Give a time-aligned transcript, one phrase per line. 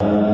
[0.00, 0.33] Uh...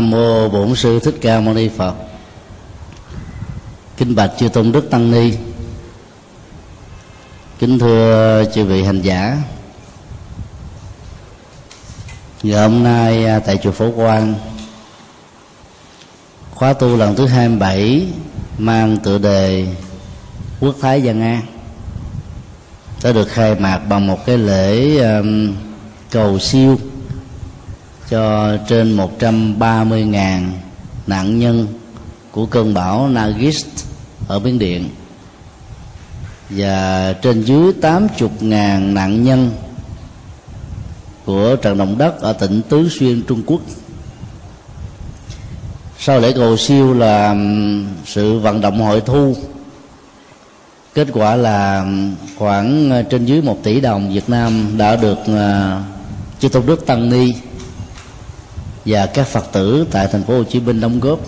[0.00, 1.94] nam mô bổn sư thích ca mâu ni phật.
[3.96, 5.32] Kính bạch chư tôn đức tăng ni.
[7.58, 9.38] Kính thưa chư vị hành giả.
[12.42, 14.34] Ngày hôm nay à, tại chùa phổ quang
[16.54, 18.06] khóa tu lần thứ 27
[18.58, 19.66] mang tựa đề
[20.60, 21.42] quốc thái dân an
[23.02, 25.54] đã được khai mạc bằng một cái lễ um,
[26.10, 26.78] cầu siêu
[28.10, 30.50] cho trên 130.000
[31.06, 31.66] nạn nhân
[32.30, 33.66] của cơn bão Nagis
[34.28, 34.88] ở Biên Điện.
[36.50, 39.50] Và trên dưới 80.000 nạn nhân
[41.24, 43.60] của trận động đất ở tỉnh Tứ Xuyên, Trung Quốc.
[45.98, 47.36] Sau lễ cầu siêu là
[48.04, 49.36] sự vận động hội thu.
[50.94, 51.86] Kết quả là
[52.38, 55.80] khoảng ờ, trên dưới một tỷ đồng Việt Nam đã được ờ,
[56.40, 57.32] chư tôn đức tăng ni
[58.88, 61.18] và các phật tử tại thành phố Hồ Chí Minh đóng góp,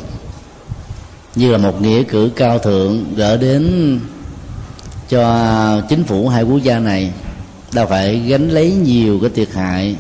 [1.34, 4.00] như là một nghĩa cử cao thượng gỡ đến
[5.08, 7.12] cho chính phủ hai quốc gia này
[7.72, 9.97] đã phải gánh lấy nhiều cái thiệt hại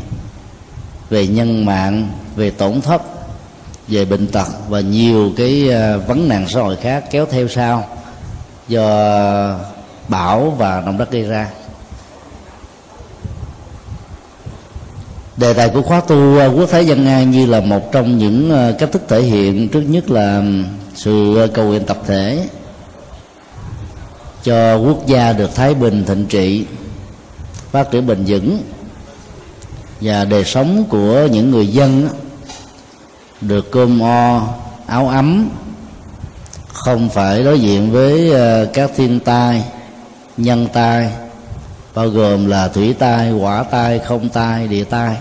[1.10, 3.02] về nhân mạng, về tổn thất,
[3.88, 7.88] về bệnh tật và nhiều cái à, vấn nạn xã hội khác kéo theo sau
[8.68, 9.58] do
[10.08, 11.48] bão và động đất gây ra.
[15.40, 18.52] Đề tài của khóa tu à, quốc thái dân an như là một trong những
[18.52, 20.42] à, cách thức thể hiện trước nhất là
[20.94, 22.48] sự à, cầu nguyện tập thể
[24.42, 26.64] cho quốc gia được thái bình thịnh trị,
[27.70, 28.62] phát triển bền vững
[30.00, 32.08] và đời sống của những người dân
[33.40, 34.48] được cơm o,
[34.86, 35.48] áo ấm,
[36.72, 38.32] không phải đối diện với
[38.72, 39.64] các thiên tai,
[40.36, 41.10] nhân tai,
[41.94, 45.16] bao gồm là thủy tai hỏa tai, không tai, địa tai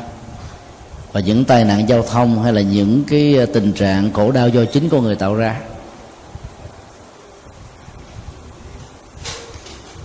[1.12, 4.50] và những tai nạn giao thông hay là những cái ờ, tình trạng khổ đau
[4.50, 5.56] do chính con người tạo ra.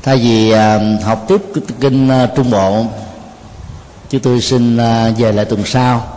[0.02, 1.40] Thay vì ờ, học tiếp
[1.80, 2.86] kinh ờ, trung bộ,
[4.10, 4.76] chúng tôi xin
[5.18, 6.10] về lại tuần sau.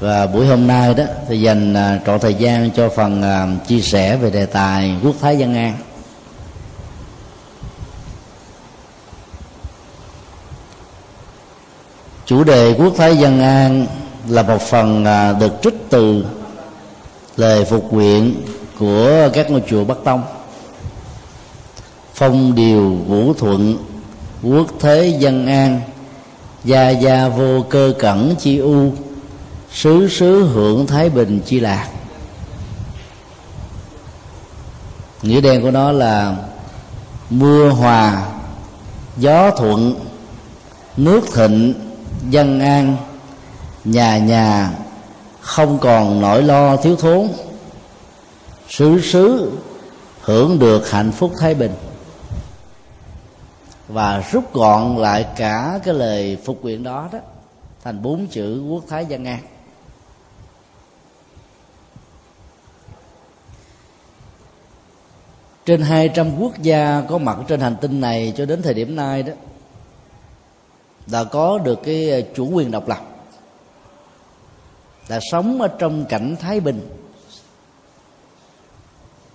[0.00, 1.74] Và buổi hôm nay đó, thì dành
[2.06, 3.22] trọn thời gian cho phần
[3.66, 5.74] chia sẻ về đề tài quốc thái dân an.
[12.26, 13.86] Chủ đề quốc thái dân an
[14.28, 16.24] là một phần à, được trích từ
[17.36, 18.34] lời phục nguyện
[18.78, 20.22] của các ngôi chùa Bắc Tông.
[22.14, 23.76] Phong điều vũ thuận,
[24.42, 25.80] quốc thế dân an,
[26.64, 28.92] gia gia vô cơ cẩn chi u
[29.72, 31.88] xứ xứ hưởng thái bình chi lạc.
[35.22, 36.36] Nghĩa đen của nó là
[37.30, 38.26] mưa hòa,
[39.16, 39.94] gió thuận,
[40.96, 41.74] nước thịnh,
[42.30, 42.96] dân an
[43.86, 44.70] nhà nhà,
[45.40, 47.28] không còn nỗi lo thiếu thốn.
[48.68, 49.52] Xứ xứ
[50.20, 51.74] hưởng được hạnh phúc thái bình.
[53.88, 57.18] Và rút gọn lại cả cái lời phục nguyện đó đó,
[57.84, 59.40] thành bốn chữ quốc thái dân an.
[65.66, 69.22] Trên 200 quốc gia có mặt trên hành tinh này cho đến thời điểm nay
[69.22, 69.32] đó,
[71.06, 73.15] đã có được cái chủ quyền độc lập
[75.08, 76.88] là sống ở trong cảnh thái bình.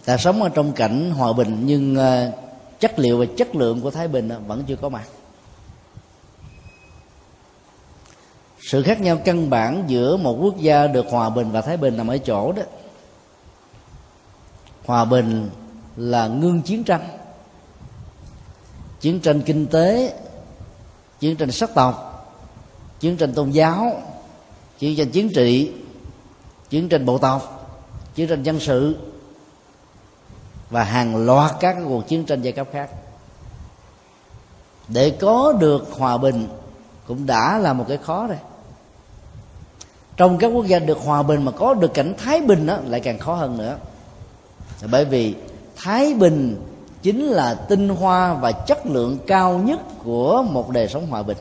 [0.06, 2.32] Là sống ở trong cảnh hòa bình, nhưng ờ,
[2.80, 5.04] chất liệu và chất lượng của thái bình ờ, vẫn chưa có mặt.
[8.60, 11.98] Sự khác nhau căn bản giữa một quốc gia được hòa bình và thái bình
[11.98, 12.64] nằm ở chỗ đó.
[14.86, 15.50] Hòa bình
[15.96, 17.08] là ngưng chiến tranh.
[19.00, 20.14] Chiến tranh kinh tế,
[21.20, 22.08] chiến tranh sắc tộc,
[23.00, 24.02] chiến tranh tôn giáo
[24.82, 25.72] chiến tranh chính trị,
[26.70, 27.70] chiến tranh bộ tộc,
[28.16, 28.98] chiến tranh dân sự
[30.70, 32.90] và hàng loạt các cuộc chiến tranh giai cấp khác.
[34.88, 36.48] Để có được hòa bình
[37.08, 38.38] cũng đã là một cái khó rồi.
[40.18, 43.00] Trong các quốc gia được hòa bình mà có được cảnh thái bình đó lại
[43.00, 43.78] càng khó hơn nữa.
[44.92, 45.36] Bởi vì
[45.76, 46.62] thái bình
[47.02, 51.38] chính là tinh hoa và chất lượng cao nhất của một đời sống hòa bình.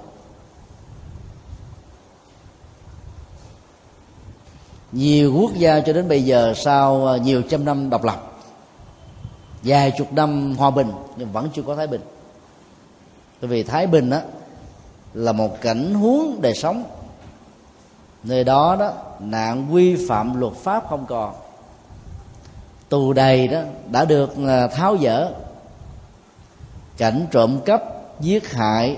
[4.92, 8.40] Nhiều quốc gia cho đến bây giờ sau à, nhiều trăm năm độc lập,
[9.62, 12.00] vài chục năm hòa bình, nhưng vẫn chưa có thái bình.
[13.40, 14.20] Bởi vì thái bình đó
[15.14, 16.84] là một cảnh huống đời sống.
[18.24, 21.34] Nơi đó đó, nạn quy phạm luật pháp không còn.
[22.88, 23.60] Tù đầy đó
[23.90, 25.32] đã được à, tháo dỡ.
[26.96, 27.82] Cảnh trộm cắp,
[28.20, 28.96] giết hại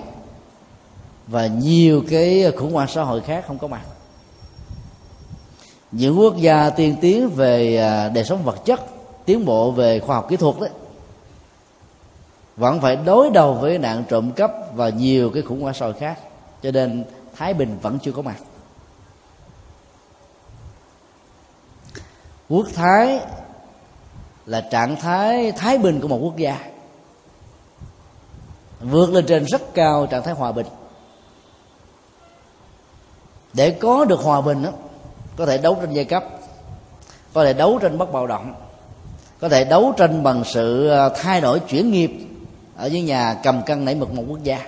[1.26, 3.82] và nhiều cái khủng hoảng xã hội khác không có mặt
[5.92, 8.80] những quốc gia tiên tiến về à, đời sống vật chất
[9.24, 10.70] tiến bộ về khoa học kỹ thuật đấy
[12.56, 15.94] vẫn phải đối đầu với nạn trộm cắp và nhiều cái khủng hoảng xã hội
[15.94, 16.18] khác.
[16.62, 17.04] Cho nên
[17.36, 18.36] thái bình vẫn chưa có mặt.
[22.48, 23.20] Quốc thái
[24.46, 26.58] là trạng thái thái bình của một quốc gia
[28.80, 30.66] vượt lên trên rất cao trạng thái hòa bình.
[33.52, 34.70] Để có được hòa bình đó,
[35.36, 36.24] có thể đấu tranh giai cấp,
[37.32, 38.54] có thể đấu tranh bất bạo động,
[39.40, 42.10] có thể đấu tranh bằng sự ờ, thay đổi chuyển nghiệp
[42.76, 44.58] ở những nhà cầm cân nảy mực một quốc gia.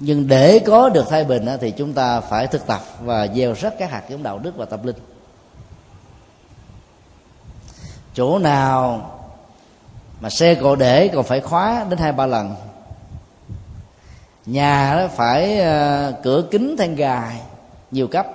[0.00, 3.74] Nhưng để có được thay bình thì chúng ta phải thực tập và gieo rắc
[3.78, 4.96] các hạt giống đạo đức và tâm linh.
[8.14, 9.10] Chỗ nào
[10.20, 12.54] mà xe cộ để còn phải khóa đến hai ba lần.
[14.46, 17.40] Nhà đó phải ờ, cửa kính than gài
[17.90, 18.26] nhiều cấp.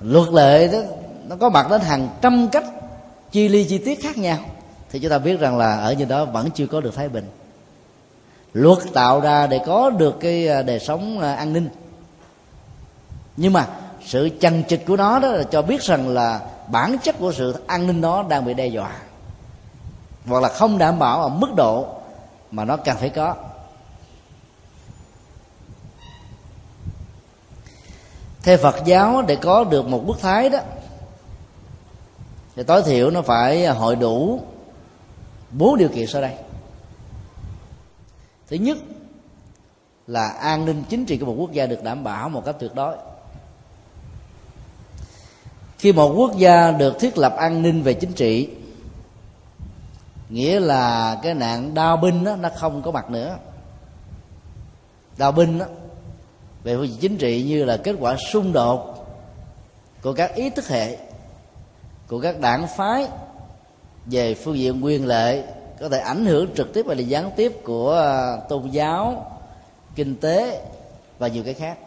[0.00, 0.78] Luật lệ đó,
[1.28, 2.64] nó có mặt đến hàng trăm cách,
[3.30, 4.38] chi ly chi tiết khác nhau.
[4.90, 7.30] Thì chúng ta biết rằng là ở như đó vẫn chưa có được thái bình.
[8.52, 11.68] Luật tạo ra để có được cái à, đời sống à, an ninh.
[13.36, 13.66] Nhưng mà
[14.06, 17.62] sự chằng chịch của nó đó là cho biết rằng là bản chất của sự
[17.66, 18.92] an ninh đó đang bị đe dọa.
[20.26, 21.86] Hoặc là không đảm bảo ở mức độ
[22.50, 23.34] mà nó cần phải có.
[28.42, 30.58] Theo phật giáo để có được một quốc thái đó
[32.56, 34.40] thì tối thiểu nó phải hội đủ
[35.50, 36.34] bốn điều kiện sau đây.
[38.48, 38.78] Thứ nhất
[40.06, 42.74] là an ninh chính trị của một quốc gia được đảm bảo một cách tuyệt
[42.74, 42.96] đối.
[45.78, 48.48] Khi một quốc gia được thiết lập an ninh về chính trị
[50.28, 53.36] nghĩa là cái nạn đao binh đó, nó không có mặt nữa.
[55.16, 55.66] Đao binh đó,
[56.64, 59.06] về phương diện chính trị như là kết quả xung đột
[60.02, 60.96] của các ý thức hệ
[62.08, 63.08] của các đảng phái
[64.06, 65.44] về phương diện quyền lệ
[65.80, 69.30] có thể ảnh hưởng trực tiếp hay là gián tiếp của à, tôn giáo
[69.94, 70.64] kinh tế
[71.18, 71.78] và nhiều cái khác.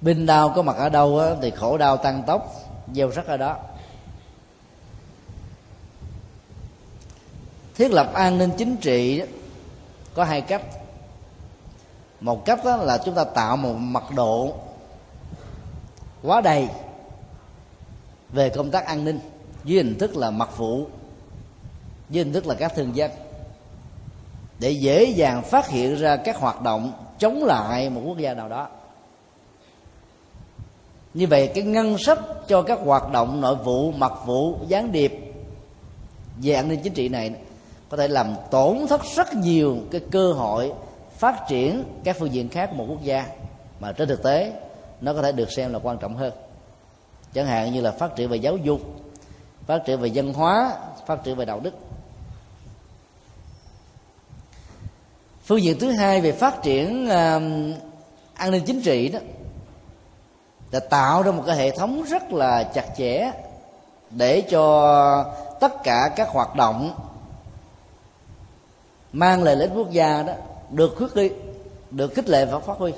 [0.00, 2.54] Binh đau có mặt ở đâu á, thì khổ đau tăng tốc
[2.94, 3.56] gieo rắc ở đó.
[7.74, 9.22] Thiết lập an ninh chính trị
[10.14, 10.62] có hai cách.
[12.20, 14.54] Một cách đó là chúng ta tạo một mật độ
[16.22, 16.68] quá đầy
[18.32, 19.20] về công tác an ninh
[19.64, 20.86] dưới hình thức là mật vụ
[22.10, 23.10] dưới hình thức là các thương dân
[24.58, 28.48] để dễ dàng phát hiện ra các hoạt động chống lại một quốc gia nào
[28.48, 28.68] đó.
[31.14, 32.18] Như vậy, cái ngân sách
[32.48, 35.34] cho các hoạt động nội vụ mật vụ gián điệp
[36.36, 37.34] về an ninh chính trị này
[37.88, 40.72] có thể làm tổn thất rất nhiều cái cơ hội
[41.16, 43.26] phát triển các phương diện khác của một quốc gia.
[43.80, 44.52] Mà trên thực tế
[45.00, 46.32] nó có thể được xem là quan trọng hơn.
[47.34, 48.80] Chẳng hạn như là phát triển về giáo dục
[49.66, 51.74] phát triển về văn hóa phát triển về đạo đức.
[55.44, 57.12] Phương diện thứ hai về phát triển uh,
[58.34, 59.18] an ninh chính trị đó
[60.70, 63.32] là tạo ra một cái hệ thống rất là chặt chẽ
[64.10, 65.24] để cho
[65.60, 66.94] tất cả các hoạt động
[69.14, 70.32] mang lại lợi ích quốc gia đó,
[70.70, 71.30] được khuyết đi,
[71.90, 72.92] được khích lệ và phát huy.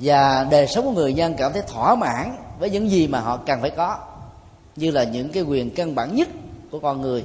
[0.00, 3.36] Và đời sống của người dân cảm thấy thỏa mãn với những gì mà họ
[3.36, 3.98] cần phải có,
[4.76, 6.28] như là những cái quyền căn bản nhất
[6.70, 7.24] của con người,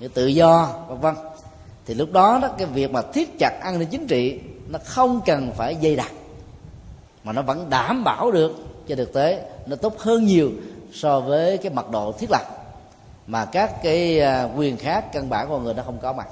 [0.00, 1.14] như tự do, vân vân.
[1.86, 5.20] Thì lúc đó đó, cái việc mà thiết chặt an ninh chính trị, nó không
[5.26, 6.12] cần phải dây đặc,
[7.24, 8.52] mà nó vẫn đảm bảo được
[8.88, 10.50] cho thực tế, nó tốt hơn nhiều
[10.92, 12.59] so với cái mật độ thiết lập
[13.30, 16.28] mà các cái à, quyền khác căn bản của người nó không có mặt.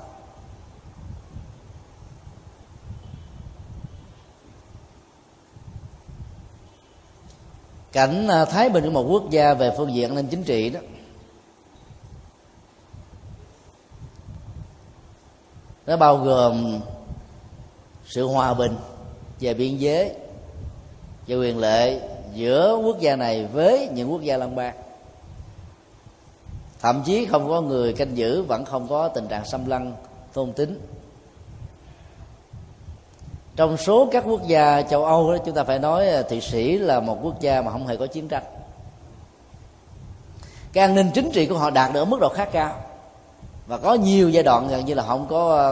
[7.93, 10.71] Cảnh à, thái bình của một quốc gia về phương diện an ninh chính trị
[10.71, 10.81] đó.
[15.87, 16.81] Nó bao gồm
[18.07, 18.77] sự hòa bình
[19.41, 20.15] về biên giới,
[21.27, 22.01] về quyền lệ
[22.35, 24.88] giữa quốc gia này với những quốc gia lân bang
[26.81, 29.93] thậm chí không có người canh giữ vẫn không có tình trạng xâm lăng
[30.33, 30.81] tôn tính
[33.59, 36.79] trong số các quốc gia châu âu đó, chúng ta phải nói à, thụy sĩ
[36.79, 38.43] là một quốc gia mà không hề có chiến tranh.
[40.73, 42.75] Cái an ninh chính trị của họ đạt được ở mức độ khá cao.
[43.67, 45.67] Và có nhiều giai đoạn gần như là không có à,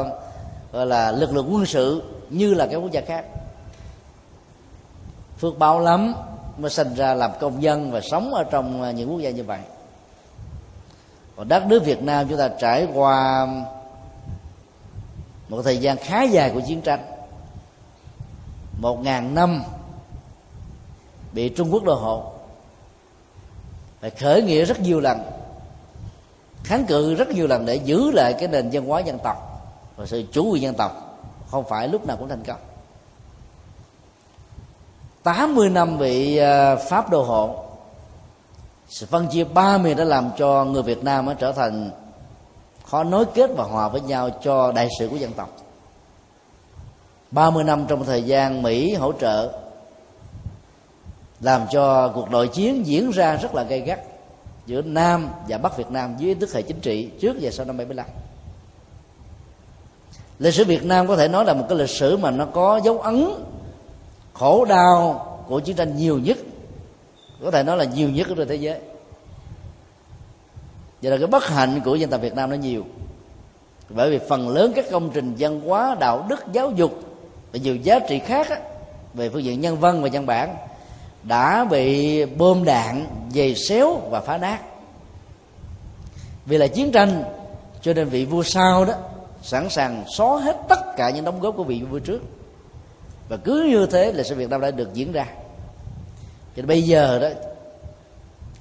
[0.73, 3.25] gọi là lực lượng quân sự như là các quốc gia khác.
[5.39, 6.15] Phước báo lắm
[6.59, 9.45] mới sinh ra làm công dân và sống ở trong à, những quốc gia như
[9.45, 9.61] vậy
[11.37, 13.47] còn đất nước Việt Nam chúng ta trải qua
[15.49, 17.01] một thời gian khá dài của chiến tranh.
[18.81, 19.63] Một ngàn năm
[21.33, 22.33] bị Trung Quốc đô hộ.
[24.01, 25.21] Phải khởi nghĩa rất nhiều lần,
[26.65, 29.37] kháng cự rất nhiều lần để giữ lại cái nền văn hóa dân tộc
[29.97, 31.19] và sự chủ quyền dân tộc.
[31.51, 32.61] Không phải lúc nào cũng thành công.
[35.23, 37.66] 80 năm bị ờ, Pháp đô hộ
[38.89, 41.91] sự phân chia ba miền đã làm cho người Việt Nam trở thành
[42.85, 45.57] khó nối kết và hòa với nhau cho đại sự của dân tộc.
[47.31, 49.53] 30 năm trong thời gian Mỹ hỗ trợ
[51.41, 54.01] làm cho cuộc nội chiến diễn ra rất là gay gắt
[54.67, 57.77] giữa Nam và Bắc Việt Nam dưới tức hệ chính trị trước và sau năm
[57.77, 58.07] 75
[60.39, 62.81] lịch sử Việt Nam có thể nói là một cái lịch sử mà nó có
[62.85, 63.29] dấu ấn
[64.33, 66.39] khổ đau của chiến tranh nhiều nhất
[67.43, 68.81] có thể nói là nhiều nhất ở trên thế giới.
[71.03, 72.85] Vậy là cái bất hạnh của dân tộc Việt Nam nó nhiều.
[73.89, 77.01] Bởi vì phần lớn các công trình văn hóa đạo đức giáo dục
[77.53, 78.57] và nhiều giá trị khác á,
[79.15, 80.57] về phương diện nhân văn và văn bản
[81.23, 84.59] đã bị bom đạn dày xéo và phá nát.
[86.47, 87.25] Vì là chiến tranh
[87.83, 88.95] cho nên vị vua sau đó
[89.43, 92.23] sẵn sàng xóa hết tất cả những đóng góp của vị vua trước.
[93.29, 95.27] Và cứ như thế là sự Việt Nam đã được diễn ra
[96.57, 97.29] thì bây giờ đó,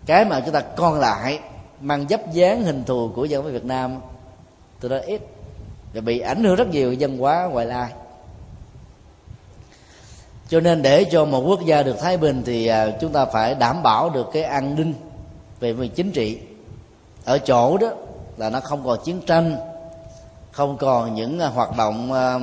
[0.05, 1.39] cái mà chúng ta còn lại,
[1.81, 4.01] mang dấp dáng hình thù của dân với Việt Nam
[4.79, 5.21] từ đó ít
[5.93, 7.91] và bị ảnh hưởng rất nhiều dân hóa ngoại lai.
[10.49, 13.55] Cho nên để cho một quốc gia được thái bình thì à, chúng ta phải
[13.55, 14.93] đảm bảo được cái an ninh
[15.59, 16.39] về mặt chính trị.
[17.25, 17.87] Ở chỗ đó
[18.37, 19.57] là nó không còn chiến tranh,
[20.51, 22.39] không còn những à, hoạt động à,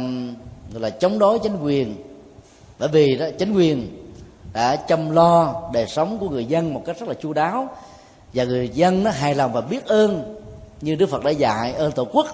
[0.72, 1.94] gọi là chống đối chính quyền.
[2.78, 4.01] Bởi vì đó, chính quyền
[4.52, 7.68] đã chăm lo đời sống của người dân một cách rất là chu đáo.
[8.34, 10.38] Và người dân nó hài lòng và biết ơn
[10.80, 12.26] như đức phật đã dạy, ơn tổ quốc.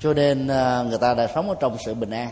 [0.00, 2.28] Cho nên à, người ta đã sống ở trong sự bình an.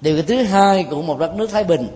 [0.00, 1.88] Điều thứ hai của một đất nước thái bình,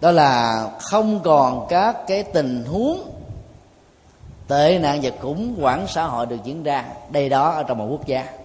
[0.00, 3.10] đó là không còn các cái tình huống
[4.48, 6.84] tệ nạn và khủng hoảng xã hội được diễn ra.
[7.10, 8.43] Đây đó ở trong một quốc gia.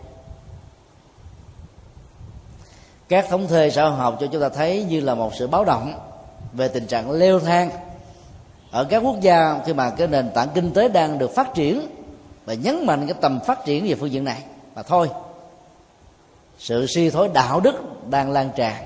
[3.09, 5.65] Các thống kê xã hội học cho chúng ta thấy như là một sự báo
[5.65, 5.93] động
[6.53, 7.69] về tình trạng leo thang
[8.71, 11.87] ở các quốc gia khi mà cái nền tảng kinh tế đang được phát triển
[12.45, 14.43] và nhấn mạnh cái tầm phát triển về phương diện này.
[14.75, 15.09] Mà thôi,
[16.59, 17.75] sự suy thoái đạo đức
[18.09, 18.83] đang lan tràn.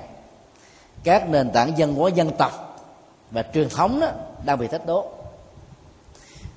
[1.03, 2.80] Các nền tảng dân hóa dân tộc
[3.32, 4.08] và truyền thống đó
[4.46, 5.06] đang bị thách đố.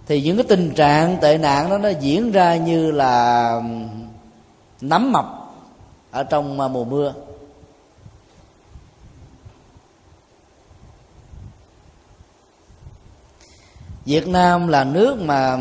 [0.07, 3.53] Thì những cái tình trạng tệ nạn đó nó diễn ra như là
[4.81, 5.27] nấm mập
[6.11, 7.13] ở trong à, mùa mưa.
[14.07, 15.59] Việt Nam là nước mà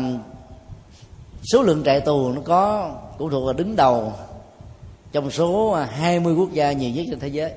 [1.52, 4.12] số lượng trại tù nó có, cũng thuộc là đứng đầu
[5.12, 7.52] trong số 20 quốc gia nhiều nhất trên thế giới.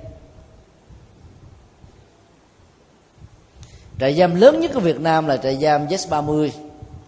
[4.00, 6.50] Trại giam lớn nhất của Việt Nam là trại giam Z30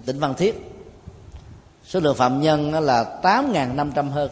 [0.06, 0.72] tỉnh Phan Thiết.
[1.86, 4.32] Số lượng phạm nhân là 8.500 hơn.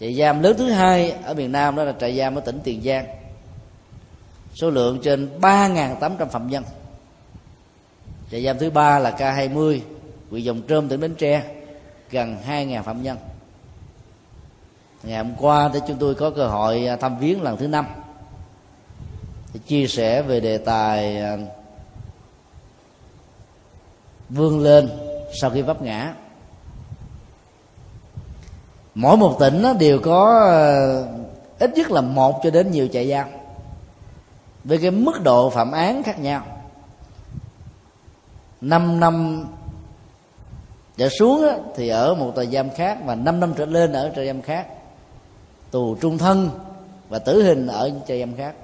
[0.00, 2.82] Trại giam lớn thứ hai ở miền Nam đó là trại giam ở tỉnh Tiền
[2.82, 3.06] Giang.
[4.54, 6.64] Số lượng trên 3.800 phạm nhân
[8.32, 9.80] trại giam thứ ba là K20
[10.30, 11.42] huyện Dòng Trơm tỉnh Bến Tre,
[12.10, 13.18] gần 2.000 phạm nhân.
[15.02, 17.86] Ngày hôm qua thì chúng tôi có cơ hội à, thăm viếng lần thứ năm.
[19.66, 21.36] Chia sẻ về đề tài à,
[24.28, 24.90] vươn lên
[25.40, 26.14] sau khi vấp ngã.
[28.94, 30.60] Mỗi một tỉnh đều có à,
[31.58, 33.28] ít nhất là một cho đến nhiều trại giam,
[34.64, 36.51] với cái mức độ phạm án khác nhau.
[38.62, 39.44] 5 năm
[40.96, 44.26] trở xuống thì ở một tòa giam khác và 5 năm trở lên ở trại
[44.26, 44.66] giam khác.
[45.70, 46.50] Tù trung thân
[47.08, 48.54] và tử hình ở trại giam khác.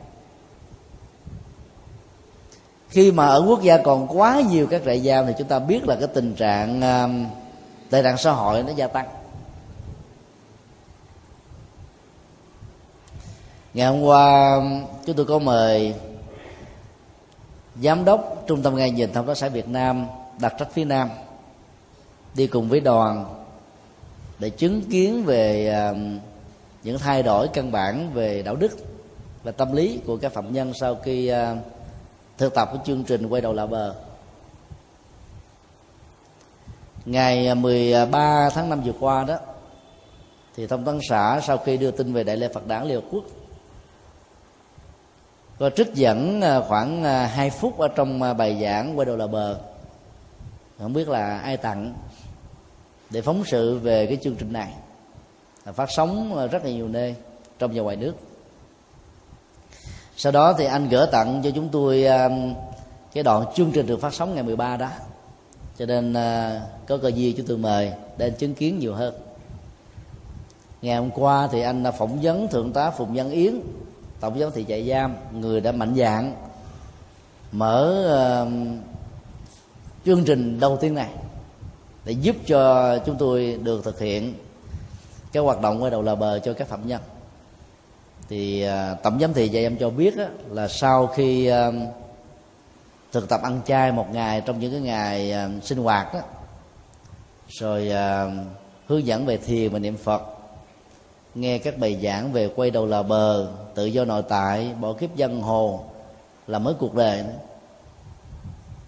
[2.89, 5.89] Khi mà ở quốc gia còn quá nhiều các trại giam thì chúng ta biết
[5.89, 7.09] là cái tình trạng à,
[7.91, 9.09] tệ nạn xã hội nó gia tăng.
[13.75, 14.61] Ngày hôm qua,
[15.07, 15.95] chúng tôi có mời
[17.83, 20.07] giám đốc trung tâm ngay nhìn thông tấn xã Việt Nam
[20.41, 21.11] đặt trách phía Nam,
[22.35, 23.45] đi cùng với đoàn
[24.39, 26.19] để chứng kiến về um,
[26.83, 28.71] những thay đổi căn bản về đạo đức
[29.43, 31.59] và tâm lý của các phạm nhân sau khi uh,
[32.39, 33.95] thực tập cái chương trình quay đầu là bờ.
[37.05, 39.37] Ngày uh, 13 tháng 5 vừa qua đó,
[40.57, 43.07] thì thông tấn xã sau khi đưa tin về đại lễ Phật đản Liên Hợp
[43.11, 43.25] Quốc
[45.59, 49.17] có trích dẫn à, khoảng à, 2 phút ở trong à, bài giảng quay đầu
[49.17, 49.59] là bờ.
[50.79, 51.95] Không biết là ai tặng
[53.11, 54.73] để phóng sự về cái chương trình này.
[55.75, 57.15] Phát sóng rất là nhiều nơi
[57.59, 58.15] trong và ngoài nước.
[60.17, 62.05] Sau đó thì anh gửi tặng cho chúng tôi
[63.13, 64.89] cái đoạn chương trình được phát sóng ngày 13 đó.
[65.79, 66.15] Cho nên
[66.87, 69.15] có cơ duyên chúng tôi mời để chứng kiến nhiều hơn.
[70.83, 73.61] Ngày hôm qua thì anh đã phỏng vấn thượng tá phùng văn yến
[74.21, 76.35] tổng giám thị trại giam người đã mạnh dạng
[77.53, 78.53] mở uh,
[80.05, 81.11] chương trình đầu tiên này
[82.05, 84.35] để giúp cho chúng tôi được thực hiện
[85.33, 87.01] cái hoạt động quay đầu là bờ cho các phạm nhân.
[88.29, 91.75] Thì uh, tổng giám thị trại giam cho biết á, là sau khi uh,
[93.13, 96.21] thực tập ăn chay một ngày trong những cái ngày uh, sinh hoạt đó
[97.49, 98.33] rồi uh,
[98.87, 100.38] hướng dẫn về thiền và niệm phật
[101.35, 105.17] nghe các bài giảng về quay đầu là bờ tự do nội tại bỏ kiếp
[105.17, 105.85] dân hồ
[106.47, 107.23] là mới cuộc đời.
[107.23, 107.33] Nữa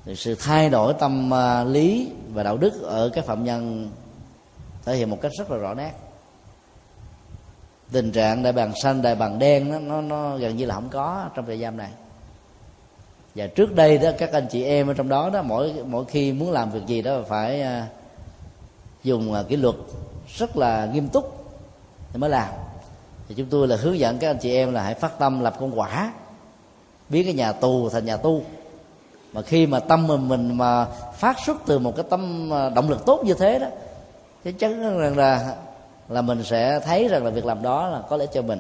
[0.05, 3.91] thì sự thay đổi tâm à, lý và đạo đức ở các phạm nhân
[4.85, 5.93] thể hiện một cách rất là rõ nét.
[7.93, 10.89] Tình trạng đại bàng xanh đại bàng đen nó, nó, nó gần như là không
[10.89, 11.91] có trong trại giam này.
[13.35, 16.33] Và trước đây đó các anh chị em ở trong đó đó mỗi mỗi khi
[16.33, 17.87] muốn làm việc gì đó phải à,
[19.03, 19.77] dùng à, kỷ luật
[20.37, 21.40] rất là nghiêm túc
[22.13, 22.49] thì mới làm.
[23.29, 25.57] Thì chúng tôi là hướng dẫn các anh chị em là hãy phát tâm lập
[25.61, 26.13] công quả,
[27.09, 28.43] biến cái nhà tù thành nhà tu.
[29.33, 32.91] Mà khi mà tâm mình mình mà phát xuất từ một cái tâm à, động
[32.91, 33.67] lực tốt như thế đó
[34.45, 35.57] chắc chắn rằng là
[36.09, 38.59] là mình sẽ thấy rằng là việc làm đó là có lẽ cho mình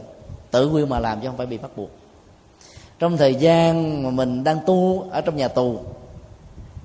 [0.50, 1.90] tự nguyện mà làm chứ không phải bị bắt buộc.
[2.98, 5.78] Trong thời gian mà mình đang tu ở trong nhà tù,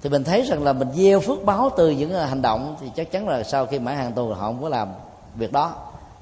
[0.01, 2.87] thì mình thấy rằng là mình gieo phước báo từ những à, hành động, thì
[2.95, 4.89] chắc chắn là sau khi mãn hàng tù họ không có làm
[5.35, 5.75] việc đó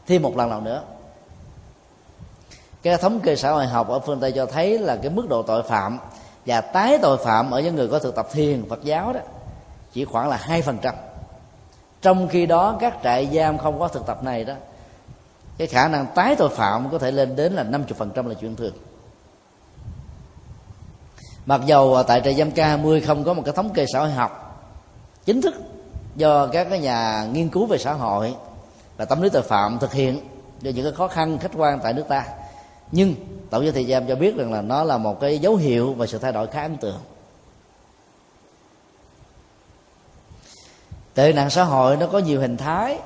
[0.07, 0.83] thêm một lần nào nữa.
[2.83, 5.43] Cái thống kê xã hội học ở phương tây cho thấy là cái mức độ
[5.43, 5.99] tội phạm
[6.45, 9.19] và tái tội phạm ở những người có thực tập thiền, phật giáo đó,
[9.93, 10.95] chỉ khoảng là hai phần trăm.
[12.01, 14.53] Trong khi đó, các trại giam không có thực tập này đó,
[15.57, 18.73] cái khả năng tái tội phạm có thể lên đến là 50% là chuyện thường.
[21.45, 24.39] Mặc dầu tại trại giam K20 không có một cái thống kê xã hội học
[25.25, 25.53] chính thức
[26.15, 28.35] do các cái nhà nghiên cứu về xã hội
[28.97, 30.19] và tâm lý tội phạm thực hiện
[30.61, 32.25] do những cái khó khăn, khách quan tại nước ta.
[32.91, 33.15] Nhưng
[33.49, 36.05] tổng giám thị giam cho biết rằng là nó là một cái dấu hiệu và
[36.05, 36.99] sự thay đổi khá ấn tượng.
[41.13, 42.99] Tệ nạn xã hội nó có nhiều hình thái,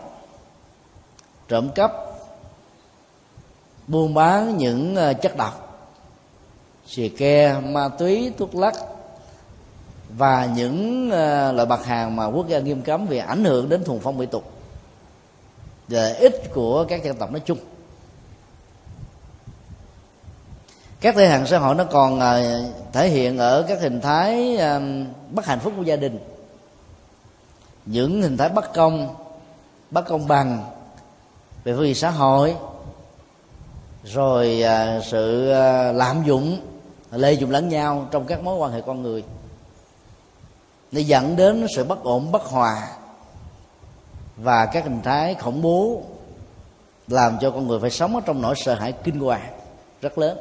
[1.47, 1.91] trộm cắp,
[3.87, 5.87] buôn bán những ờ, chất độc,
[6.87, 8.73] xì ke, ma túy, thuốc lắc
[10.17, 13.83] và những ờ, loại mặt hàng mà quốc gia nghiêm cấm vì ảnh hưởng đến
[13.83, 14.56] thuần phong mỹ tục
[15.87, 17.57] lợi ích của các dân tộc nói chung.
[21.01, 22.59] Các tệ nạn xã hội nó còn à,
[22.93, 24.79] thể hiện ở các hình thái à,
[25.31, 26.19] bất hạnh phúc của gia đình.
[27.85, 29.15] Những hình thái bất công
[29.91, 30.63] bất công bằng
[31.63, 32.55] về phương diện xã hội,
[34.03, 35.45] rồi à, sự
[35.93, 36.59] lạm dụng,
[37.11, 39.23] lợi dụng lẫn nhau trong các mối quan hệ con người,
[40.91, 42.96] nó dẫn đến sự bất ổn, bất hòa
[44.37, 46.01] và các hình thái khủng bố
[47.07, 49.49] làm cho con người phải sống ở trong nỗi sợ hãi kinh hoàng
[50.01, 50.37] rất lớn.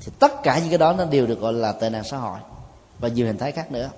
[0.00, 2.38] Thì tất cả những cái đó nó đều được gọi là tệ nạn xã hội
[2.98, 3.90] và nhiều hình thái khác nữa.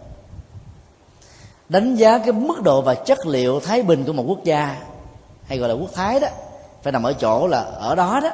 [1.69, 4.83] Đánh giá cái mức độ và chất liệu thái bình của một quốc gia,
[5.45, 6.29] hay gọi là quốc thái đó,
[6.83, 8.31] phải nằm ở chỗ là ở đó đó,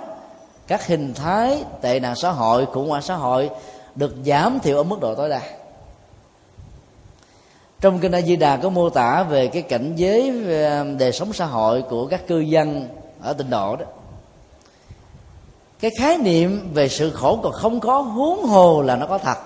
[0.66, 3.51] các hình thái tệ nạn xã hội, khủng hoảng xã hội
[3.94, 5.40] được giảm thiểu ở mức độ tối đa
[7.81, 11.33] trong kinh A Di Đà có mô tả về cái cảnh giới um, đời sống
[11.33, 12.88] xã hội của các cư dân
[13.21, 13.85] ở tịnh độ đó.
[15.81, 19.38] Cái khái niệm về sự khổ còn không có huống hồ là nó có thật.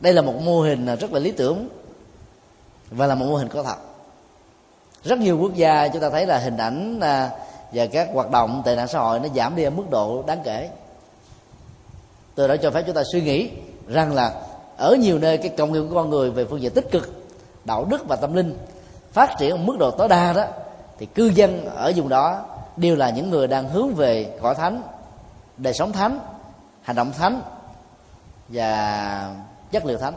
[0.00, 1.68] Đây là một mô hình rất là lý tưởng
[2.90, 3.76] và là một mô hình có thật.
[5.04, 7.32] Rất nhiều quốc gia chúng ta thấy là hình ảnh uh,
[7.72, 10.40] và các hoạt động tệ nạn xã hội nó giảm đi ở mức độ đáng
[10.44, 10.70] kể.
[12.34, 13.50] Từ đó cho phép chúng ta suy nghĩ
[13.88, 14.42] rằng là
[14.80, 17.26] ở nhiều nơi cái công nghiệp của con người về phương diện tích cực,
[17.64, 18.58] đạo đức và tâm linh
[19.12, 20.44] phát triển ở mức độ tối đa đó,
[20.98, 22.44] thì cư dân ở vùng đó
[22.76, 24.82] đều là những người đang hướng về cõi thánh,
[25.56, 26.20] đời sống thánh,
[26.82, 27.42] hành động thánh
[28.48, 29.34] và
[29.70, 30.14] chất liệu thánh.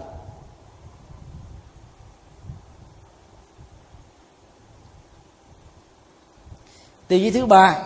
[7.08, 7.80] Tiêu chí thứ ba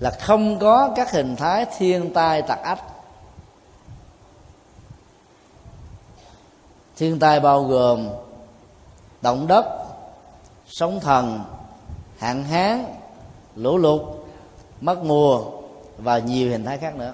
[0.00, 2.93] là không có các hình thái thiên tai tặc ách
[6.96, 8.08] thiên tai bao gồm
[9.22, 9.64] động đất,
[10.66, 11.40] sóng thần,
[12.18, 12.84] hạn hán,
[13.56, 14.02] lũ lụt,
[14.80, 15.44] mất mùa
[15.98, 17.12] và nhiều hình thái khác nữa.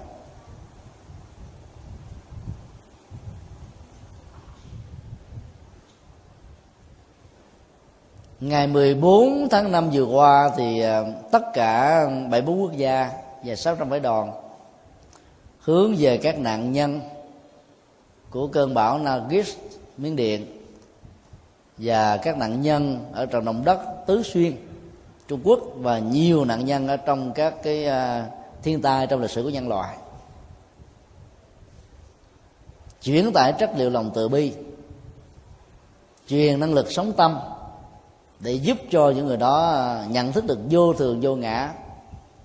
[8.39, 13.11] Ngày 14 tháng 5 vừa qua thì ờ, tất cả 74 quốc gia
[13.43, 14.31] và 600 phái đoàn
[15.59, 17.01] hướng về các nạn nhân
[18.29, 19.55] của cơn bão Nagis
[20.01, 20.45] Miến Điện
[21.77, 24.55] và các nạn nhân ở trận động đất Tứ Xuyên,
[25.27, 28.27] Trung Quốc và nhiều nạn nhân ở trong các cái à,
[28.63, 29.97] thiên tai trong lịch sử của nhân loại.
[33.01, 34.53] Chuyển tải chất liệu lòng từ bi,
[36.27, 37.39] truyền năng lực sống tâm
[38.39, 41.73] để giúp cho những người đó à, nhận thức được vô thường, vô ngã,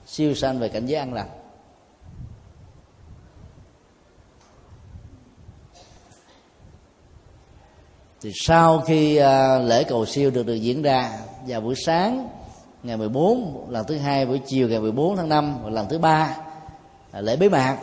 [0.06, 1.28] siêu sanh về cảnh giới an lành.
[8.22, 12.28] Thì sau khi à, lễ cầu siêu được được diễn ra vào buổi sáng
[12.82, 16.36] ngày 14 lần thứ hai buổi chiều ngày 14 tháng 5 và lần thứ ba
[17.12, 17.78] à, lễ bế mạc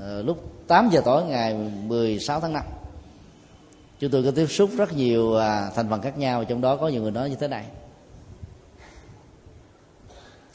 [0.00, 2.62] à, lúc 8 giờ tối ngày 16 tháng 5
[3.98, 5.34] chúng tôi có tiếp xúc rất nhiều
[5.74, 7.64] thành phần khác nhau trong đó có nhiều người nói như thế này.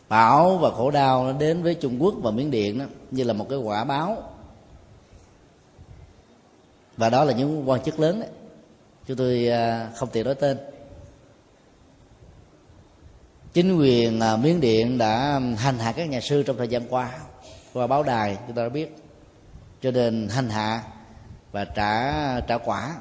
[0.10, 3.34] Bão và khổ đau nó đến với trung quốc và miến điện đó, như là
[3.34, 4.24] một cái quả báo.
[6.98, 8.30] Và đó là những quan chức lớn đấy
[9.10, 10.58] chúng tôi à, không tiện nói tên.
[13.54, 17.20] Chính quyền à, miến điện đã hành hạ các nhà sư trong thời gian qua
[17.74, 18.96] qua báo đài, chúng ta đã biết.
[19.82, 20.84] Cho nên hành hạ
[21.52, 22.96] và trả trả quả.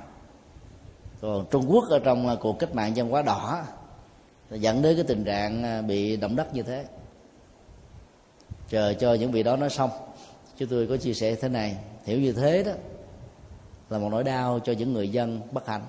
[1.21, 3.65] Còn trung quốc ở trong à, cuộc cách mạng dân hóa đỏ
[4.51, 6.85] dẫn đến cái tình trạng bị động đất như thế.
[8.69, 9.91] Chờ cho những vị đó nói xong
[10.59, 11.77] chúng tôi có chia sẻ thế này.
[12.05, 12.73] Hiểu như thế đó
[13.91, 15.83] là một nỗi đau cho những người dân bất hạnh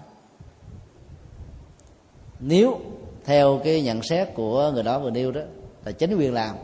[2.40, 2.80] nếu
[3.26, 5.42] theo cái nhận xét của người đó vừa nêu đó,
[5.86, 6.56] là chính quyền làm,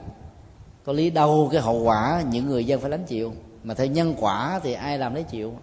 [0.83, 3.33] có lý đâu cái hậu quả những người dân phải gánh chịu.
[3.63, 5.53] Mà theo nhân quả thì ai làm lấy chịu.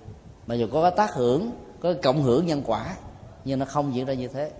[0.47, 2.97] Mà dù có cái tác hưởng, có cộng hưởng nhân quả,
[3.45, 4.51] nhưng nó không diễn ra như thế.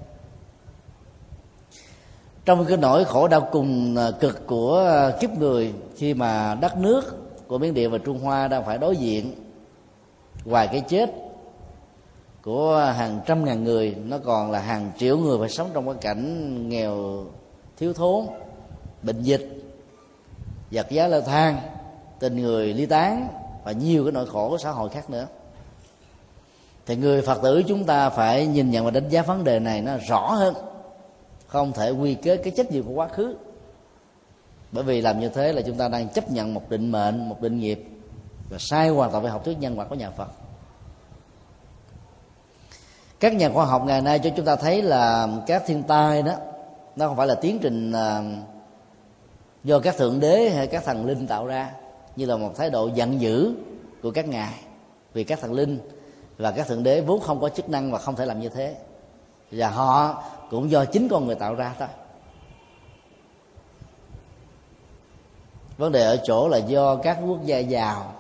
[2.45, 6.77] Trong cái nỗi khổ đau cùng à, cực của à, kiếp người, khi mà đất
[6.77, 9.33] nước của miến điện và trung hoa đang phải đối diện,
[10.45, 11.11] ngoài cái chết
[12.43, 15.95] của hàng trăm ngàn người, nó còn là hàng triệu người phải sống trong cái
[16.01, 17.25] cảnh nghèo,
[17.77, 18.27] thiếu thốn,
[19.03, 19.63] bệnh dịch,
[20.71, 21.61] giặc giá leo thang,
[22.19, 23.29] tình người ly tán
[23.65, 25.27] và nhiều cái nỗi khổ của xã hội khác nữa.
[26.87, 29.81] Thì người phật tử chúng ta phải nhìn nhận và đánh giá vấn đề này
[29.81, 30.55] nó rõ hơn,
[31.47, 33.37] không thể quy kết cái trách nhiệm của quá khứ.
[34.73, 37.41] Bởi vì làm như thế là chúng ta đang chấp nhận một định mệnh, một
[37.41, 37.85] định nghiệp
[38.51, 40.29] và sai hoàn toàn về học thuyết nhân quả của nhà phật
[43.23, 46.33] các nhà khoa học ngày nay cho chúng ta thấy là các thiên tai đó,
[46.97, 48.23] nó không phải là tiến trình à,
[49.65, 51.71] do các thượng đế hay các thần linh tạo ra,
[52.17, 53.55] như là một thái độ giận dữ
[54.03, 54.55] của các ngài
[55.13, 55.79] vì các thần linh
[56.39, 58.77] và các thượng đế vốn không có chức năng và không thể làm như thế.
[59.51, 61.89] Và họ cũng do chính con người tạo ra thôi.
[65.79, 68.13] Vấn đề ở chỗ là do các quốc gia giàu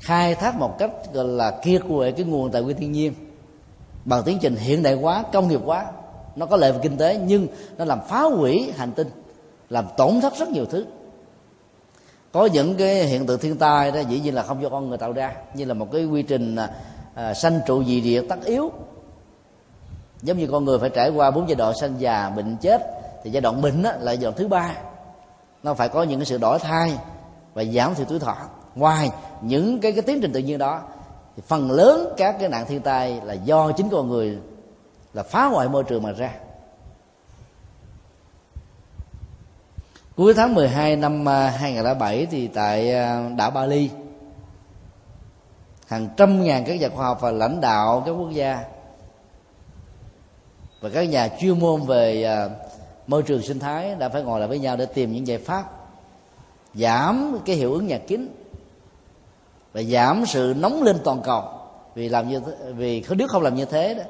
[0.00, 3.27] khai thác một cách, gọi là kia quệ cái nguồn tài nguyên thiên nhiên
[4.08, 5.86] bằng tiến trình hiện đại hóa công nghiệp hóa
[6.36, 7.46] nó có lợi về kinh tế nhưng
[7.78, 9.08] nó làm phá hủy hành tinh
[9.70, 10.86] làm tổn thất rất nhiều thứ.
[12.32, 14.98] Có những cái hiện tượng thiên tai đó dĩ nhiên là không do con người
[14.98, 16.70] tạo ra như là một cái quy trình à,
[17.14, 18.70] à sanh trụ dị địa tất yếu.
[20.22, 22.82] Giống như con người phải trải qua bốn giai đoạn sanh già bệnh chết
[23.24, 24.74] thì giai đoạn bệnh đó là giai đoạn thứ ba.
[25.62, 26.98] Nó phải có những cái sự đổi thay
[27.54, 28.36] và giảm thiểu tuổi thọ.
[28.74, 29.10] Ngoài
[29.42, 30.82] những cái cái tiến trình tự nhiên đó
[31.38, 34.38] thì phần lớn các cái nạn thiên tai là do chính con người
[35.14, 36.34] là phá hoại môi trường mà ra.
[40.16, 43.90] Cuối tháng 12 năm à, 2007 thì tại à, đảo Bali,
[45.86, 48.64] hàng trăm ngàn các nhà khoa học và lãnh đạo các quốc gia
[50.80, 52.48] và các nhà chuyên môn về à,
[53.06, 55.64] môi trường sinh thái đã phải ngồi lại với nhau để tìm những giải pháp
[56.74, 58.37] giảm cái hiệu ứng nhà kính
[59.78, 61.44] và giảm sự nóng lên toàn cầu.
[61.94, 64.02] Vì làm như thế, vì nếu không làm như thế đó.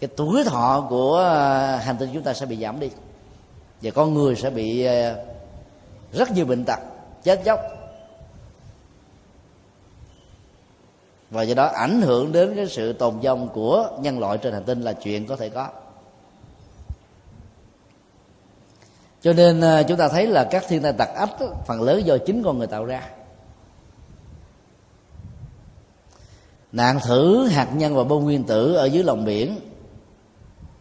[0.00, 2.90] Cái tuổi thọ của à, hành tinh chúng ta sẽ bị giảm đi.
[3.82, 5.14] Và con người sẽ bị à,
[6.12, 6.78] rất nhiều bệnh tật
[7.22, 7.60] chết chóc.
[11.30, 14.64] Và do đó ảnh hưởng đến cái sự tồn vong của nhân loại trên hành
[14.64, 15.68] tinh là chuyện có thể có.
[19.22, 21.30] Cho nên à, chúng ta thấy là các thiên tai tặc ách
[21.66, 23.08] phần lớn do chính con người tạo ra.
[26.72, 29.60] Nạn thử hạt nhân và bom nguyên tử ở dưới lòng biển.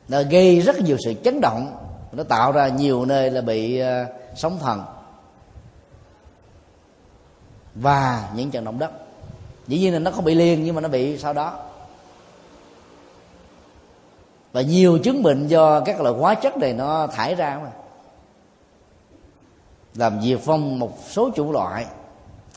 [0.07, 1.77] Nó gây rất nhiều sự chấn động.
[2.11, 4.83] Nó tạo ra nhiều nơi là bị ờ, sóng thần.
[7.75, 8.91] Và những trận động đất.
[9.67, 11.59] Dĩ nhiên là nó không bị liền nhưng mà nó bị sau đó.
[14.51, 17.71] Và nhiều chứng bệnh do các loại hóa chất này nó thải ra mà.
[19.95, 21.85] Làm diệt phong một số chủng loại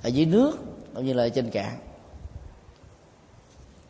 [0.02, 0.58] ở dưới nước
[0.94, 1.72] cũng như là trên cạn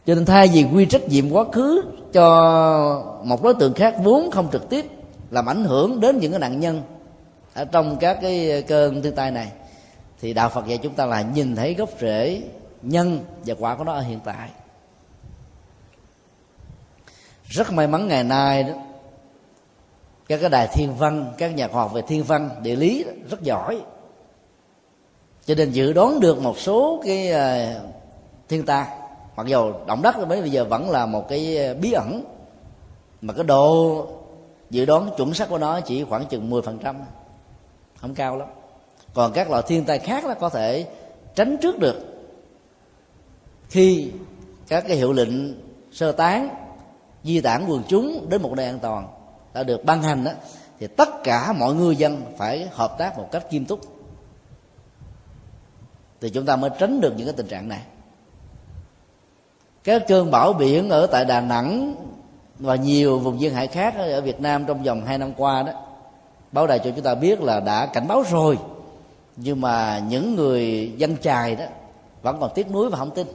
[0.07, 4.31] cho nên thay vì quy trách nhiệm quá khứ cho một đối tượng khác vốn
[4.31, 4.87] không trực tiếp
[5.31, 6.83] làm ảnh hưởng đến những cái nạn nhân
[7.55, 9.53] ở trong các cái cơn thiên tai này
[10.21, 12.43] thì đạo phật dạy chúng ta là nhìn thấy gốc rễ
[12.83, 14.49] nhân và quả của nó ở hiện tại.
[17.45, 18.73] Rất may mắn ngày nay đó
[20.29, 23.43] các cái đài thiên văn các nhà khoa học về thiên văn địa lý rất
[23.43, 23.81] giỏi.
[25.45, 27.83] Cho nên dự đoán được một số cái uh,
[28.49, 28.87] thiên tai
[29.37, 32.25] mặc dù động đất mới bây giờ vẫn là một cái ờ, bí ẩn,
[33.21, 34.07] mà cái độ
[34.71, 36.95] dự đoán chuẩn xác của nó chỉ khoảng chừng 10%
[38.01, 38.49] không cao lắm.
[39.15, 40.87] Còn các loại thiên tai khác nó có thể
[41.35, 41.97] tránh trước được
[43.69, 44.11] khi
[44.69, 46.49] các cái hiệu lệnh sơ tán,
[47.25, 49.09] di tản quần chúng đến một nơi an toàn
[49.55, 50.31] đã được ban hành đó
[50.81, 53.81] thì tất cả mọi ngư dân phải hợp tác một cách nghiêm túc.
[56.21, 57.83] Thì chúng ta mới tránh được những cái tình trạng này
[59.85, 61.95] các cơn bão biển ở tại Đà Nẵng
[62.59, 65.73] và nhiều vùng duyên hải khác ở Việt Nam trong vòng hai năm qua đó,
[66.53, 68.59] báo đài cho chúng ta biết là đã cảnh báo rồi.
[69.37, 71.65] Nhưng mà những người dân chài đó
[72.23, 73.27] vẫn còn tiếc nuối và không tin.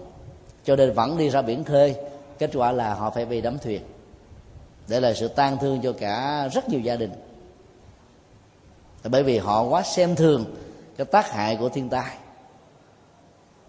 [0.65, 1.95] Cho nên vẫn đi ra biển khơi.
[2.39, 3.81] Kết quả là họ phải bị đắm thuyền.
[4.87, 7.11] Để là sự tan thương cho cả rất nhiều gia đình.
[9.03, 10.45] Bởi vì họ quá xem thường
[10.97, 12.15] cái tác hại của thiên tai.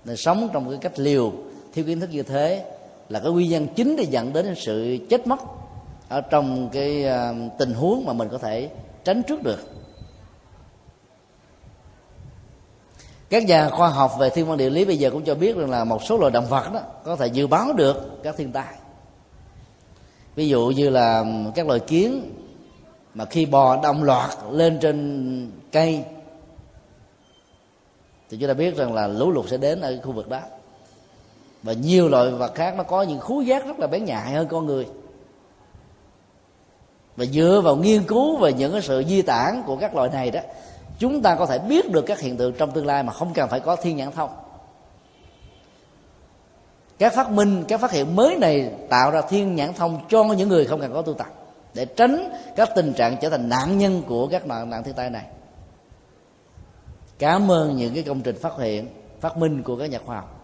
[0.05, 1.33] Nên sống trong cái cách liều
[1.73, 2.65] thiếu kiến thức như thế
[3.09, 5.41] là cái nguyên nhân chính để dẫn đến sự chết mất
[6.09, 8.71] ở trong cái ờ, tình huống mà mình có thể
[9.05, 9.61] tránh trước được.
[13.31, 15.71] Các nhà khoa học về thiên văn địa lý bây giờ cũng cho biết rằng
[15.71, 18.75] là một số loài động vật đó có thể dự báo được các thiên tai.
[20.35, 22.33] Ví dụ như là các loài kiến
[23.15, 26.05] mà khi bò đồng loạt lên trên cây
[28.31, 30.41] thì chúng ta biết rằng là lũ lụt sẽ đến ở khu vực đó
[31.63, 34.49] và nhiều loại vật khác nó có những khú giác rất là bén nhạy hơn
[34.51, 34.87] con người.
[37.17, 40.31] Và dựa vào nghiên cứu về những cái sự di tản của các loài này
[40.31, 40.41] đó
[40.99, 43.49] chúng ta có thể biết được các hiện tượng trong tương lai mà không cần
[43.49, 44.31] phải có thiên nhãn thông.
[46.99, 50.49] Các phát minh các phát hiện mới này tạo ra thiên nhãn thông cho những
[50.49, 51.27] người không cần có tu tập
[51.75, 55.11] để tránh các tình trạng trở thành nạn nhân của các nạn, nạn thiên tai
[55.11, 55.25] này.
[57.19, 58.89] Cảm ơn những cái công trình phát hiện
[59.21, 60.40] phát minh của các nhà khoa học.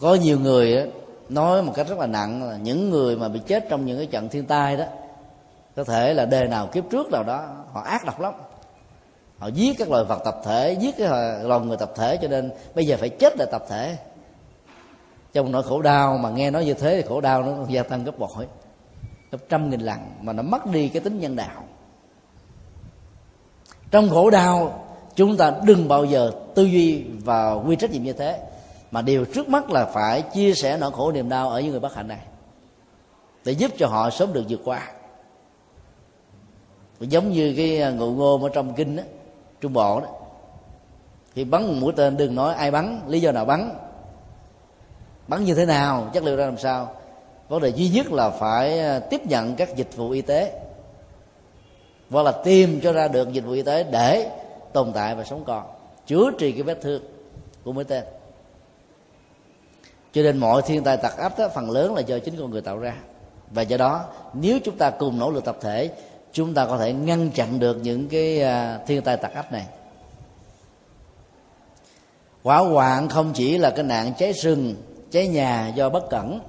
[0.00, 0.90] Có nhiều người
[1.28, 4.06] nói một cách rất là nặng là những người mà bị chết trong những cái
[4.06, 4.84] trận thiên tai đó,
[5.76, 8.34] có thể là đề nào kiếp trước nào đó, họ ác độc lắm.
[9.38, 11.08] Họ giết các loài vật tập thể, giết cái
[11.42, 13.96] loài người tập thể cho nên bây giờ phải chết là tập thể.
[15.32, 18.04] Trong nỗi khổ đau mà nghe nói như thế thì khổ đau nó gia tăng
[18.04, 18.46] gấp bội,
[19.30, 21.64] gấp trăm nghìn lần mà nó mất đi cái tính nhân đạo.
[23.90, 28.12] Trong khổ đau, chúng ta đừng bao giờ tư duy và quy trách nhiệm như
[28.12, 28.40] thế
[28.90, 31.80] mà điều trước mắt là phải chia sẻ nỗi khổ niềm đau ở những người
[31.80, 32.20] bất hạnh này.
[33.44, 34.88] Để giúp cho họ sớm được vượt qua.
[37.00, 39.02] Giống như cái à, ngụ ngôn ở trong kinh đó,
[39.60, 40.06] trung bộ đó
[41.38, 43.74] khi bắn một mũi tên đừng nói ai bắn lý do nào bắn
[45.28, 46.94] bắn như thế nào chất liệu ra làm sao
[47.48, 50.60] vấn đề duy nhất là phải à, tiếp nhận các dịch vụ y tế.
[52.10, 54.30] Hoặc là tìm cho ra được dịch vụ y tế để
[54.72, 55.66] tồn tại và sống còn
[56.06, 57.02] chữa trị cái vết thương
[57.64, 58.04] của mũi tên
[60.12, 62.60] cho nên mọi thiên tai tặc ách đó, phần lớn là do chính con người
[62.60, 62.94] tạo ra.
[63.50, 65.90] Và do đó nếu chúng ta cùng nỗ lực tập thể
[66.32, 69.66] chúng ta có thể ngăn chặn được những cái à, thiên tai tặc ách này.
[72.42, 74.74] Hỏa hoạn không chỉ là cái nạn cháy rừng
[75.10, 76.40] cháy nhà do bất cẩn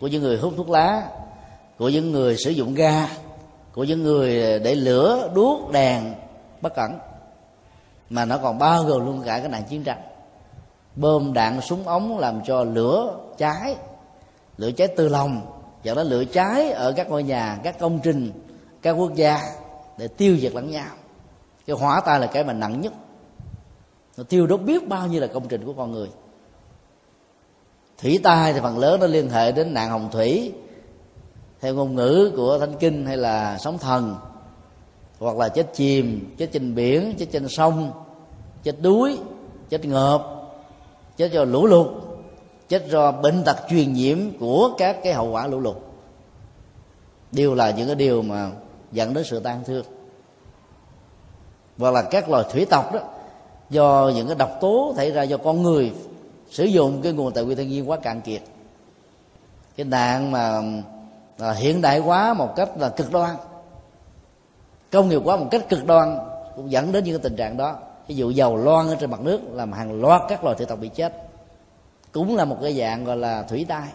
[0.00, 1.02] của những người hút thuốc lá
[1.78, 3.08] của những người sử dụng ga
[3.72, 6.14] của những người để lửa đuốc đèn
[6.60, 6.98] bất cẩn
[8.10, 10.07] mà nó còn bao gồm luôn cả cái nạn chiến tranh
[11.00, 13.76] bơm đạn súng ống làm cho lửa cháy.
[14.56, 15.40] Lửa cháy từ lòng.
[15.84, 18.32] Và nó lửa cháy ở các ngôi nhà, các công trình,
[18.82, 19.40] các quốc gia
[19.98, 20.90] để tiêu diệt lẫn nhau.
[21.66, 22.92] Cái hỏa tai là cái mà nặng nhất.
[24.16, 26.08] Nó tiêu đốt biết bao nhiêu là công trình của con người.
[27.98, 30.52] Thủy tai thì phần lớn nó liên hệ đến nạn hồng thủy,
[31.60, 34.16] theo ngôn ngữ của thánh kinh hay là sóng thần,
[35.18, 37.92] hoặc là chết chìm, chết trên biển, chết trên sông,
[38.62, 39.18] chết đuối,
[39.68, 40.37] chết ngợp
[41.18, 41.86] chết do lũ lụt,
[42.68, 45.76] chết do bệnh tật truyền nhiễm của các cái hậu quả lũ lụt.
[47.32, 48.50] Đều là những cái điều mà
[48.92, 49.84] dẫn đến sự tan thương.
[51.76, 53.00] Và là các loài thủy tộc đó,
[53.70, 55.92] do những cái độc tố xảy ra do con người
[56.50, 58.42] sử dụng cái nguồn tài nguyên thiên nhiên quá cạn kiệt.
[59.76, 60.60] Cái nạn mà
[61.38, 63.36] là hiện đại hóa một cách là cực đoan,
[64.92, 66.18] công nghiệp hóa một cách cực đoan
[66.56, 67.76] cũng dẫn đến những cái tình trạng đó
[68.08, 70.78] ví dụ dầu loan ở trên mặt nước làm hàng loạt các loài thủy tộc
[70.80, 71.28] bị chết.
[72.12, 73.88] Cũng là một cái dạng gọi là thủy tai.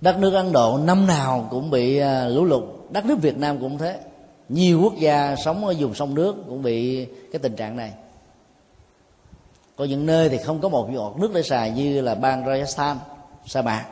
[0.00, 2.64] Đất nước ấn độ năm nào cũng bị à, lũ lụt.
[2.90, 4.00] Đất nước việt nam cũng thế.
[4.48, 7.92] Nhiều quốc gia sống ở vùng sông nước cũng bị cái tình trạng này.
[9.76, 12.96] Có những nơi thì không có một giọt nước để xài như là bang rajasthan,
[13.46, 13.86] sa mạc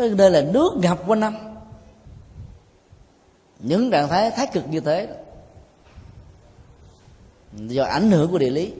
[0.00, 1.36] có nơi là nước ngập quanh năm.
[3.58, 5.08] Những trạng thái thái cực như thế.
[7.52, 8.72] Do ảnh hưởng của địa lý.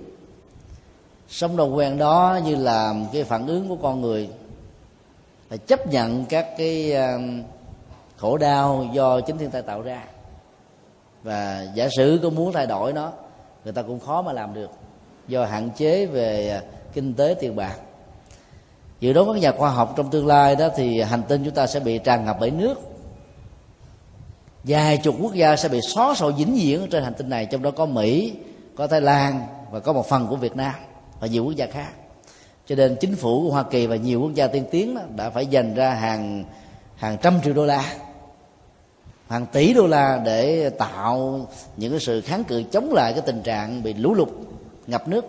[1.28, 4.28] Sông đầu quen đó như là cái phản ứng của con người.
[5.50, 7.42] Là chấp nhận các cái um,
[8.16, 10.04] khổ đau do chính thiên tai tạo ra.
[11.22, 13.12] Và giả sử có muốn thay đổi nó,
[13.64, 14.70] người ta cũng khó mà làm được.
[15.28, 17.76] Do hạn chế về uh, kinh tế tiền bạc
[19.00, 21.66] dự đoán các nhà khoa học trong tương lai đó thì hành tinh chúng ta
[21.66, 22.80] sẽ bị tràn ngập bởi nước.
[24.64, 27.62] Vài chục quốc gia sẽ bị xóa sổ vĩnh viễn trên hành tinh này, trong
[27.62, 28.32] đó có mỹ,
[28.76, 30.74] có thái lan và có một phần của việt nam
[31.20, 31.90] và nhiều quốc gia khác.
[32.66, 35.30] Cho nên chính phủ của hoa kỳ và nhiều quốc gia tiên tiến đó đã
[35.30, 36.44] phải dành ra hàng
[36.96, 37.94] hàng trăm triệu đô la,
[39.28, 43.42] hàng tỷ đô la để tạo những cái sự kháng cự chống lại cái tình
[43.42, 44.28] trạng bị lũ lụt,
[44.86, 45.24] ngập nước.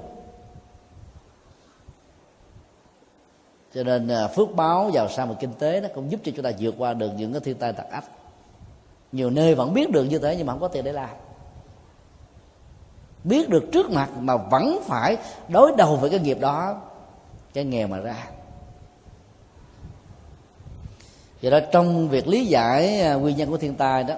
[3.75, 6.45] Cho nên à, phước báo giàu sang và kinh tế nó cũng giúp cho chúng
[6.45, 8.05] ta vượt qua được những cái thiên tai tặc ách
[9.11, 11.09] nhiều nơi vẫn biết được như thế nhưng mà không có tiền để làm.
[13.23, 15.17] Biết được trước mặt mà vẫn phải
[15.49, 16.81] đối đầu với cái nghiệp đó,
[17.53, 18.27] cái nghèo mà ra.
[21.41, 24.15] Do đó, trong việc lý giải à, nguyên nhân của thiên tai đó,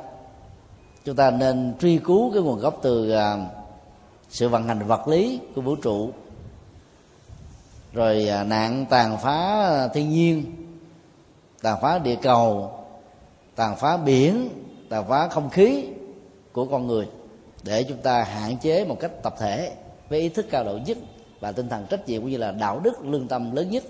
[1.05, 3.37] chúng ta nên truy cứu cái nguồn gốc từ à,
[4.29, 6.11] sự vận hành vật lý của vũ trụ
[7.93, 10.45] rồi à, nạn tàn phá à, thiên nhiên,
[11.61, 12.71] tàn phá địa cầu,
[13.55, 14.49] tàn phá biển,
[14.89, 15.85] tàn phá không khí
[16.51, 17.07] của con người
[17.63, 19.73] để chúng ta hạn chế một cách tập thể
[20.09, 20.97] với ý thức cao độ nhất
[21.39, 23.83] và tinh thần trách nhiệm cũng như là đạo đức lương tâm lớn nhất.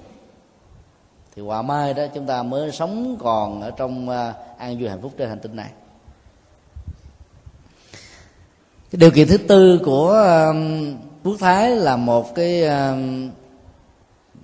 [1.35, 5.01] Thì quả mai đó, chúng ta mới sống còn ở trong à, an vui hạnh
[5.01, 5.69] phúc trên hành tinh này.
[8.91, 10.25] Cái điều kiện thứ tư của
[11.23, 12.63] quốc thái là một cái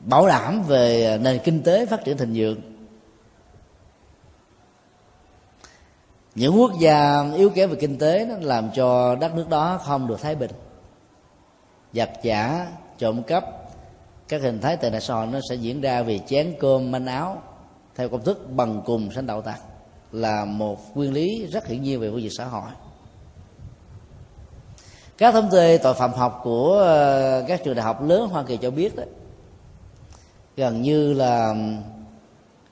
[0.06, 2.62] bảo đảm về nền kinh tế phát triển thịnh vượng
[6.36, 10.08] những quốc gia yếu kém về kinh tế nó làm cho đất nước đó không
[10.08, 10.52] được thái bình
[11.94, 13.46] giặc giả, trộm cắp,
[14.28, 17.06] các hình thái tệ nạn xã hội nó sẽ diễn ra vì chén cơm manh
[17.06, 17.42] áo
[17.96, 19.60] theo công thức bằng cùng sanh đạo tặc
[20.12, 22.70] là một nguyên lý rất hiển nhiên về phương diện xã hội
[25.18, 28.58] các thống kê tội phạm học của ờ, các trường đại học lớn hoa kỳ
[28.58, 29.08] cho biết đấy
[30.60, 31.56] gần như là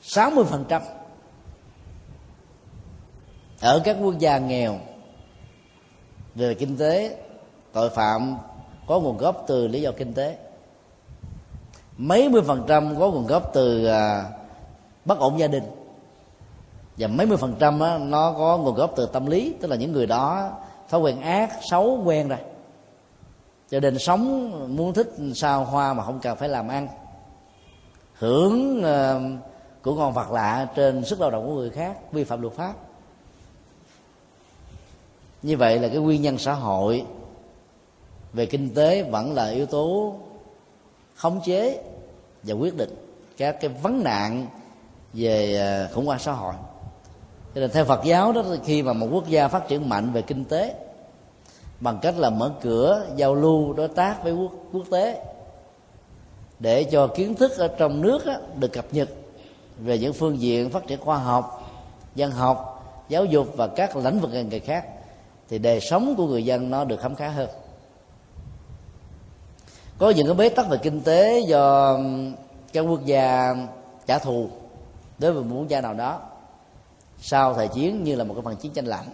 [0.03, 0.81] 60%
[3.61, 4.79] ở các quốc gia nghèo
[6.35, 7.17] về kinh tế
[7.73, 8.37] tội phạm
[8.87, 10.37] có nguồn gốc từ lý do kinh tế.
[11.97, 14.23] Mấy mươi phần trăm có nguồn gốc từ à,
[15.05, 15.63] bất ổn gia đình.
[16.97, 17.79] Và mấy mươi phần trăm
[18.11, 20.51] nó có nguồn gốc từ tâm lý tức là những người đó
[20.89, 22.39] thói quen ác xấu quen rồi.
[23.69, 26.87] Cho nên sống muốn thích sao hoa mà không cần phải làm ăn
[28.19, 29.21] hưởng ờ,
[29.81, 32.73] của ngon vật lạ trên sức lao động của người khác vi phạm luật pháp.
[35.41, 37.05] Như vậy là cái nguyên nhân xã hội
[38.33, 40.15] về kinh tế vẫn là yếu tố
[41.15, 41.83] khống chế
[42.43, 42.95] và quyết định
[43.37, 44.47] các cái vấn nạn
[45.13, 46.53] về ờ, khủng hoảng xã hội.
[47.55, 50.21] Cho nên theo Phật giáo đó khi mà một quốc gia phát triển mạnh về
[50.21, 50.75] kinh tế
[51.79, 55.23] bằng cách là mở cửa giao lưu đối tác với quốc, quốc tế
[56.59, 59.09] để cho kiến thức ở trong nước á, được cập nhật
[59.77, 61.71] về những phương diện phát triển khoa học
[62.15, 62.73] văn học
[63.09, 64.85] giáo dục và các lĩnh vực ngành nghề khác
[65.49, 67.49] thì đời sống của người dân nó được khám khá hơn.
[69.97, 71.97] Có những cái bế tắc về kinh tế do
[72.73, 73.55] các quốc gia
[74.07, 74.49] trả thù
[75.19, 76.21] đối với một quốc gia nào đó
[77.19, 79.05] sau thời chiến như là một cái phần chiến tranh lạnh.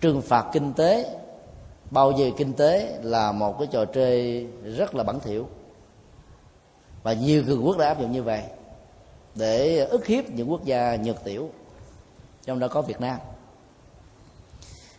[0.00, 1.16] Trừng phạt kinh tế
[1.90, 5.46] bao vây kinh tế là một cái trò chơi rất là bẩn thỉu
[7.02, 8.42] và nhiều cường quốc đã áp dụng như vậy
[9.34, 11.50] để ức hiếp những quốc gia nhược tiểu,
[12.44, 13.18] trong đó có Việt Nam.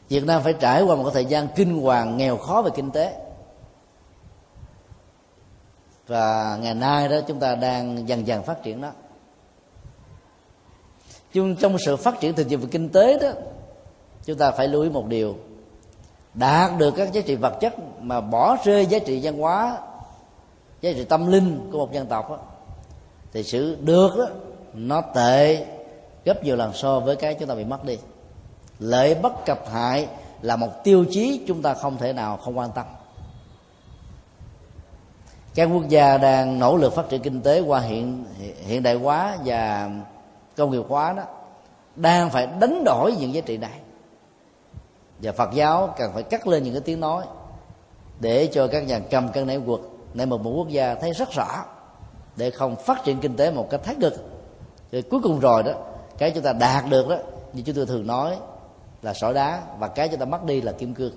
[0.10, 3.20] Việt Nam phải trải qua một thời gian kinh hoàng, nghèo khó về kinh tế.
[6.08, 8.92] Và ngày nay đó, chúng ta đang dần dần phát triển đó
[11.34, 13.30] nhưng trong sự phát triển thực về kinh tế đó,
[14.26, 15.36] chúng ta phải lưu ý một điều.
[16.34, 19.78] Đạt được các giá trị vật chất mà bỏ rơi giá trị văn hóa
[20.84, 22.38] giá trị tâm linh của một dân tộc đó,
[23.34, 24.26] thì sự được đó
[24.74, 25.66] nó tệ
[26.26, 27.98] gấp nhiều lần so với cái chúng ta bị mất đi.
[28.80, 30.08] Lợi bất cập hại
[30.42, 32.86] là một tiêu chí chúng ta không thể nào không quan tâm.
[35.56, 38.26] Các quốc gia đang nỗ lực phát triển kinh tế qua hiện
[38.66, 39.90] hiện đại hóa và
[40.56, 41.24] công nghiệp hóa đó
[41.96, 43.80] đang phải đánh đổi những giá trị này.
[45.20, 47.26] Và Phật giáo cần phải cắt lên những cái tiếng nói
[48.20, 49.80] để cho các nhà cầm cân nảy quật
[50.14, 51.66] nảy một một quốc gia thấy rất rõ,
[52.36, 54.14] để không phát triển kinh tế một cách thái cực.
[54.92, 55.72] Rồi cuối cùng rồi đó,
[56.18, 57.18] cái chúng ta đạt được đó,
[57.54, 58.38] như chúng tôi thường nói
[59.02, 61.14] là sỏi đá, và cái chúng ta mất đi là kim cương.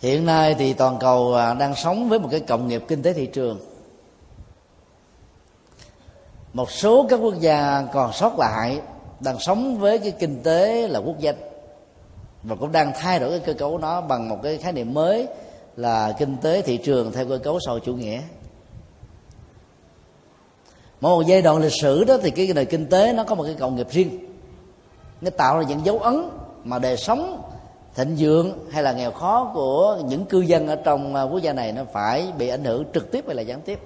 [0.00, 3.12] Hiện nay thì toàn cầu à, đang sống với một cái cộng nghiệp kinh tế
[3.12, 3.60] thị trường.
[6.52, 8.80] Một số các quốc gia còn sót lại
[9.20, 11.36] đang sống với cái kinh tế là quốc danh
[12.42, 15.26] và cũng đang thay đổi cái cơ cấu nó bằng một cái khái niệm mới
[15.76, 18.20] là kinh tế thị trường theo cơ cấu xã hội chủ nghĩa.
[21.00, 23.44] Mỗi một giai đoạn lịch sử đó thì cái nền kinh tế nó có một
[23.44, 24.18] cái cộng nghiệp riêng.
[25.20, 26.28] Nó tạo ra những dấu ấn
[26.64, 27.42] mà đời sống,
[27.94, 31.72] thịnh vượng hay là nghèo khó của những cư dân ở trong quốc gia này
[31.72, 33.78] nó phải bị ảnh hưởng trực tiếp hay là gián tiếp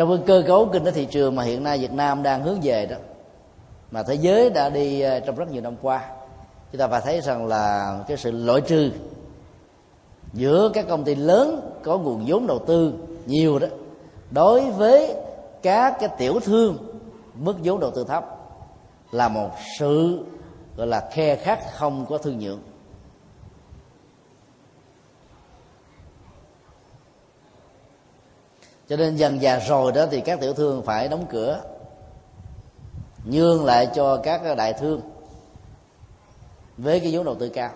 [0.00, 2.60] trong cái cơ cấu kinh tế thị trường mà hiện nay Việt Nam đang hướng
[2.62, 2.96] về đó,
[3.90, 6.04] mà thế giới đã đi ờ, trong rất nhiều năm qua,
[6.72, 8.90] chúng ta phải thấy rằng là cái sự loại trừ
[10.32, 12.92] giữa các công ty lớn có nguồn vốn đầu tư
[13.26, 13.66] nhiều đó,
[14.30, 15.14] đối với
[15.62, 16.76] các cái tiểu thương
[17.34, 18.24] mức vốn đầu tư thấp
[19.12, 20.24] là một sự,
[20.76, 22.60] gọi là khe khắc không có thương nhượng
[28.90, 31.60] cho nên dần già rồi đó thì các tiểu thương phải đóng cửa,
[33.24, 35.00] nhường lại cho các đại thương
[36.76, 37.70] với cái vốn đầu tư cao.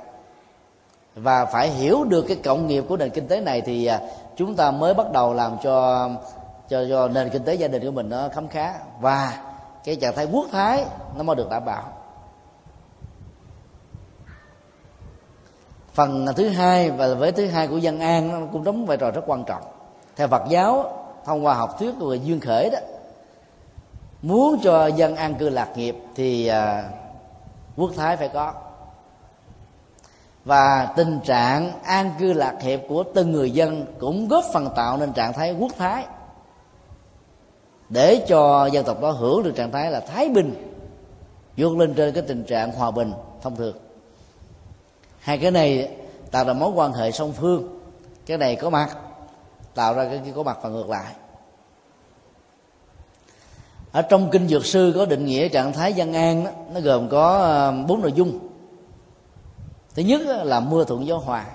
[1.15, 4.01] Và phải hiểu được cái cộng nghiệp của nền kinh tế này thì à,
[4.37, 6.09] chúng ta mới bắt đầu làm cho
[6.69, 8.75] cho cho nền kinh tế gia đình của mình nó khấm khá.
[9.01, 9.43] Và
[9.85, 10.85] cái trạng thái quốc thái
[11.17, 11.93] nó mới được đảm bảo.
[15.93, 19.11] Phần thứ hai và với thứ hai của dân an nó cũng đóng vai trò
[19.11, 19.63] rất quan trọng.
[20.17, 22.79] Theo phật giáo thông qua học thuyết của duyên khởi đó
[24.23, 26.91] muốn cho dân an cư lạc nghiệp thì à,
[27.77, 28.53] quốc thái phải có.
[30.45, 34.97] Và tình trạng an cư lạc nghiệp của từng người dân cũng góp phần tạo
[34.97, 36.07] nên trạng thái quốc thái.
[37.89, 40.73] Để cho dân tộc đó hưởng được trạng thái là thái bình
[41.57, 43.13] vượt lên trên cái tình trạng hòa bình
[43.43, 43.77] thông thường.
[45.21, 45.97] Hai cái này
[46.31, 47.81] tạo ra mối quan hệ song phương.
[48.27, 48.97] Cái này có mặt
[49.75, 51.15] tạo ra cái kia có mặt và ngược lại.
[53.93, 57.09] Ở trong kinh dược sư có định nghĩa trạng thái dân an đó, nó gồm
[57.09, 58.39] có ờ, bốn nội dung.
[59.95, 61.47] Thứ nhất là mưa thuận gió hòa.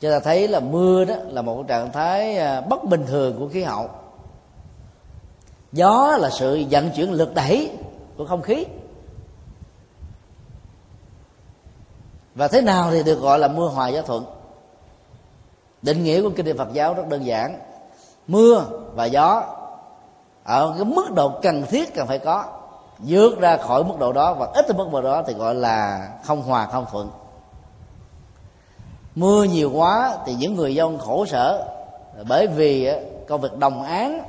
[0.00, 3.48] Chúng ta thấy là mưa đó là một trạng thái ờ, bất bình thường của
[3.48, 3.90] khí hậu.
[5.72, 7.70] Gió là sự vận chuyển lực đẩy
[8.16, 8.66] của không khí.
[12.34, 14.41] Và thế nào thì được gọi là mưa hòa gió thuận?
[15.82, 17.58] Định nghĩa của kinh điển phật giáo rất đơn giản.
[18.26, 18.64] Mưa
[18.94, 19.42] và gió
[20.44, 22.44] ở cái mức độ cần thiết cần phải có,
[22.98, 26.08] vượt ra khỏi mức độ đó và ít ở mức độ đó thì gọi là
[26.24, 27.10] không hòa, không thuận.
[29.14, 31.68] Mưa nhiều quá thì những người dân khổ sở
[32.28, 32.92] bởi vì
[33.28, 34.22] công việc đồng án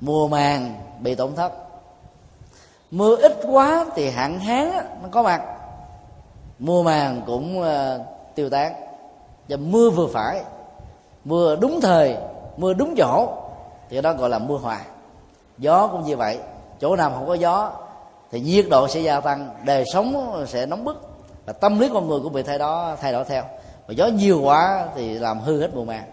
[0.00, 1.52] mùa màng bị tổn thất.
[2.90, 4.72] Mưa ít quá thì hạn hán
[5.02, 5.42] nó có mặt.
[6.58, 8.00] Mùa màng cũng ờ,
[8.34, 8.87] tiêu tán
[9.48, 10.44] và mưa vừa phải
[11.24, 12.16] mưa đúng thời
[12.56, 13.28] mưa đúng chỗ
[13.90, 14.80] thì đó gọi là mưa hòa
[15.58, 16.38] gió cũng như vậy
[16.80, 17.72] chỗ nào không có gió
[18.30, 21.08] thì nhiệt độ sẽ gia tăng đời sống sẽ nóng bức
[21.48, 23.42] và tâm lý con người cũng bị thay đó thay đổi theo.
[23.86, 26.04] Và gió nhiều quá thì làm hư hết mùa màng.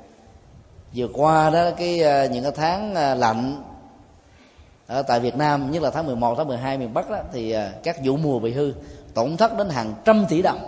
[0.96, 3.64] Vừa qua đó cái ờ, những cái tháng ờ, lạnh
[4.88, 7.70] ở tại Việt Nam nhất là tháng 11, tháng 12 miền Bắc đó thì ờ,
[7.84, 8.74] các vụ mùa bị hư
[9.14, 10.60] tổn thất đến hàng trăm tỷ đồng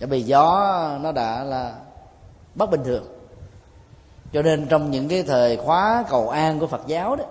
[0.00, 1.74] bởi vì gió nó đã là
[2.54, 3.04] bất bình thường.
[4.32, 7.24] Cho nên trong những cái thời khóa cầu an của phật giáo đó,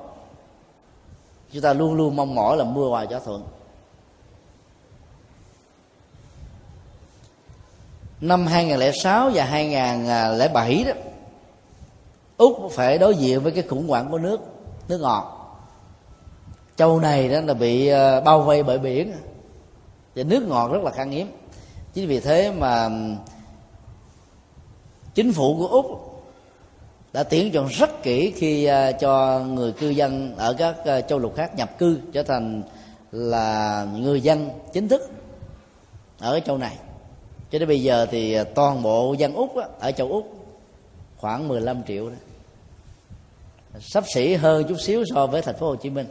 [1.52, 3.44] chúng ta luôn luôn mong mỏi là mưa hòa gió thuận
[8.22, 10.92] năm 2006 và 2007 đó,
[12.38, 14.40] Úc phải đối diện với cái khủng hoảng của nước
[14.88, 15.32] nước ngọt.
[16.76, 19.14] Châu này đó là bị ờ, bao vây bởi biển.
[20.16, 21.28] Và nước ngọt rất là khan hiếm
[21.96, 22.90] chính vì thế mà
[25.14, 25.86] chính phủ của úc
[27.14, 31.20] đã tuyển chọn rất kỹ khi à, cho người cư dân ở các à, châu
[31.20, 32.64] lục khác nhập cư trở thành
[33.12, 35.10] là người dân chính thức
[36.20, 36.78] ở châu này.
[37.52, 40.34] Cho đến bây giờ thì à, toàn bộ dân úc ở châu úc
[41.18, 42.16] khoảng 15 triệu đó.
[43.80, 46.08] Sắp xỉ hơn chút xíu so với thành phố Hồ Chí Minh.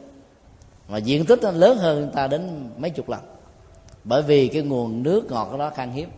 [0.88, 3.33] Mà diện tích nó lớn hơn ta đến mấy chục lần
[4.04, 6.08] bởi vì cái nguồn nước ngọt đó khan hiếm.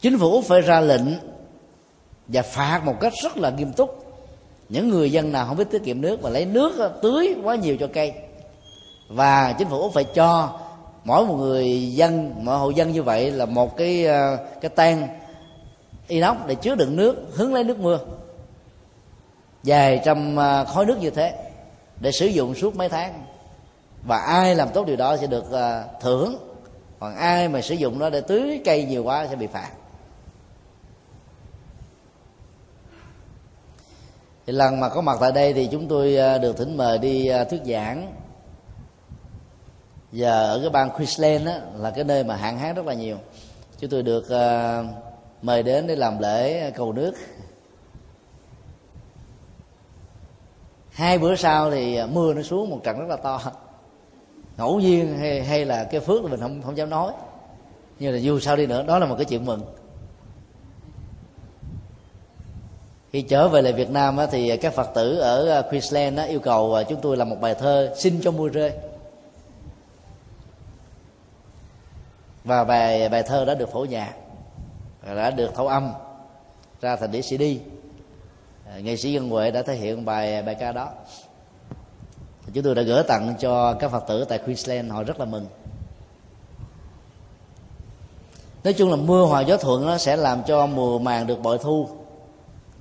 [0.00, 1.04] Chính phủ phải ra lệnh
[2.28, 4.04] và phạt một cách rất là nghiêm túc.
[4.68, 7.76] Những người dân nào không biết tiết kiệm nước mà lấy nước tưới quá nhiều
[7.80, 8.12] cho cây.
[9.08, 10.58] Và chính phủ phải cho
[11.04, 15.08] mỗi một người dân, mỗi hộ dân như vậy là một cái ờ, cái tan
[16.08, 17.98] inox để chứa đựng nước, hứng lấy nước mưa.
[19.62, 21.50] Vài trăm ờ, khói nước như thế
[22.00, 23.24] để sử dụng suốt mấy tháng
[24.02, 26.48] và ai làm tốt điều đó sẽ được ờ, thưởng.
[26.98, 29.70] Còn ai mà sử dụng nó để tưới cây nhiều quá sẽ bị phạt.
[34.46, 37.26] Thì lần mà có mặt tại đây thì chúng tôi ờ, được thỉnh mời đi
[37.26, 38.14] ờ, thuyết giảng.
[40.12, 43.16] Và ở cái bang Queensland đó, là cái nơi mà hạn hán rất là nhiều.
[43.78, 44.86] Chúng tôi được uh,
[45.42, 47.12] mời đến để làm lễ cầu nước.
[50.90, 53.40] Hai bữa sau thì mưa nó xuống một trận rất là to
[54.56, 57.12] ngẫu nhiên hay, hay là cái phước là mình không không dám nói.
[57.98, 59.62] Nhưng là dù sao đi nữa đó là một cái chuyện mừng.
[63.12, 66.74] Khi trở về lại Việt Nam thì các Phật tử ở à, Queensland yêu cầu
[66.74, 68.72] à, chúng tôi làm một bài thơ xin cho mưa rơi.
[72.44, 74.14] Và bài bài thơ đã được phổ nhạc
[75.06, 75.92] đã được thấu âm
[76.80, 77.42] ra thành đĩa CD
[78.66, 80.88] à, nghệ sĩ dân huệ đã thể hiện bài bài ca đó
[82.54, 85.46] chúng tôi đã gửi tặng cho các phật tử tại Queensland họ rất là mừng.
[88.64, 91.58] Nói chung là mưa hòa gió thuận nó sẽ làm cho mùa màng được bội
[91.58, 91.88] thu.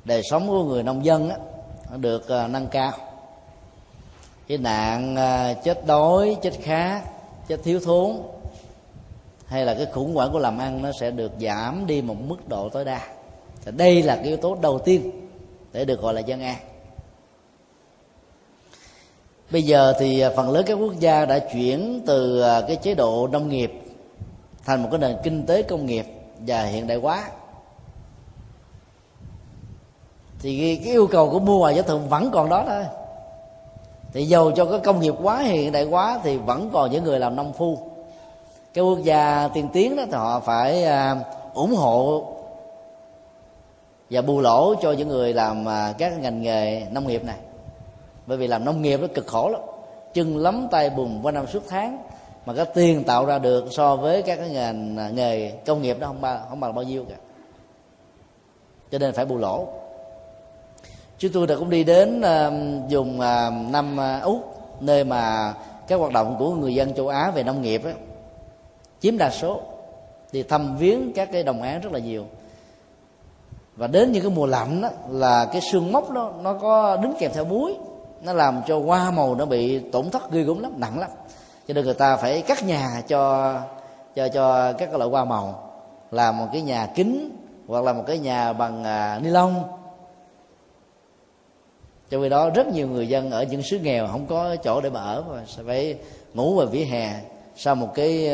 [0.05, 1.35] Đời sống của người nông dân đó,
[1.91, 2.91] nó được ờ, nâng cao.
[4.47, 7.01] Cái nạn ờ, chết đói chết khát
[7.47, 8.17] chết thiếu thốn
[9.45, 12.49] hay là cái khủng hoảng của làm ăn nó sẽ được giảm đi một mức
[12.49, 13.01] độ tối đa.
[13.65, 15.11] Đây là cái yếu tố đầu tiên
[15.71, 16.57] để được gọi là dân an
[19.51, 22.95] bây giờ thì à, phần lớn các quốc gia đã chuyển từ à, cái chế
[22.95, 23.81] độ nông nghiệp
[24.65, 26.05] thành một cái nền kinh tế công nghiệp
[26.47, 27.23] và hiện đại hóa.
[30.39, 32.85] Thì cái yêu cầu của mua ngoài giá thường vẫn còn đó thôi.
[34.13, 37.19] Thì dầu cho cái công nghiệp quá hiện đại quá thì vẫn còn những người
[37.19, 37.77] làm nông phu.
[38.73, 41.15] Cái quốc gia tiên tiến đó thì họ phải à,
[41.53, 42.25] ủng hộ
[44.09, 45.65] và bù lỗ cho những người làm
[45.97, 47.37] các ngành nghề nông nghiệp này
[48.31, 49.61] bởi vì làm nông nghiệp nó cực khổ lắm.
[50.13, 52.03] Chân lắm tay bùn qua năm suốt tháng
[52.45, 55.99] mà cái tiền tạo ra được so với các cái ngành à, nghề công nghiệp
[55.99, 57.15] đó không bao không bằng bao nhiêu cả.
[58.91, 59.67] Cho nên phải bù lỗ.
[61.17, 65.53] Chúng tôi đã cũng đi đến à, vùng dùng uh, năm uh, úc nơi mà
[65.87, 67.93] các hoạt động của người dân châu á về nông nghiệp ấy,
[68.99, 69.61] chiếm đa số.
[70.31, 72.25] Thì thăm viếng các cái đồng án rất là nhiều.
[73.75, 77.13] Và đến những cái mùa lạnh đó, là cái xương mốc đó nó có đính
[77.19, 77.75] kèm theo muối
[78.21, 81.09] nó làm cho hoa màu nó bị tổn thất ghê gớm lắm nặng lắm.
[81.67, 83.53] Cho nên người ta phải cắt nhà cho
[84.15, 85.71] cho cho các loại hoa màu.
[86.11, 89.63] Làm một cái nhà kính hoặc là một cái nhà bằng à, ni lông.
[92.09, 94.89] Cho vì đó rất nhiều người dân ở những xứ nghèo không có chỗ để
[94.89, 95.97] mà ở mà sẽ phải
[96.33, 97.21] ngủ vào vỉa hè
[97.55, 98.29] sau một cái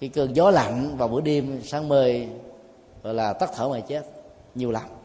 [0.00, 2.08] cái cơn gió lạnh vào buổi đêm sáng mơ
[3.02, 4.02] gọi là tắt thở mà chết.
[4.54, 4.97] Nhiều lắm.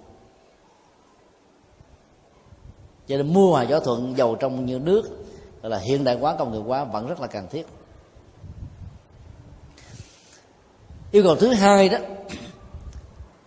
[3.08, 5.26] Cho nên mua hòa gió thuận, dầu trong như nước,
[5.62, 7.68] gọi là hiện đại hóa, công nghiệp hóa vẫn rất là cần thiết.
[11.12, 11.98] Yêu cầu thứ hai đó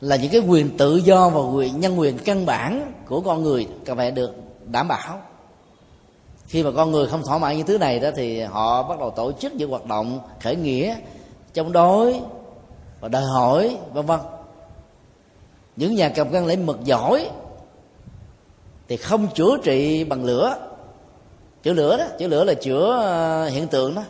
[0.01, 3.69] là những cái quyền tự do và quyền, nhân quyền căn bản của con người
[3.85, 4.35] cần phải được
[4.65, 5.21] đảm bảo.
[6.47, 9.11] Khi mà con người không thỏa mãn những thứ này đó thì họ bắt đầu
[9.11, 10.97] tổ chức những hoạt động khởi nghĩa,
[11.55, 12.21] chống đối
[13.01, 14.21] và đòi hỏi, vân vân.
[15.77, 17.31] Những nhà cầm cân lấy mực giỏi
[18.89, 20.57] thì không chữa trị bằng lửa.
[21.62, 24.03] Chữa lửa đó, chữa lửa là chữa ờ, hiện tượng đó.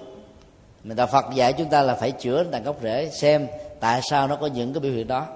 [0.85, 3.47] Mình đạo Phật dạy chúng ta là phải chữa tận gốc rễ, xem
[3.81, 5.27] tại sao nó có những cái biểu hiện đó,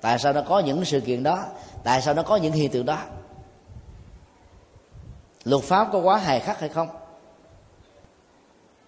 [0.00, 1.44] tại sao nó có những sự kiện đó,
[1.84, 2.98] tại sao nó có những hiện tượng đó.
[5.44, 6.88] Luật pháp có quá hài khắc hay không?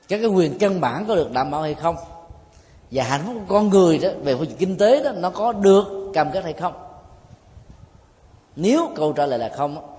[0.09, 1.97] Các cái quyền căn bản có được đảm bảo hay không?
[2.91, 5.53] Và hạnh phúc của con người đó, về phương diện kinh tế đó, nó có
[5.53, 6.73] được cam kết hay không?
[8.57, 9.96] Nếu câu trả lời là không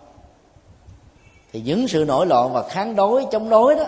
[1.53, 3.85] thì những sự nổi loạn và kháng đối, chống đối đó,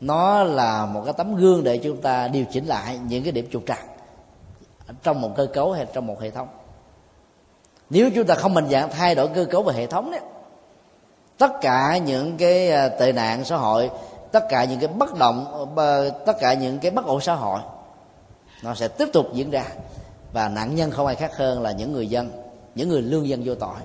[0.00, 3.48] nó là một cái tấm gương để chúng ta điều chỉnh lại những cái điểm
[3.52, 3.80] trục trặc
[5.02, 6.48] trong một cơ cấu hay trong một hệ thống.
[7.90, 10.20] Nếu chúng ta không mạnh dạng thay đổi cơ cấu và hệ thống đấy
[11.38, 13.90] tất cả những cái à, tệ nạn xã hội,
[14.32, 15.66] tất cả những cái bất động
[16.26, 17.60] tất cả những cái bất ổn xã hội,
[18.62, 19.64] nó sẽ tiếp tục diễn ra.
[20.32, 22.30] Và nạn nhân không ai khác hơn là những người dân,
[22.74, 23.76] những người lương dân vô tội.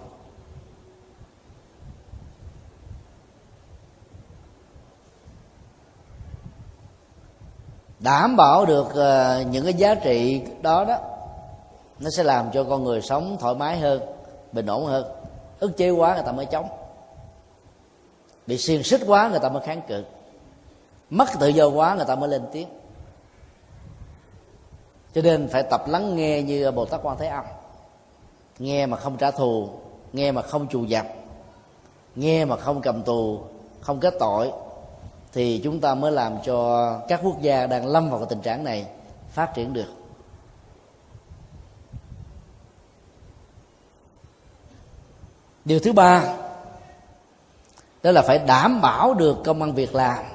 [7.99, 10.99] Đảm bảo được ờ, những cái giá trị đó đó,
[11.99, 14.01] nó sẽ làm cho con người sống thoải mái hơn,
[14.51, 15.05] bình ổn hơn.
[15.59, 16.67] Ức chế quá người ta mới chống.
[18.47, 20.03] Bị xiên xích quá người ta mới kháng cự.
[21.09, 22.67] Mất tự do quá người ta mới lên tiếng.
[25.15, 27.45] Cho nên phải tập lắng nghe như bồ tát quan thế âm.
[28.59, 29.69] Nghe mà không trả thù,
[30.13, 31.05] nghe mà không trù dập,
[32.15, 33.39] nghe mà không cầm tù,
[33.81, 34.51] không kết tội
[35.37, 38.63] thì chúng ta mới làm cho các quốc gia đang lâm vào cái tình trạng
[38.63, 38.85] này
[39.29, 39.93] phát triển được.
[45.65, 46.37] Điều thứ ba,
[48.03, 50.25] đó là phải đảm bảo được công ăn việc làm,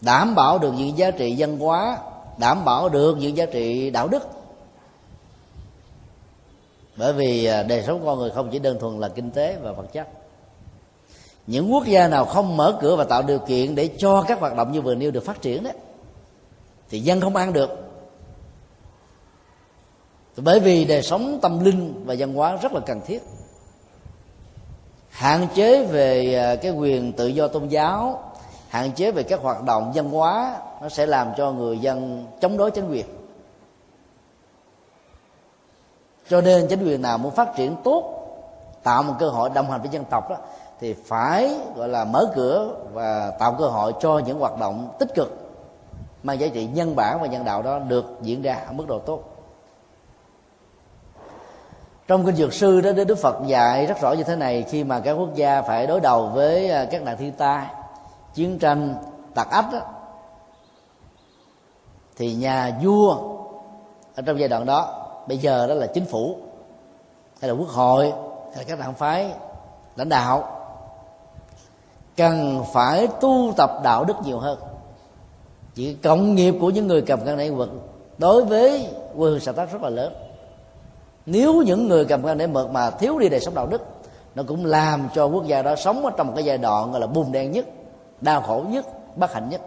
[0.00, 1.98] đảm bảo được những giá trị văn hóa,
[2.38, 4.28] đảm bảo được những giá trị đạo đức.
[6.96, 9.72] Bởi vì à, đời sống con người không chỉ đơn thuần là kinh tế và
[9.72, 10.23] vật chất
[11.46, 14.56] những quốc gia nào không mở cửa và tạo điều kiện để cho các hoạt
[14.56, 15.72] động như vừa nêu được phát triển đấy,
[16.90, 17.70] thì dân không ăn được.
[20.36, 23.22] Bởi vì đời sống tâm linh và văn hóa rất là cần thiết.
[25.08, 28.32] Hạn chế về à, cái quyền tự do tôn giáo,
[28.68, 32.56] hạn chế về các hoạt động văn hóa, nó sẽ làm cho người dân chống
[32.56, 33.06] đối chính quyền.
[36.28, 38.14] Cho nên chính quyền nào muốn phát triển tốt,
[38.82, 40.36] tạo một cơ hội đồng hành với dân tộc đó
[40.84, 45.14] thì phải gọi là mở cửa và tạo cơ hội cho những hoạt động tích
[45.14, 45.32] cực
[46.22, 48.98] mang giá trị nhân bản và nhân đạo đó được diễn ra ở mức độ
[48.98, 49.22] tốt.
[52.08, 55.00] Trong kinh dược sư đó đức phật dạy rất rõ như thế này khi mà
[55.00, 57.66] các quốc gia phải đối đầu với à, các nạn thiên tai
[58.34, 58.94] chiến tranh
[59.34, 59.80] tặc ách đó,
[62.16, 63.16] thì nhà vua
[64.16, 66.36] ở trong giai đoạn đó bây giờ đó là chính phủ
[67.40, 68.12] hay là quốc hội
[68.54, 69.32] hay là các đảng phái
[69.96, 70.53] lãnh đạo
[72.16, 74.58] cần phải tu tập đạo đức nhiều hơn.
[75.74, 77.70] Chỉ cộng nghiệp của những người cầm cân đại vật
[78.18, 78.86] đối với
[79.16, 80.12] quê hương xã tác rất là lớn.
[81.26, 83.82] Nếu những người cầm cân để mượt mà thiếu đi đời sống đạo đức,
[84.34, 87.00] nó cũng làm cho quốc gia đó sống ở trong một cái giai đoạn gọi
[87.00, 87.66] là bùn đen nhất,
[88.20, 88.86] đau khổ nhất,
[89.16, 89.60] bất hạnh nhất.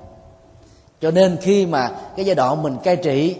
[1.01, 3.35] Cho nên khi mà cái giai đoạn mình cai trị,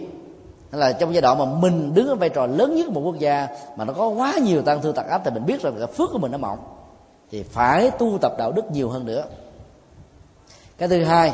[0.72, 3.18] hay là trong giai đoạn mà mình đứng ở vai trò lớn nhất một quốc
[3.18, 5.86] gia mà nó có quá nhiều tăng thương tặc áp thì mình biết rằng cái
[5.86, 6.58] phước của mình nó mỏng
[7.30, 9.24] thì phải tu tập đạo đức nhiều hơn nữa.
[10.78, 11.32] Cái thứ hai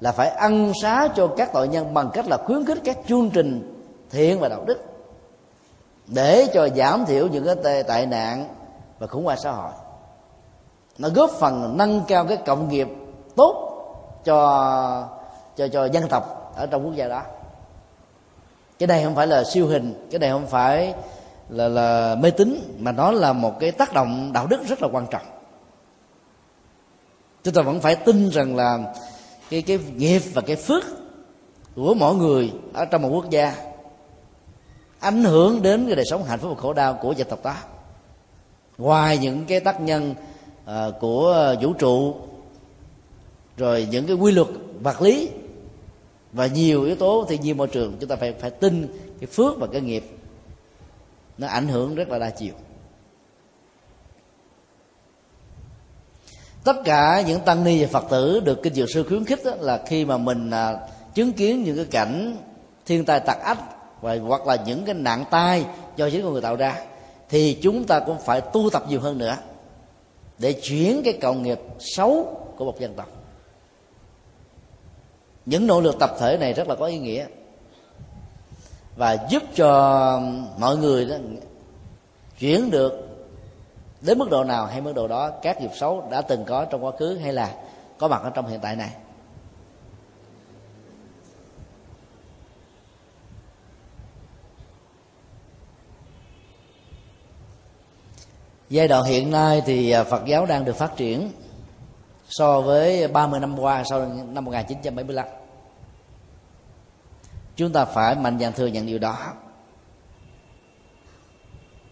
[0.00, 3.30] là phải ăn xá cho các tội nhân bằng cách là khuyến khích các chương
[3.30, 3.76] trình
[4.10, 4.78] thiện và đạo đức
[6.06, 8.48] để cho giảm thiểu những cái tệ tệ nạn
[8.98, 9.70] và khủng hoảng xã hội.
[10.98, 12.88] Nó góp phần nâng cao cái cộng nghiệp
[13.36, 13.66] tốt
[14.24, 15.08] cho
[15.56, 17.22] cho cho dân tộc ở trong quốc gia đó.
[18.78, 20.94] Cái này không phải là siêu hình, cái này không phải
[21.50, 24.88] là là mê tín mà nó là một cái tác động đạo đức rất là
[24.92, 25.26] quan trọng
[27.44, 28.78] chúng ta vẫn phải tin rằng là
[29.50, 30.84] cái cái nghiệp và cái phước
[31.74, 33.54] của mỗi người ở trong một quốc gia
[35.00, 37.62] ảnh hưởng đến cái đời sống hạnh phúc và khổ đau của dân tộc ta.
[38.78, 40.14] ngoài những cái tác nhân
[40.64, 42.14] uh, của vũ trụ
[43.56, 44.48] rồi những cái quy luật
[44.82, 45.30] vật lý
[46.32, 48.86] và nhiều yếu tố thì nhiên môi trường chúng ta phải phải tin
[49.20, 50.04] cái phước và cái nghiệp
[51.40, 52.54] nó ảnh hưởng rất là đa chiều.
[56.64, 59.52] Tất cả những tăng ni và phật tử được kinh dược sư khuyến khích đó,
[59.60, 60.78] là khi mà mình à,
[61.14, 62.36] chứng kiến những cái cảnh
[62.86, 63.58] thiên tai tặc ách
[64.00, 65.66] và hoặc là những cái nạn tai
[65.96, 66.84] do chính con người tạo ra
[67.28, 69.36] thì chúng ta cũng phải tu tập nhiều hơn nữa
[70.38, 73.08] để chuyển cái cộng nghiệp xấu của một dân tộc.
[75.46, 77.26] Những nỗ lực tập thể này rất là có ý nghĩa
[79.00, 80.22] và giúp cho
[80.58, 81.14] mọi người đó
[82.38, 82.92] chuyển được
[84.00, 86.84] đến mức độ nào hay mức độ đó các nghiệp xấu đã từng có trong
[86.84, 87.54] quá khứ hay là
[87.98, 88.90] có mặt ở trong hiện tại này.
[98.70, 101.32] Giai đoạn hiện nay thì à, Phật giáo đang được phát triển
[102.28, 105.39] so với 30 năm qua, sau năm 1975
[107.60, 109.16] chúng ta phải mạnh dạn thừa nhận điều đó.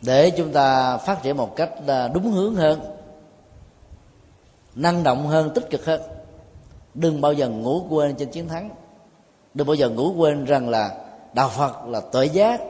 [0.02, 2.80] Để chúng ta phát triển một cách à, đúng hướng hơn,
[4.74, 6.00] năng động hơn, tích cực hơn,
[6.94, 8.70] đừng bao giờ ngủ quên trên chiến thắng.
[9.54, 10.90] Đừng bao giờ ngủ quên rằng là
[11.32, 12.60] đạo phật là tuệ giác,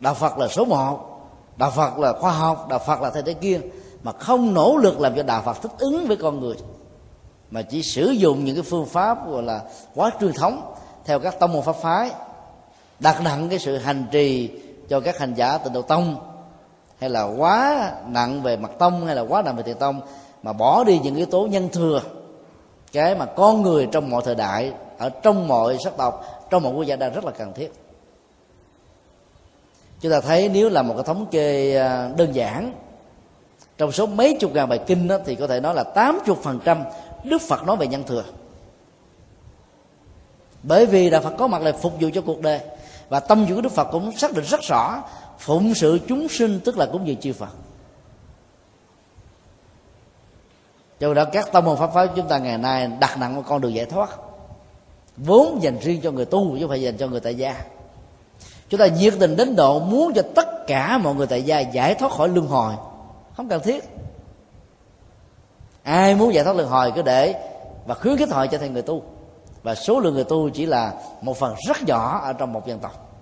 [0.00, 1.20] đạo phật là số một,
[1.56, 3.60] đạo phật là khoa học, đạo phật là thế thế kia,
[4.02, 6.56] mà không nỗ lực làm cho đạo phật thích ứng với con người,
[7.50, 9.62] mà chỉ sử dụng những cái phương pháp gọi là
[9.94, 10.74] quá truyền thống
[11.04, 12.10] theo các tông môn pháp phái
[13.00, 14.50] đặt nặng cái sự hành trì
[14.88, 16.16] cho các hành giả tịnh độ tông
[17.00, 20.00] hay là quá nặng về mặt tông hay là quá nặng về tiền tông
[20.42, 22.02] mà bỏ đi những yếu tố nhân thừa
[22.92, 26.72] cái mà con người trong mọi thời đại ở trong mọi sắc tộc trong mọi
[26.72, 27.72] quốc gia đang rất là cần thiết.
[30.00, 32.72] Chúng ta thấy nếu là một cái thống kê à, đơn giản
[33.78, 36.38] trong số mấy chục ngàn bài kinh đó, thì có thể nói là tám chục
[36.42, 36.84] phần trăm
[37.24, 38.24] Đức Phật nói về nhân thừa.
[40.62, 42.60] Bởi vì đạo Phật có mặt là phục vụ cho cuộc đời
[43.08, 45.02] và tâm chủ của Đức Phật cũng xác định rất rõ,
[45.38, 47.50] phụng sự chúng sinh tức là cúng dường chư Phật.
[51.00, 53.60] Cho đó, các tâm môn pháp phái chúng ta ngày nay đặt nặng một con
[53.60, 54.10] đường giải thoát.
[55.16, 57.64] Vốn dành riêng cho người tu, chứ không phải dành cho người tại gia.
[58.68, 61.94] Chúng ta nhiệt tình đến độ muốn cho tất cả mọi người tại gia giải
[61.94, 62.74] thoát khỏi luân hồi.
[63.36, 63.84] Không cần thiết.
[65.82, 67.50] Ai muốn giải thoát luân hồi cứ để
[67.86, 69.02] và khuyến khích họ trở thành người tu
[69.62, 72.78] và số lượng người tu chỉ là một phần rất nhỏ ở trong một dân
[72.78, 73.20] tộc.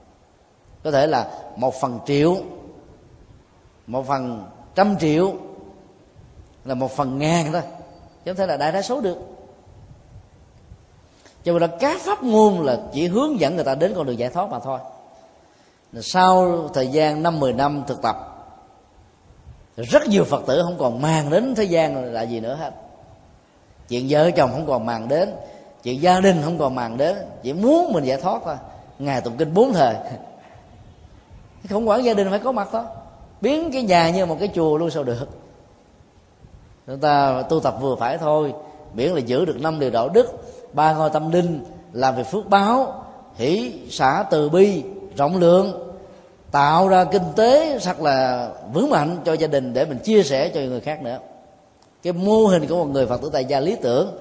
[0.85, 2.37] Có thể là một phần triệu,
[3.87, 5.35] một phần trăm triệu,
[6.65, 7.63] là một phần ngàn thôi.
[8.25, 9.19] Chứ không thể là đại đa số được.
[11.45, 14.19] Cho nên là các pháp môn là chỉ hướng dẫn người ta đến con đường
[14.19, 14.79] giải thoát mà thôi.
[16.01, 18.17] Sau thời gian năm, mười năm thực tập,
[19.77, 22.71] rất nhiều phật tử không còn màng đến thế gian là gì nữa hết.
[23.89, 25.35] Chuyện vợ chồng không còn màng đến
[25.83, 28.57] chuyện gia đình không còn màng đến chỉ muốn mình giải thoát thôi.
[28.99, 29.95] Ngày tụng kinh bốn thời.
[31.71, 32.83] Không quản gia đình phải có mặt thôi.
[33.41, 35.29] Biến cái nhà như một cái chùa luôn sao được?
[36.87, 38.55] Chúng ta tu tập vừa phải thôi.
[38.95, 40.27] Miễn là giữ được năm điều đạo đức,
[40.73, 43.05] ba ngôi tâm linh, làm việc phước báo,
[43.35, 44.83] hỷ xã từ bi,
[45.17, 45.95] rộng lượng,
[46.51, 50.49] tạo ra kinh tế thật là vững mạnh cho gia đình để mình chia sẻ
[50.49, 51.19] cho người khác nữa.
[52.03, 54.17] Cái mô hình của một người phật tử tại gia lý tưởng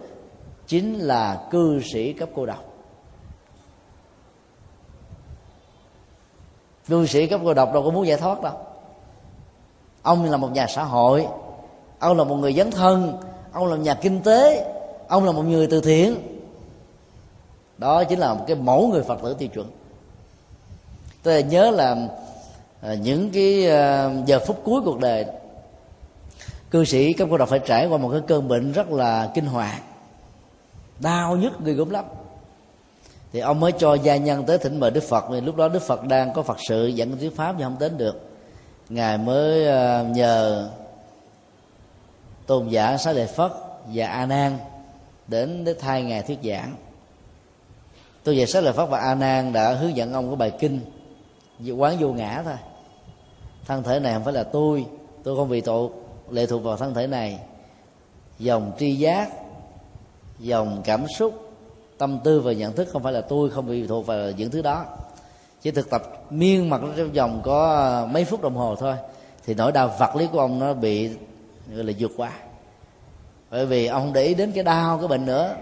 [0.67, 2.63] chính là cư sĩ cấp cô độc.
[6.87, 8.53] Cư sĩ cấp cô độc đâu có muốn giải thoát đâu.
[10.01, 11.27] Ông là một nhà xã hội,
[11.99, 13.17] ông là một người dấn thân,
[13.51, 14.71] ông là một nhà kinh tế,
[15.07, 16.15] ông là một người từ thiện.
[17.77, 19.71] Đó chính là một cái mẫu người phật tử tiêu chuẩn.
[21.23, 22.07] Tôi nhớ là
[22.81, 25.25] à, những cái à, giờ phút cuối cuộc đời,
[26.71, 29.45] cư sĩ cấp cô độc phải trải qua một cái cơn bệnh rất là kinh
[29.45, 29.81] hoàng
[30.99, 32.05] đau nhức người gốm lắm.
[33.33, 35.25] Thì ông mới cho gia nhân tới thỉnh mời đức phật.
[35.29, 37.97] Vì lúc đó đức phật đang có phật sự, dẫn thuyết pháp nhưng không đến
[37.97, 38.29] được.
[38.89, 40.69] Ngài mới ờ, nhờ
[42.45, 43.51] tôn giả xá lợi phất
[43.85, 44.57] và a nan
[45.27, 46.75] đến để thay ngài thuyết giảng.
[48.23, 50.79] Tôn giả xá lợi phất và a nan đã hướng dẫn ông có bài kinh
[51.77, 52.57] quán vô ngã thôi.
[53.65, 54.85] Thân thể này không phải là tôi
[55.23, 55.89] tôi không bị tội
[56.29, 57.39] lệ thuộc vào thân thể này.
[58.39, 59.29] Dòng tri giác
[60.39, 61.49] dòng cảm xúc,
[61.97, 64.61] tâm tư và nhận thức không phải là tôi, không bị thuộc vào những thứ
[64.61, 64.85] đó.
[65.61, 68.95] Chỉ thực tập miên mặt trong vòng có mấy phút đồng hồ thôi,
[69.45, 71.09] thì nỗi đau vật lý của ông nó bị,
[71.73, 72.31] gọi là, vượt qua.
[73.51, 75.55] Bởi vì ông không để ý đến cái đau, cái bệnh nữa.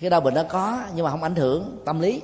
[0.00, 2.20] Cái đau bệnh nó có, nhưng mà không ảnh hưởng tâm lý.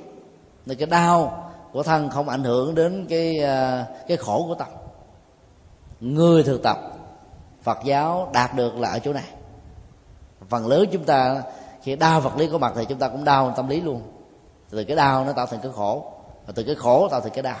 [0.65, 4.67] Nên cái đau của thân không ảnh hưởng đến cái à, cái khổ của tâm.
[5.99, 6.77] Người thực tập
[7.63, 9.27] phật giáo đạt được là ở chỗ này.
[10.49, 11.43] Phần lớn chúng ta
[11.81, 14.01] khi đau vật lý có mặt thì chúng ta cũng đau tâm lý luôn.
[14.69, 16.13] Từ cái đau nó tạo thành cái khổ,
[16.45, 17.59] và từ cái khổ tạo thành cái đau.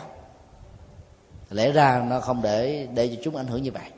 [1.49, 3.89] Lẽ ra nó không để để cho chúng ảnh hưởng như vậy.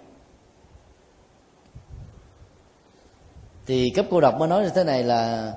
[3.65, 5.53] Thì cấp cô độc mới nói như thế này là,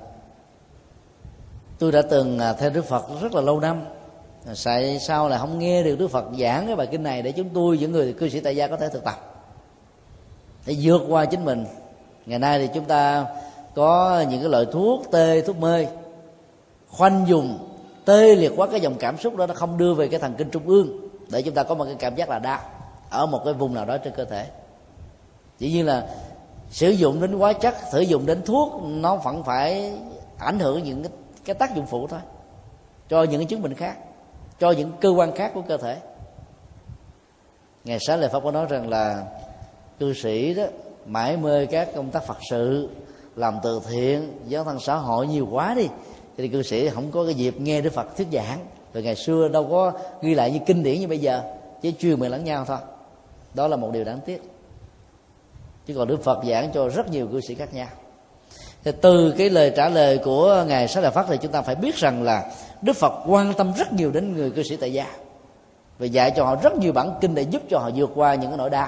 [1.79, 3.85] tôi đã từng à, theo đức phật rất là lâu năm.
[4.47, 7.31] À, tại sao là không nghe được đức phật giảng cái bài kinh này để
[7.31, 9.45] chúng tôi, những người cư sĩ tại gia có thể thực tập?
[10.65, 11.65] Để vượt qua chính mình.
[12.25, 13.25] Ngày nay thì chúng ta
[13.75, 15.87] có những cái loại thuốc tê thuốc mê.
[16.89, 17.57] Khoanh dùng
[18.05, 20.49] tê liệt quá cái dòng cảm xúc đó nó không đưa về cái thần kinh
[20.49, 21.09] trung ương.
[21.31, 22.59] Để chúng ta có một cái cảm giác là đau
[23.09, 24.47] ở một cái vùng nào đó trên cơ thể.
[25.57, 26.07] Chỉ như là
[26.69, 29.93] sử dụng đến hóa chất sử dụng đến thuốc nó vẫn phải
[30.37, 31.11] ảnh hưởng những cái,
[31.45, 32.19] cái tác dụng phụ thôi
[33.09, 33.97] cho những cái chứng bệnh khác
[34.59, 35.97] cho những cơ quan khác của cơ thể.
[37.83, 39.25] Ngày sáng lệ pháp có nói rằng là
[39.99, 40.63] cư sĩ đó
[41.05, 42.89] mãi mê các công tác phật sự
[43.35, 45.87] làm từ thiện, giáo thân xã hội nhiều quá đi.
[46.37, 48.59] Thì cư sĩ không có cái dịp nghe đức phật thuyết giảng.
[48.93, 51.41] Rồi ngày xưa đâu có ghi lại như kinh điển như bây giờ,
[51.81, 52.77] chỉ truyền miệng lẫn nhau thôi.
[53.53, 54.43] Đó là một điều đáng tiếc.
[55.85, 57.87] Chứ còn đức phật giảng cho rất nhiều cư sĩ khác nhau.
[58.83, 61.75] Thì từ cái lời trả lời của ngài Sát Đà Phát thì chúng ta phải
[61.75, 65.07] biết rằng là Đức Phật quan tâm rất nhiều đến người cư sĩ tại gia.
[65.99, 68.49] Và dạy cho họ rất nhiều bản kinh để giúp cho họ vượt qua những
[68.49, 68.87] cái nỗi đau.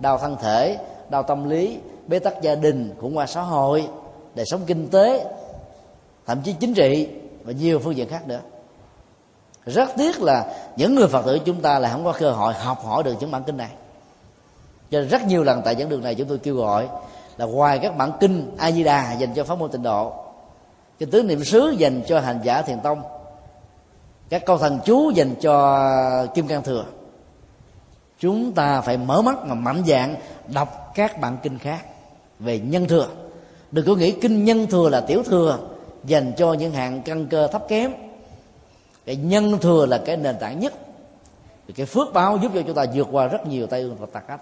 [0.00, 0.78] Đau thân thể,
[1.08, 3.88] đau tâm lý bế tắc gia đình, khủng hoảng xã hội,
[4.34, 5.26] đời sống kinh tế,
[6.26, 7.08] thậm chí chính trị
[7.44, 8.40] và nhiều phương diện khác nữa.
[9.66, 12.84] Rất tiếc là những người phật tử chúng ta lại không có cơ hội học
[12.84, 13.70] hỏi được những bản kinh này.
[14.90, 16.88] Cho nên rất nhiều lần tại giảng đường này chúng tôi kêu gọi
[17.36, 20.12] là ngoài các bản kinh a di đà dành cho pháp môn tịnh độ.
[20.98, 23.02] Cái tứ niệm xứ dành cho hành giả thiền tông.
[24.28, 26.84] Các câu thần chú dành cho kim cang thừa.
[28.18, 30.14] Chúng ta phải mở mắt mà mạnh dạng
[30.46, 31.84] đọc các bản kinh khác
[32.38, 33.08] về nhân thừa.
[33.70, 35.58] Đừng có nghĩ kinh nhân thừa là tiểu thừa,
[36.04, 37.92] dành cho những hạng căn cơ thấp kém.
[39.06, 40.74] Cái nhân thừa là cái nền tảng nhất.
[41.66, 44.06] Thì cái phước báo giúp cho chúng ta vượt qua rất nhiều tai ương và
[44.12, 44.40] tạc ách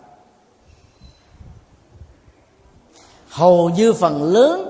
[3.29, 4.69] hầu như phần lớn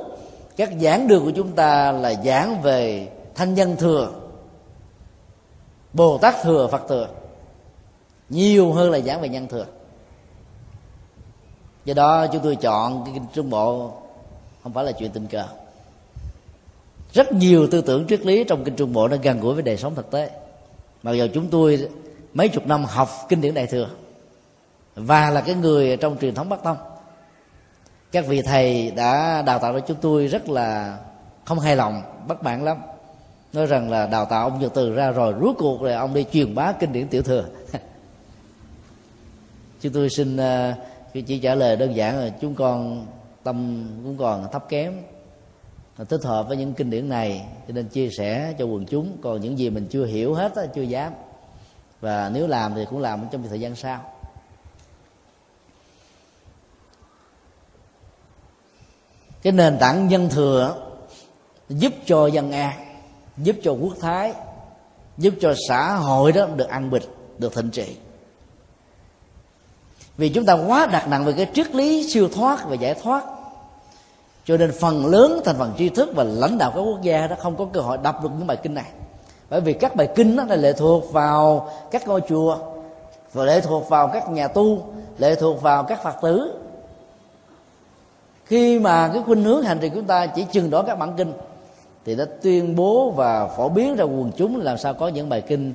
[0.56, 4.12] các giảng đường của chúng ta là giảng về thanh nhân thừa,
[5.92, 7.08] bồ tát thừa, phật thừa.
[8.28, 9.66] Nhiều hơn là giảng về nhân thừa
[11.88, 13.92] do đó chúng tôi chọn cái kinh trung bộ
[14.62, 15.44] không phải là chuyện tình cờ.
[17.12, 19.76] Rất nhiều tư tưởng triết lý trong kinh trung bộ nó gần gũi với đời
[19.76, 20.30] sống thực tế.
[21.02, 21.88] Mặc dù chúng tôi
[22.34, 23.88] mấy chục năm học kinh điển đại thừa
[24.94, 26.76] và là cái người trong truyền thống bắc tông,
[28.12, 30.98] các vị thầy đã đào tạo cho chúng tôi rất là
[31.44, 32.78] không hài lòng, bất mãn lắm.
[33.52, 36.24] Nói rằng là đào tạo ông nhật từ ra rồi rút cuộc rồi ông đi
[36.32, 37.44] truyền bá kinh điển tiểu thừa.
[39.80, 40.74] Chúng tôi xin ờ,
[41.12, 43.06] khi chỉ trả lời đơn giản là chúng con
[43.42, 45.02] tâm cũng còn thấp kém
[46.04, 49.16] thích hợp với những kinh điển này cho nên chia sẻ cho quần chúng.
[49.22, 51.12] Còn những gì mình chưa hiểu hết đó, chưa dám.
[52.00, 54.14] Và nếu làm thì cũng làm trong thời gian sau.
[59.42, 60.90] Cái nền tảng dân thừa
[61.68, 63.00] giúp cho dân an
[63.36, 64.32] giúp cho quốc thái
[65.18, 67.02] giúp cho xã hội đó được an bình
[67.38, 67.96] được thịnh trị
[70.18, 73.24] vì chúng ta quá đặt nặng về cái triết lý siêu thoát và giải thoát.
[74.44, 77.36] Cho nên phần lớn thành phần tri thức và lãnh đạo các quốc gia đó
[77.40, 78.86] không có cơ hội đọc được những bài kinh này.
[79.50, 82.58] Bởi vì các bài kinh đó là lệ thuộc vào các ngôi chùa,
[83.32, 84.84] và lệ thuộc vào các nhà tu,
[85.18, 86.52] lệ thuộc vào các phật tử.
[88.44, 91.14] Khi mà cái khuynh hướng hành trì của chúng ta chỉ chừng đó các bản
[91.16, 91.32] kinh,
[92.04, 95.40] thì đã tuyên bố và phổ biến ra quần chúng làm sao có những bài
[95.40, 95.72] kinh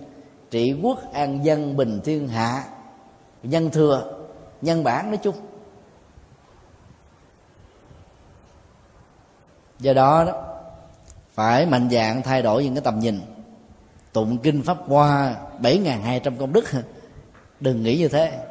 [0.52, 2.64] trị quốc an dân bình thiên hạ
[3.44, 4.23] nhân thừa
[4.64, 5.36] nhân bản nói chung.
[9.80, 10.44] Do đó đó,
[11.34, 13.22] phải mạnh dạng thay đổi những cái tầm nhìn.
[14.14, 16.66] Tụng kinh pháp hoa bảy hai trăm công đức.
[17.60, 18.46] Đừng nghĩ như thế.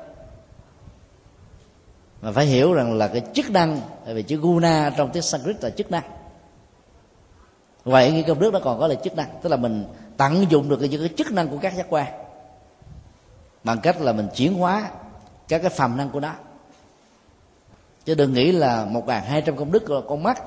[2.22, 5.70] Mà phải hiểu rằng là cái chức năng về chữ guna trong tiếng sanskrit là
[5.70, 6.04] chức năng.
[7.84, 9.84] Vậy cái công đức nó còn có là chức năng, tức là mình
[10.16, 12.06] tận dụng được những cái chức năng của các giác quan.
[13.64, 14.90] Bằng cách là mình chuyển hóa
[15.48, 16.32] các cái phẩm năng của nó.
[18.04, 20.42] Chứ đừng nghĩ là một hai trăm công đức là con mắt.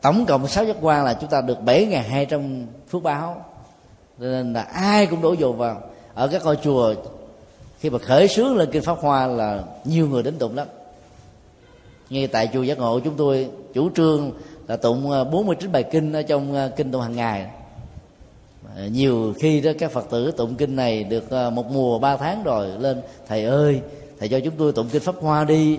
[0.00, 3.44] Tổng cộng sáu giác quan là chúng ta được bảy hai trăm phước báo.
[4.18, 5.82] Nên là ai cũng đổ dồn vào.
[6.14, 6.94] Ở các ngôi chùa,
[7.80, 10.68] khi mà khởi sướng lên kinh pháp hoa là nhiều người đến tụng lắm.
[12.10, 14.32] Ngay tại chùa giác ngộ chúng tôi, chủ trương
[14.66, 17.50] là tụng ờ, 49 bài kinh ở trong ờ, kinh tụng hàng ngày.
[18.78, 22.16] Ờ, nhiều khi đó các phật tử tụng kinh này được ờ, một mùa ba
[22.16, 23.82] tháng rồi lên, thầy ơi,
[24.18, 25.78] thầy cho chúng tôi tụng kinh pháp hoa đi,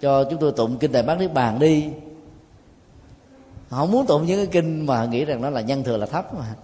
[0.00, 1.88] cho chúng tôi tụng kinh đại bát niết bàn đi.
[3.68, 6.06] Họ không muốn tụng những cái kinh mà nghĩ rằng nó là nhân thừa là
[6.06, 6.54] thấp mà.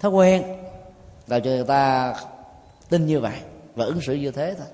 [0.00, 0.61] Thói quen
[1.32, 2.14] làm cho người ta
[2.88, 3.34] tin như vậy
[3.74, 4.66] và ứng xử như thế thôi.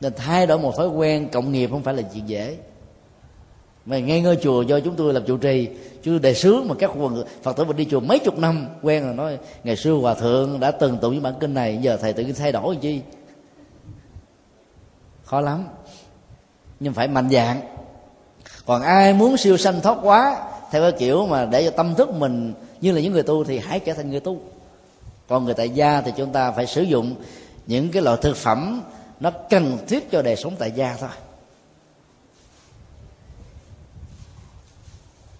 [0.00, 2.56] Nên thay đổi một thói quen cộng nghiệp không phải là chuyện dễ.
[3.86, 5.68] Mà ngay ngôi chùa do chúng tôi làm trụ trì,
[6.02, 9.04] chứ đề sướng mà các quần phật tử mình đi chùa mấy chục năm, quen
[9.04, 12.12] rồi nói, ngày xưa hòa thượng đã từng tụng những bản kinh này, giờ thầy
[12.12, 13.00] tự nhiên thay đổi chi?
[15.24, 15.64] Khó lắm.
[16.80, 17.60] Nhưng phải mạnh dạng.
[18.66, 22.10] Còn ai muốn siêu sanh thoát quá theo cái kiểu mà để cho tâm thức
[22.14, 24.38] mình như là những người tu thì hãy trở thành người tu
[25.28, 27.14] còn người tại gia thì chúng ta phải sử dụng
[27.66, 28.82] những cái loại thực phẩm
[29.20, 31.10] nó cần thiết cho đời sống tại gia thôi.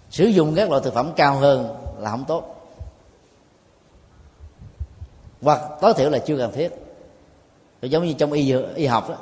[0.09, 2.55] Sử dụng các loại thực phẩm cao hơn là không tốt.
[5.41, 6.69] Hoặc tối thiểu là chưa cần thiết.
[7.81, 9.15] Rồi giống như trong y y học đó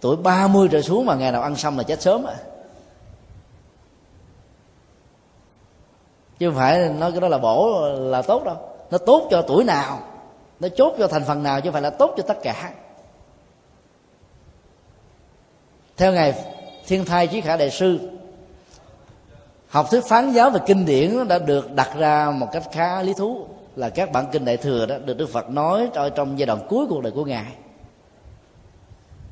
[0.00, 2.36] tuổi 30 trở xuống mà ngày nào ăn xong là chết sớm à.
[6.38, 9.64] chứ không phải nói cái đó là bổ là tốt đâu nó tốt cho tuổi
[9.64, 10.00] nào,
[10.60, 12.72] nó chốt cho thành phần nào chứ không phải là tốt cho tất cả.
[15.96, 16.34] Theo ngài
[16.86, 18.10] thiên thai chí khả đại sư,
[19.68, 23.14] học thuyết phán giáo về kinh điển đã được đặt ra một cách khá lý
[23.14, 26.60] thú là các bản kinh đại thừa đó được đức phật nói trong giai đoạn
[26.68, 27.52] cuối cuộc đời của ngài.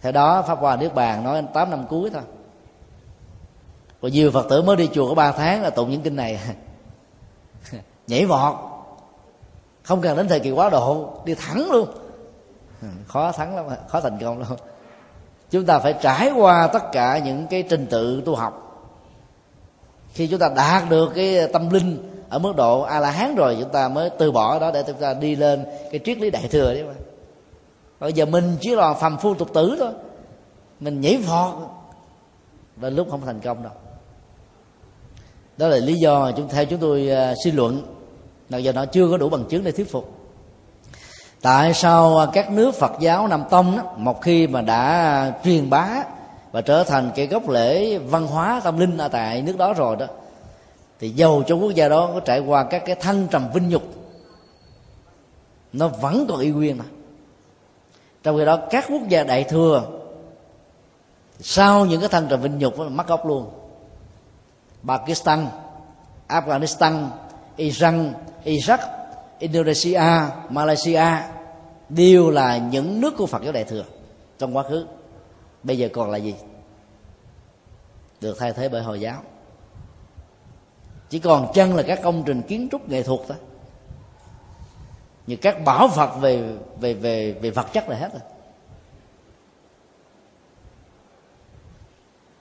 [0.03, 2.22] Theo đó, pháp hòa niết bàn nói 8 năm cuối thôi.
[4.00, 6.40] Còn nhiều phật tử mới đi chùa có 3 tháng là tụng những kinh này.
[8.07, 8.71] Nhảy vọt
[9.83, 11.89] không cần đến thời kỳ quá độ đi thẳng luôn.
[13.07, 14.49] Khó thắng lắm khó thành công lắm.
[15.51, 18.59] Chúng ta phải trải qua tất cả những cái trình tự tu học.
[20.12, 23.57] Khi chúng ta đạt được cái tâm linh ở mức độ a la hán rồi
[23.61, 26.49] chúng ta mới từ bỏ đó để chúng ta đi lên cái triết lý đại
[26.49, 26.95] thừa đấy mà.
[28.01, 29.93] Bây giờ mình chỉ là phàm phu tục tử thôi.
[30.80, 31.55] Mình nhảy vọt.
[32.76, 33.72] Đến lúc không thành công đâu.
[35.57, 37.83] Đó là lý do chúng theo chúng tôi uh, suy luận
[38.53, 40.18] là giờ nó chưa có đủ bằng chứng để thuyết phục.
[41.42, 46.05] Tại sao các nước phật giáo nam tông đó, một khi mà đã truyền bá
[46.53, 49.96] và trở thành cái gốc lễ văn hóa tâm linh ở tại nước đó rồi
[49.96, 50.07] đó
[51.00, 53.82] thì dầu cho quốc gia đó có trải qua các cái thăng trầm vinh nhục
[55.72, 56.84] nó vẫn còn y nguyên mà.
[58.22, 59.82] Trong khi đó các quốc gia đại thừa
[61.40, 63.50] sau những cái thăng trầm vinh nhục nó mắc gốc luôn.
[64.86, 65.46] Pakistan
[66.28, 67.07] Afghanistan
[67.57, 68.78] Iran Iraq
[69.38, 70.03] Indonesia,
[70.50, 71.05] Malaysia
[71.88, 73.84] đều là những nước của Phật giáo đại thừa
[74.38, 74.86] trong quá khứ.
[75.62, 76.34] Bây giờ còn là gì?
[78.20, 79.22] Được thay thế bởi hồi giáo.
[81.09, 83.36] Chỉ còn chân là các công trình kiến trúc nghệ thuật thôi.
[85.26, 86.42] Như các bảo vật về
[86.80, 88.22] về về về vật chất là hết rồi.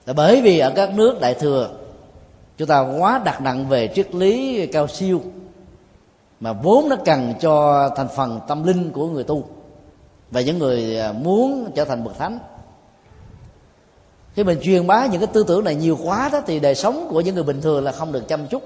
[0.06, 1.81] Là bởi vì ở các nước đại thừa
[2.58, 5.22] chúng ta quá đặt nặng về triết lý cao siêu
[6.40, 9.44] mà vốn nó cần cho thành phần tâm linh của người tu
[10.30, 12.38] và những người à, muốn trở thành bậc thánh.
[14.34, 17.08] Khi mình truyền bá những cái tư tưởng này nhiều quá đó thì đời sống
[17.10, 18.62] của những người bình thường là không được chăm chút.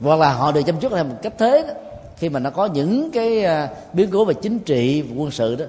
[0.00, 1.74] Hoặc là họ được chăm chút theo một cách thế đó.
[2.16, 5.64] Khi mà nó có những cái à, biến cố về chính trị, quân sự đó,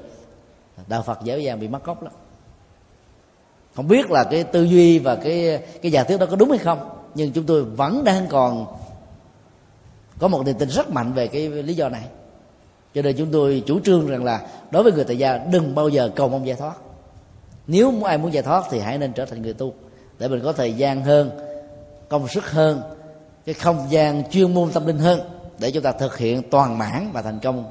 [0.87, 2.13] đạo phật dễ dàng bị mất gốc lắm
[3.75, 6.59] không biết là cái tư duy và cái cái giả thuyết đó có đúng hay
[6.59, 8.65] không, nhưng chúng tôi vẫn đang còn
[10.19, 12.03] có một niềm tin rất mạnh về cái lý do này.
[12.93, 15.89] Cho nên chúng tôi chủ trương rằng là đối với người tại gia, đừng bao
[15.89, 16.73] giờ cầu mong giải thoát.
[17.67, 19.73] Nếu ai muốn giải thoát thì hãy nên trở thành người tu,
[20.19, 21.31] để mình có thời gian hơn,
[22.09, 22.81] công sức hơn,
[23.45, 25.19] cái không gian chuyên môn tâm linh hơn,
[25.59, 27.65] để chúng ta thực hiện toàn mãn và thành công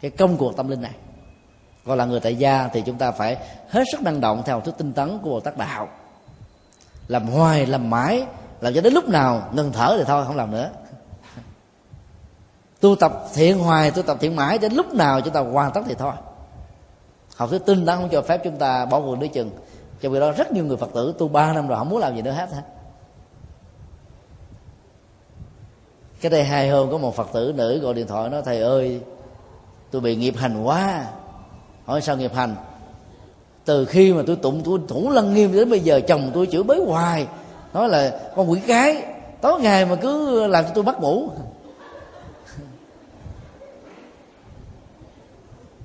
[0.00, 0.94] cái công cuộc tâm linh này
[1.86, 3.36] còn là người tại gia thì chúng ta phải
[3.68, 5.88] hết sức năng động theo thức tinh tấn của bồ tát đạo.
[7.08, 8.26] Làm hoài, làm mãi,
[8.60, 10.70] làm cho đến lúc nào ngừng thở thì thôi, không làm nữa.
[12.80, 15.80] Tu tập thiện hoài, tu tập thiện mãi, đến lúc nào chúng ta hoàn tất
[15.86, 16.12] thì thôi.
[17.36, 19.50] Học thuyết tinh tấn không cho phép chúng ta bỏ cuộc đứa chừng.
[20.00, 22.16] Trong khi đó rất nhiều người phật tử tu ba năm rồi, không muốn làm
[22.16, 22.62] gì nữa hết hết
[26.22, 29.00] cái đây hai hôm có một phật tử nữ gọi điện thoại nói, thầy ơi,
[29.90, 31.06] tôi bị nghiệp hành quá
[31.84, 32.56] hỏi sao nghiệp hành?
[33.64, 36.62] Từ khi mà tôi tụng, tôi thủ lăng nghiêm đến bây giờ, chồng tôi chửi
[36.62, 37.26] bới hoài.
[37.74, 39.02] Nói là con quỷ cái,
[39.40, 41.28] tối ngày mà cứ làm cho tôi bắt ngủ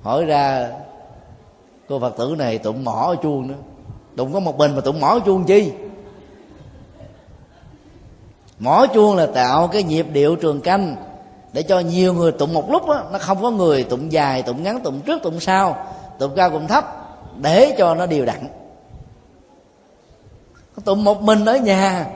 [0.02, 0.70] hỏi ra,
[1.88, 3.54] cô phật tử này tụng mỏ chuông nữa
[4.18, 5.72] tụng có một bình mà tụng mỏ chuông chi?
[8.58, 10.96] Mỏ chuông là tạo cái nhịp điệu trường canh
[11.52, 14.62] để cho nhiều người tụng một lúc đó, nó không có người tụng dài tụng
[14.62, 15.86] ngắn tụng trước tụng sau.
[16.18, 16.84] Tụng cao tụng thấp
[17.40, 18.48] để cho nó đều đặn.
[20.84, 22.06] Tụng một mình ở nhà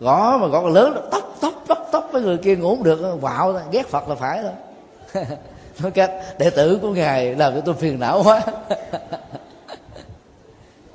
[0.00, 3.60] gõ mà gõ lớn tóc tóc tóc tóc với người kia ngủ không được quạo
[3.70, 4.52] ghét phật là phải thôi.
[5.80, 8.42] Nói cách đệ tử của ngài làm cho tôi phiền não quá.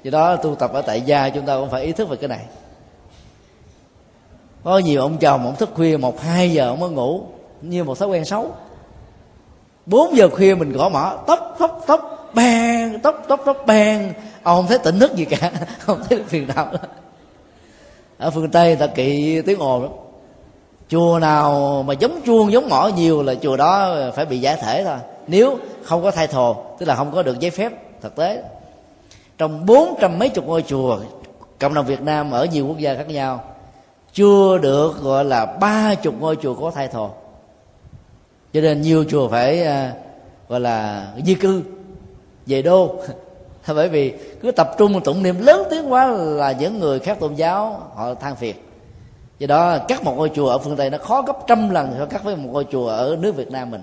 [0.04, 2.28] Do đó tu tập ở tại gia chúng ta cũng phải ý thức về cái
[2.28, 2.46] này
[4.64, 7.24] có nhiều ông chồng ông thức khuya một, hai giờ ông mới ngủ.
[7.62, 8.52] Như một thói quen xấu.
[9.86, 14.58] Bốn giờ khuya mình gõ mỏ tóc tóc tóc bèn tóc tóc tóc bèn ông
[14.58, 16.68] không thấy tỉnh thức gì cả, không thấy phiền não
[18.18, 19.92] ở phương tây ta kỵ tiếng ồn lắm.
[20.90, 24.84] Chùa nào mà giống chuông, giống mỏ nhiều là chùa đó phải bị giải thể
[24.84, 24.98] thôi.
[25.28, 28.44] Nếu không có thay thồ, tức là không có được giấy phép, thực tế.
[29.38, 31.00] Trong bốn trăm mấy chục ngôi chùa
[31.60, 33.44] cộng đồng việt nam ở nhiều quốc gia khác nhau
[34.14, 37.10] chưa được gọi là ba chục ngôi chùa có thai thồ
[38.54, 39.94] cho nên nhiều chùa phải à,
[40.50, 41.64] gọi là di cư
[42.46, 42.96] về đô.
[43.76, 47.18] Bởi vì cứ tập trung một tụng niệm lớn tiếng quá là những người khác
[47.20, 48.56] tôn giáo họ than phiền.
[49.40, 52.06] Do đó cắt một ngôi chùa ở phương tây nó khó gấp trăm lần so
[52.06, 53.82] cắt với một ngôi chùa ở nước việt nam mình.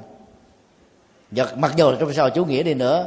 [1.30, 3.06] Và mặc dù là trong xã hội chủ nghĩa đi nữa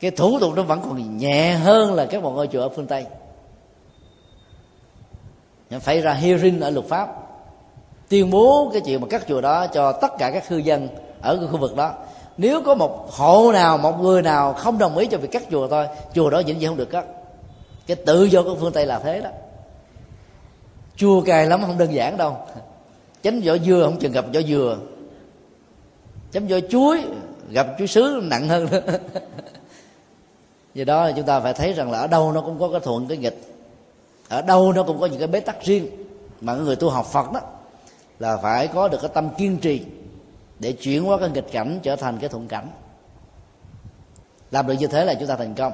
[0.00, 2.86] cái thủ tục nó vẫn còn nhẹ hơn là các một ngôi chùa ở phương
[2.86, 3.06] tây
[5.80, 7.08] phải ra hearing ở luật pháp,
[8.08, 10.88] tuyên bố cái chuyện mà cắt chùa đó cho tất cả các cư dân
[11.22, 11.94] ở cái khu vực đó.
[12.36, 15.68] Nếu có một hộ nào, một người nào không đồng ý cho việc cắt chùa
[15.68, 17.04] thôi, chùa đó vĩnh viễn không được cắt
[17.86, 19.30] cái tự do của phương tây là thế đó.
[20.96, 22.36] Chua cay lắm không đơn giản đâu.
[23.22, 24.78] Chấm vỏ dưa không chừng gặp vỏ dừa
[26.32, 27.04] chấm vỏ chuối
[27.50, 28.68] gặp chuối sứ nặng hơn.
[30.74, 32.80] Vì đó là chúng ta phải thấy rằng là ở đâu nó cũng có cái
[32.80, 33.57] thuận, cái nghịch
[34.28, 35.86] ở đâu nó cũng có những cái bế tắc riêng
[36.40, 37.40] mà người tu học phật đó
[38.18, 39.82] là phải có được cái tâm kiên trì
[40.58, 42.68] để chuyển hóa cái nghịch cảnh trở thành cái thuận cảnh.
[44.50, 45.72] Làm được như thế là chúng ta thành công.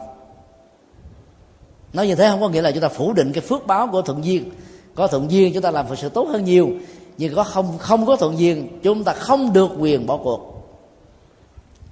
[1.92, 4.02] Nói như thế không có nghĩa là chúng ta phủ định cái phước báo của
[4.02, 4.50] thuận duyên.
[4.94, 6.70] Có thuận duyên chúng ta làm phật sự tốt hơn nhiều,
[7.18, 10.50] nhưng có không không có thuận duyên chúng ta không được quyền bỏ cuộc.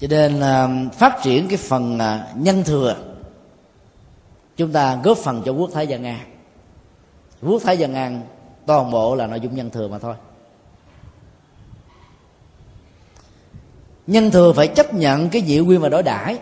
[0.00, 2.96] Cho nên là phát triển cái phần à, nhân thừa
[4.56, 6.31] chúng ta góp phần cho quốc thái dân an
[7.42, 8.22] vuốt thái dân an,
[8.66, 10.14] toàn bộ là nội dung nhân thừa mà thôi.
[14.06, 16.38] Nhân thừa phải chấp nhận cái dị quyên và đối đãi.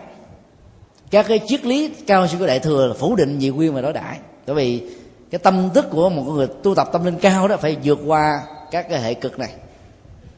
[1.11, 3.81] Các cái triết lý cao siêu của đại thừa là phủ định dị quyên và
[3.81, 4.19] đối đãi.
[4.47, 4.89] Bởi vì
[5.31, 8.41] cái tâm thức của một người tu tập tâm linh cao đó phải vượt qua
[8.71, 9.53] các cái hệ cực này.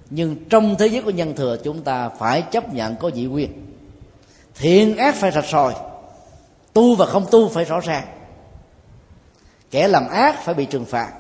[0.09, 3.49] Nhưng trong thế giới của nhân thừa, chúng ta phải chấp nhận có dị nguyên
[4.55, 5.73] thiện ác phải rạch sòi
[6.73, 8.07] tu và không tu phải rõ ràng
[9.73, 11.13] kẻ làm ác phải bị trừng phạt.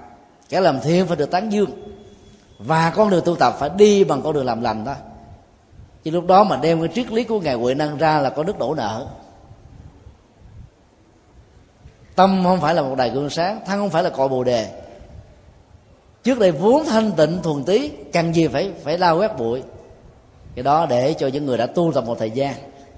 [0.49, 1.69] Kẻ làm thiện phải được tán dương.
[2.59, 4.95] Và con đường tu tập phải đi bằng con đường làm lành thôi
[6.03, 8.43] chứ lúc đó mà đem cái triết lý của ngài huệ năng ra là có
[8.43, 9.07] nước đổ nợ.
[12.15, 14.83] Tâm không phải là một đài gương sáng, thân không phải là cội bồ đề.
[16.23, 19.63] Trước đây vốn thanh tịnh thuần tí cần gì phải phải lao quét bụi.
[20.55, 22.55] Cái đó để cho những người đã tu tập một thời gian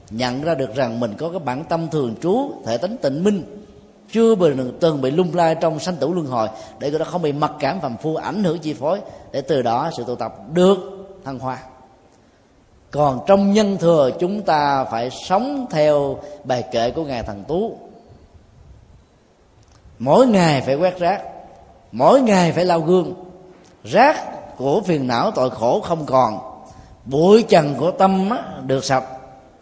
[0.10, 3.65] nhận ra được rằng mình có cái bản tâm thường trú, thể tính tịnh minh
[4.12, 4.36] chưa
[4.80, 6.50] từng bị lung lai trong sanh tử luân hồi,
[6.80, 9.02] để người đó không bị mặc cảm phàm phu, ảnh hưởng chi phối,
[9.32, 10.78] để từ đó sự tu tập được
[11.26, 11.58] thăng hoa.
[12.92, 17.78] Còn trong nhân thừa, chúng ta phải sống theo bài kệ của ngài thần tú.
[20.00, 21.22] Mỗi ngày phải quét rác,
[21.92, 23.14] mỗi ngày phải lau gương.
[23.84, 24.18] Rác
[24.58, 26.40] của phiền não tội khổ không còn,
[27.06, 28.30] bụi trần của tâm
[28.66, 29.04] được sạch,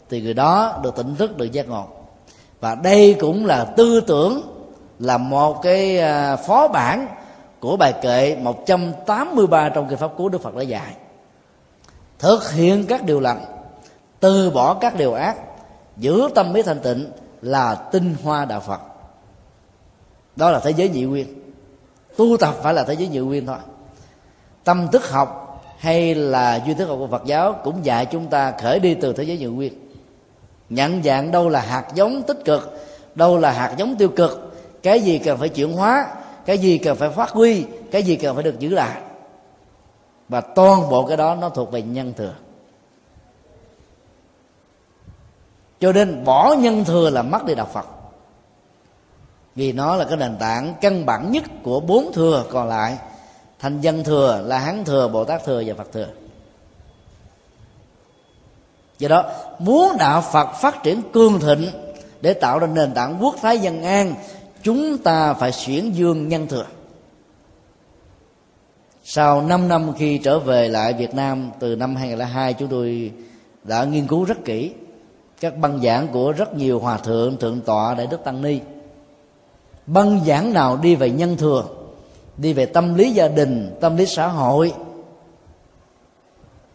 [0.10, 1.86] thì người đó được tỉnh thức, được giác ngộ
[2.64, 4.42] và đây cũng là tư tưởng,
[5.00, 7.08] là một cái à, phó bản
[7.60, 10.96] của bài kệ 183 trong kinh pháp cú Đức Phật đã dạy.
[12.20, 13.46] Thực hiện các điều lành,
[14.20, 15.36] từ bỏ các điều ác,
[15.98, 17.12] giữ tâm ý thanh tịnh
[17.42, 18.82] là tinh hoa đạo Phật.
[20.36, 21.28] Đó là thế giới nhị nguyên.
[22.18, 23.58] Tu tập phải là thế giới nhị nguyên thôi.
[24.64, 28.54] Tâm thức học hay là duy thức học của Phật giáo cũng dạy chúng ta
[28.62, 29.83] khởi đi từ thế giới nhị nguyên
[30.74, 32.80] nhận dạng đâu là hạt giống tích cực,
[33.16, 34.56] đâu là hạt giống tiêu cực.
[34.84, 36.08] Cái gì cần phải chuyển hóa,
[36.46, 39.02] cái gì cần phải phát huy, cái gì cần phải được giữ lại.
[40.30, 42.34] Và toàn bộ cái đó nó thuộc về nhân thừa.
[45.80, 47.86] Cho nên bỏ nhân thừa là mất đi đạo phật.
[49.56, 52.98] Vì nó là cái nền tảng căn bản nhất của bốn thừa còn lại.
[53.60, 56.08] Thành dân thừa là hán thừa, bồ tát thừa và phật thừa
[59.04, 59.26] do đó
[59.60, 61.68] muốn đạo phật phát triển cương thịnh
[62.22, 64.14] để tạo ra nền tảng quốc thái dân an
[64.62, 66.66] chúng ta phải chuyển dương nhân thừa.
[69.04, 73.12] Sau 5 năm khi trở về lại Việt Nam từ năm 2002 chúng tôi
[73.64, 74.72] đã nghiên cứu rất kỹ
[75.40, 78.60] các băng giảng của rất nhiều hòa thượng thượng tọa đại đức tăng ni.
[79.86, 81.66] Băng giảng nào đi về nhân thừa
[82.38, 84.74] đi về tâm lý gia đình tâm lý xã hội.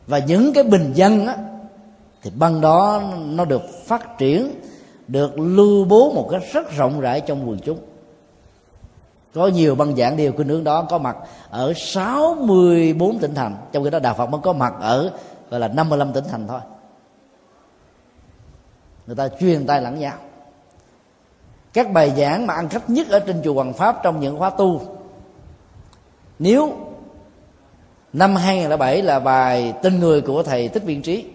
[0.07, 1.37] Và những cái bình dân á,
[2.23, 4.61] thì băng đó nó được phát triển,
[5.09, 7.79] được lưu bố một cách rất rộng rãi trong quần chúng.
[9.35, 11.17] Có nhiều băng giảng điều khuynh hướng đó có mặt
[11.51, 13.57] ở 64 tỉnh thành.
[13.73, 15.13] Trong khi đó đạo Phật mới có mặt ở,
[15.51, 16.61] gọi là 55 tỉnh thành thôi.
[19.07, 20.15] Người ta truyền tay lẫn nhau.
[21.73, 24.51] Các bài giảng mà ăn khách nhất ở trên chùa Hoàng Pháp trong những khóa
[24.51, 24.81] tu,
[26.39, 26.77] nếu
[28.13, 31.27] năm 2007 là bài tin người của thầy thích Viên Trí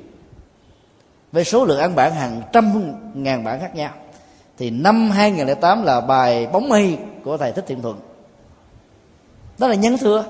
[1.33, 3.91] với số lượng ăn bản hàng trăm ngàn bản khác nhau.
[4.57, 7.99] Thì năm 2008 là bài bóng mây của thầy thích thiện thuận.
[9.57, 10.25] Đó là nhắn thừa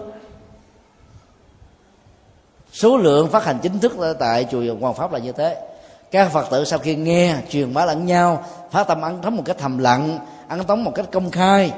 [2.71, 5.67] số lượng phát hành chính thức tại chùa Hoàng Pháp là như thế.
[6.11, 9.43] Các Phật tử sau khi nghe truyền bá lẫn nhau, phát tâm ăn tống một
[9.45, 11.71] cách thầm lặng, ăn tống một cách công khai,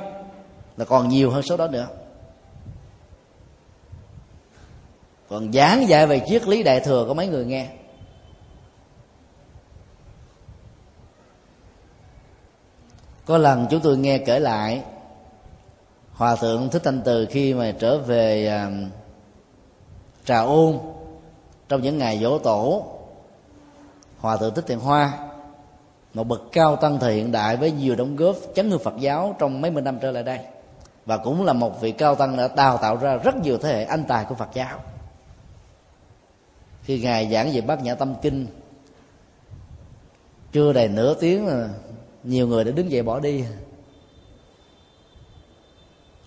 [0.77, 1.87] là còn nhiều hơn số đó nữa.
[5.29, 7.67] Còn giảng dạy về triết lý đại thừa có mấy người nghe.
[13.25, 14.83] Có lần chúng tôi nghe kể lại
[16.13, 18.71] hòa thượng thích thanh từ khi mà trở về à,
[20.25, 20.79] trà ôn
[21.69, 22.85] trong những ngày dỗ tổ
[24.19, 25.11] hòa thượng thích thiện hoa
[26.15, 29.35] một bậc cao tăng thời hiện đại với nhiều đóng góp chấn hương phật giáo
[29.39, 30.39] trong mấy mươi năm trở lại đây.
[31.05, 33.83] Và cũng là một vị cao tăng đã đào tạo ra rất nhiều thế hệ
[33.83, 34.79] anh tài của phật giáo.
[36.83, 38.47] Khi ngài giảng về bát nhã tâm kinh
[40.51, 41.69] chưa đầy nửa tiếng à,
[42.25, 43.43] nhiều người đã đứng dậy bỏ đi.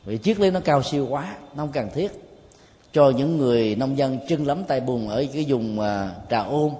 [0.05, 2.25] Vì triết lý nó cao siêu quá nó không cần thiết.
[2.93, 5.85] Cho những người nông dân chân lắm tay bùn ở cái vùng uh,
[6.31, 6.70] trà ôn.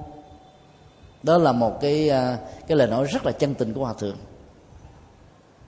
[1.23, 2.39] Đó là một cái uh,
[2.69, 4.16] cái lời nói rất là chân tình của hòa thượng.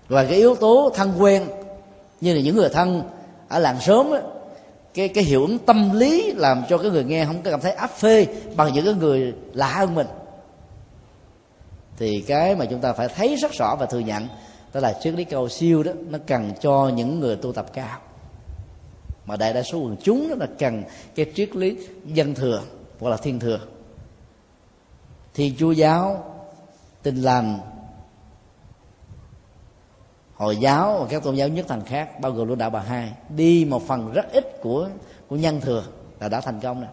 [0.08, 1.46] Và cái yếu tố thân quen
[2.20, 3.02] như là những người thân
[3.48, 4.18] ở làng sớm đó,
[4.94, 7.72] cái cái hiệu ứng tâm lý làm cho cái người nghe không có cảm thấy
[7.72, 10.06] áp phê bằng những cái người lạ hơn mình
[12.00, 14.28] thì cái mà chúng ta phải thấy rất rõ và thừa nhận,
[14.72, 17.98] đó là triết lý cầu siêu đó, nó cần cho những người tu tập cao.
[19.26, 20.82] Mà đại đa số quần chúng đó là cần
[21.14, 22.62] cái triết lý dân thừa,
[23.00, 23.60] hoặc là thiên thừa.
[25.34, 26.34] Thiên chúa giáo,
[27.02, 27.58] tin lành,
[30.34, 33.12] hồi giáo và các tôn giáo nhất thành khác, bao gồm luôn đạo bà hai,
[33.28, 34.88] đi một phần rất ít của
[35.28, 35.84] của nhân thừa
[36.20, 36.90] là đã thành công rồi.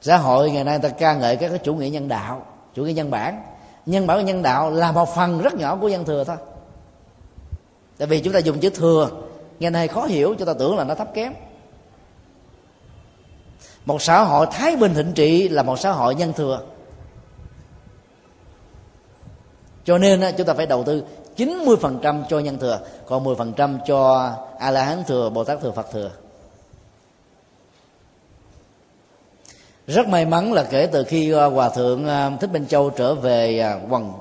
[0.00, 2.92] Xã hội ngày nay ta ca ngợi các cái chủ nghĩa nhân đạo, chủ nghĩa
[2.92, 3.42] nhân bản.
[3.86, 6.36] Nhân bản và nhân đạo là một phần rất nhỏ của nhân thừa thôi.
[7.98, 9.10] Tại vì chúng ta dùng chữ thừa,
[9.58, 11.32] nghe này khó hiểu cho ta tưởng là nó thấp kém.
[13.84, 16.60] Một xã hội thái bình thịnh trị là một xã hội nhân thừa.
[19.84, 21.04] Cho nên chúng ta phải đầu tư
[21.36, 25.86] 90% cho nhân thừa, còn 10% cho a la hán thừa, bồ tát thừa, phật
[25.92, 26.10] thừa.
[29.86, 33.14] Rất may mắn là kể từ khi à, hòa thượng à, thích minh châu trở
[33.14, 34.12] về à, quần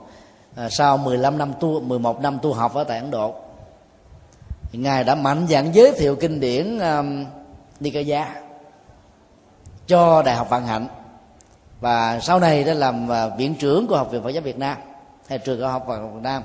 [0.70, 3.36] sau 15 năm tu 11 năm tu học ở tại ấn độ.
[4.72, 6.80] Ngài đã mạnh dạn giới thiệu kinh điển
[7.80, 8.36] Nikaya
[9.88, 10.88] cho đại học Vạn Hạnh.
[11.80, 14.78] Và sau này đã làm viện trưởng của học viện Phật giáo Việt Nam,
[15.28, 16.44] hay trường cao học Phật Việt Nam.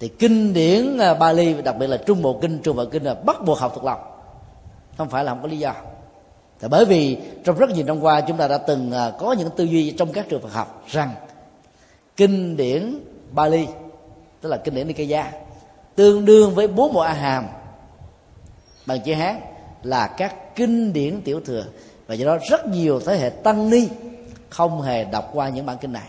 [0.00, 3.36] Thì kinh điển Bali, đặc biệt là Trung Bộ kinh, Trung Bộ kinh là bắt
[3.44, 4.00] buộc học thuộc lòng.
[4.98, 5.72] Không phải là không có lý do
[6.60, 9.50] thì bởi vì trong rất nhiều năm qua chúng ta đã từng à, có những
[9.56, 11.14] tư duy trong các trường Phật học rằng
[12.16, 13.00] kinh điển
[13.30, 13.66] Bali,
[14.40, 15.32] tức là kinh điển Nikaya,
[15.94, 17.46] tương đương với bốn bộ A Hàm
[18.86, 19.40] bằng chữ Hán
[19.82, 21.64] là các kinh điển tiểu thừa.
[22.06, 23.88] Và do đó rất nhiều thế hệ tăng ni
[24.48, 26.08] không hề đọc qua những bản kinh này.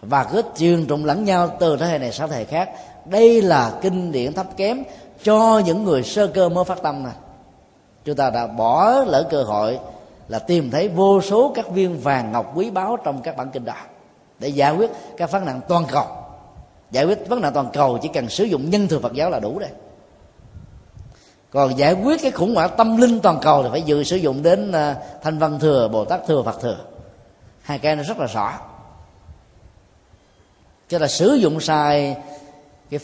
[0.00, 2.70] Và cứ truyền trụng lẫn nhau từ thế hệ này sang thế hệ khác.
[3.04, 4.82] Đây là kinh điển thấp kém
[5.22, 7.12] cho những người sơ cơ mới phát tâm này
[8.04, 9.78] chúng ta đã bỏ lỡ cơ hội
[10.28, 13.64] là tìm thấy vô số các viên vàng ngọc quý báu trong các bản kinh
[13.64, 13.74] đó
[14.38, 16.06] để giải quyết các vấn nạn toàn cầu.
[16.90, 19.40] Giải quyết vấn nạn toàn cầu chỉ cần sử dụng nhân thừa phật giáo là
[19.40, 19.70] đủ đây
[21.52, 24.42] còn giải quyết cái khủng hoảng tâm linh toàn cầu thì phải dự sử dụng
[24.42, 26.76] đến ờ, thanh văn thừa, bồ tát thừa, phật thừa.
[27.62, 28.52] Hai cái nó rất là rõ.
[30.88, 32.16] Cho là sử dụng sai
[32.90, 33.00] cái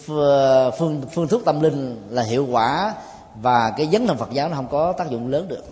[0.77, 2.95] phương phương thuốc tâm linh là hiệu quả
[3.43, 5.65] và cái vấn thân phật giáo nó không có tác dụng lớn được.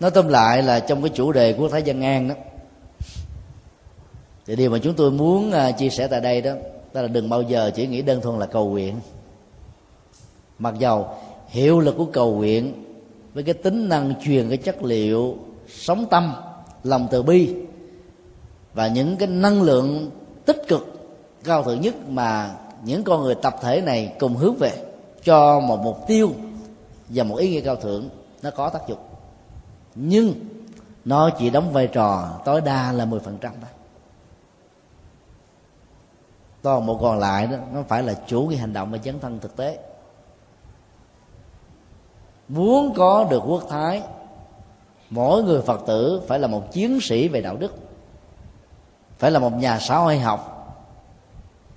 [0.00, 2.34] Nói tóm lại là trong cái chủ đề của thái dân an đó,
[4.46, 6.52] thì điều mà chúng tôi muốn à, chia sẻ tại đây đó
[6.92, 9.00] đó là đừng bao giờ chỉ nghĩ đơn thuần là cầu nguyện.
[10.58, 11.14] Mặc dầu
[11.48, 12.84] hiệu lực của cầu nguyện
[13.34, 15.38] với cái tính năng truyền cái chất liệu
[15.68, 16.32] sống tâm,
[16.84, 17.54] lòng từ bi
[18.74, 20.10] và những cái năng lượng
[20.46, 20.99] tích cực
[21.44, 24.72] cao thượng nhất mà những con người tập thể này cùng hướng về
[25.24, 26.32] cho một mục tiêu
[27.08, 28.08] và một ý nghĩa cao thượng,
[28.42, 28.98] nó có tác dụng.
[29.94, 30.34] Nhưng
[31.04, 33.50] nó chỉ đóng vai trò tối đa là 10% thôi.
[36.62, 39.38] Toàn bộ còn lại đó, nó phải là chủ cái hành động và chấn thân
[39.40, 39.78] thực tế.
[42.48, 44.02] Muốn có được quốc thái,
[45.10, 47.74] mỗi người phật tử phải là một chiến sĩ về đạo đức,
[49.18, 50.59] phải là một nhà xã hội học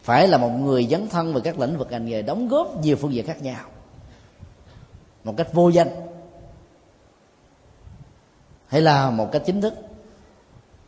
[0.04, 2.96] phải là một người dấn thân về các lĩnh vực ngành nghề đóng góp nhiều
[2.96, 3.66] phương diện khác nhau.
[5.24, 5.90] Một cách vô danh.
[8.68, 9.74] Hay là một cách chính thức.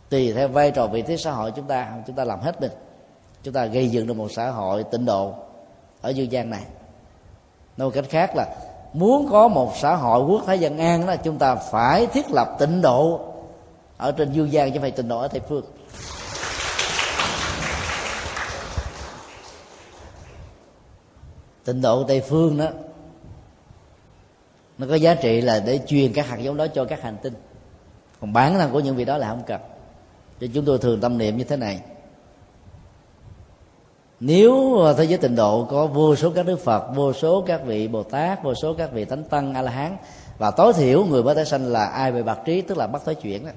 [0.10, 2.72] Tùy theo vai trò vị thế xã hội chúng ta chúng ta làm hết mình.
[3.44, 5.34] Chúng ta gây dựng được một xã hội tịnh độ
[6.02, 6.64] ở dương gian này.
[7.78, 8.56] Nói một cách khác là
[8.94, 12.56] muốn có một xã hội quốc thái dân an đó, chúng ta phải thiết lập
[12.60, 13.20] tịnh độ
[13.98, 15.66] ở trên dương gian chứ phải tịnh độ ở tây phương.
[21.66, 22.68] Tịnh độ tây phương đó,
[24.78, 27.34] nó có giá trị là để truyền các hạt giống đó cho các hành tinh.
[28.22, 29.62] Còn bản năng của những vị đó là không cần.
[30.42, 31.82] Cho chúng tôi thường tâm niệm như thế này.
[34.20, 37.88] Nếu thế giới tịnh độ có vô số các đức phật, vô số các vị
[37.88, 39.98] bồ tát, vô số các vị thánh tăng a la hán
[40.38, 43.02] và tối thiểu người mới tái sanh là ai về bạc trí, tức là bắt
[43.06, 43.52] thói chuyển đó,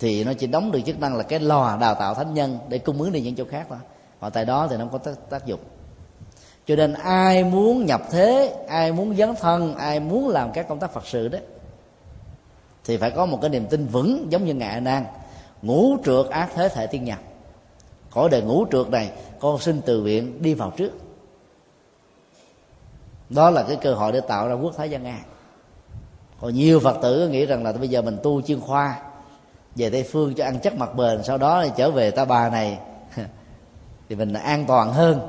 [0.00, 2.78] thì nó chỉ đóng được chức năng là cái lò đào tạo thánh nhân để
[2.78, 3.78] cung ứng đi những chỗ khác thôi
[4.20, 5.60] và tại đó thì nó không có tác dụng.
[6.66, 10.78] Cho nên ai muốn nhập thế, ai muốn dấn thân, ai muốn làm các công
[10.78, 11.38] tác phật sự đó,
[12.84, 15.04] thì phải có một cái niềm tin vững giống như ngài a nan.
[15.62, 17.18] Ngũ trượt ác thế thể tiên nhập
[18.10, 19.10] khỏi đời ngũ trượt này,
[19.40, 20.90] con xin từ viện đi vào trước.
[23.30, 25.22] Đó là cái cơ hội để tạo ra quốc thái dân an.
[26.40, 29.00] Còn nhiều phật tử nghĩ rằng là bây giờ mình tu chuyên khoa,
[29.76, 32.50] về tây phương cho ăn chắc mặt bền, sau đó thì trở về ta bà
[32.50, 32.78] này
[34.08, 35.20] thì mình an toàn hơn.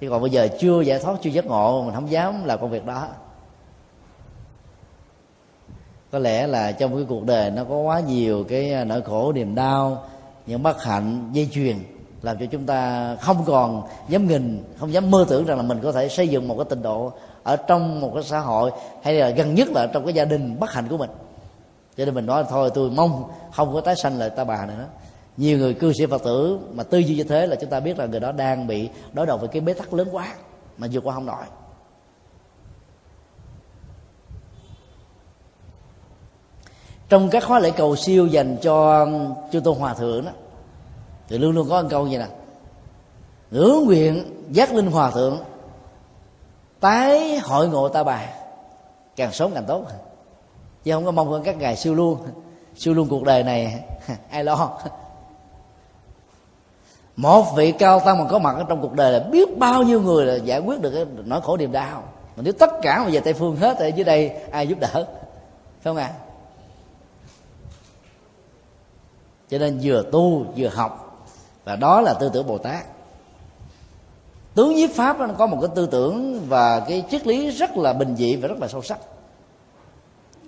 [0.00, 2.70] Chứ còn bây giờ chưa giải thoát, chưa giác ngộ, mình không dám làm công
[2.70, 3.08] việc đó.
[6.12, 9.54] Có lẽ là trong cái cuộc đời nó có quá nhiều cái nỗi khổ, niềm
[9.54, 10.04] đau,
[10.46, 11.76] những bất hạnh dây chuyền
[12.22, 15.80] làm cho chúng ta không còn dám nghìn không dám mơ tưởng rằng là mình
[15.82, 17.12] có thể xây dựng một cái tình độ
[17.42, 18.70] ở trong một cái xã hội,
[19.02, 21.10] hay là gần nhất là trong cái gia đình bất hạnh của mình.
[21.96, 24.84] Cho nên mình nói thôi, tôi mong không có tái sanh lại ta bà nữa
[25.38, 27.98] nhiều người cư sĩ phật tử mà tư duy như thế là chúng ta biết
[27.98, 30.34] là người đó đang bị đối đầu với cái bế tắc lớn quá
[30.78, 31.44] mà vượt qua không nổi.
[37.08, 39.06] Trong các khóa lễ cầu siêu dành cho
[39.52, 40.30] chư tôn hòa thượng đó,
[41.28, 42.26] thì luôn luôn có một câu như nè.
[43.50, 45.38] Ngưỡng nguyện giác linh hòa thượng,
[46.80, 48.26] tái hội ngộ ta bà
[49.16, 49.84] càng sớm càng tốt.
[50.84, 52.18] Chứ không có mong hơn các ngài siêu luôn
[52.76, 53.84] siêu luôn cuộc đời này.
[54.30, 54.78] Ai lo?
[57.18, 60.00] Một vị cao tăng mà có mặt ở trong cuộc đời là biết bao nhiêu
[60.00, 62.02] người là giải quyết được cái nỗi khổ niềm đau.
[62.36, 64.88] Mà nếu tất cả mà về tây phương hết, thì dưới đây ai giúp đỡ?
[64.92, 65.04] Phải
[65.84, 66.10] không ạ?
[66.14, 66.18] À?
[69.50, 71.24] cho nên vừa tu, vừa học.
[71.64, 72.86] Và đó là tư tưởng bồ tát.
[74.54, 77.92] Tướng nhiếp pháp nó có một cái tư tưởng và cái triết lý rất là
[77.92, 78.98] bình dị và rất là sâu sắc.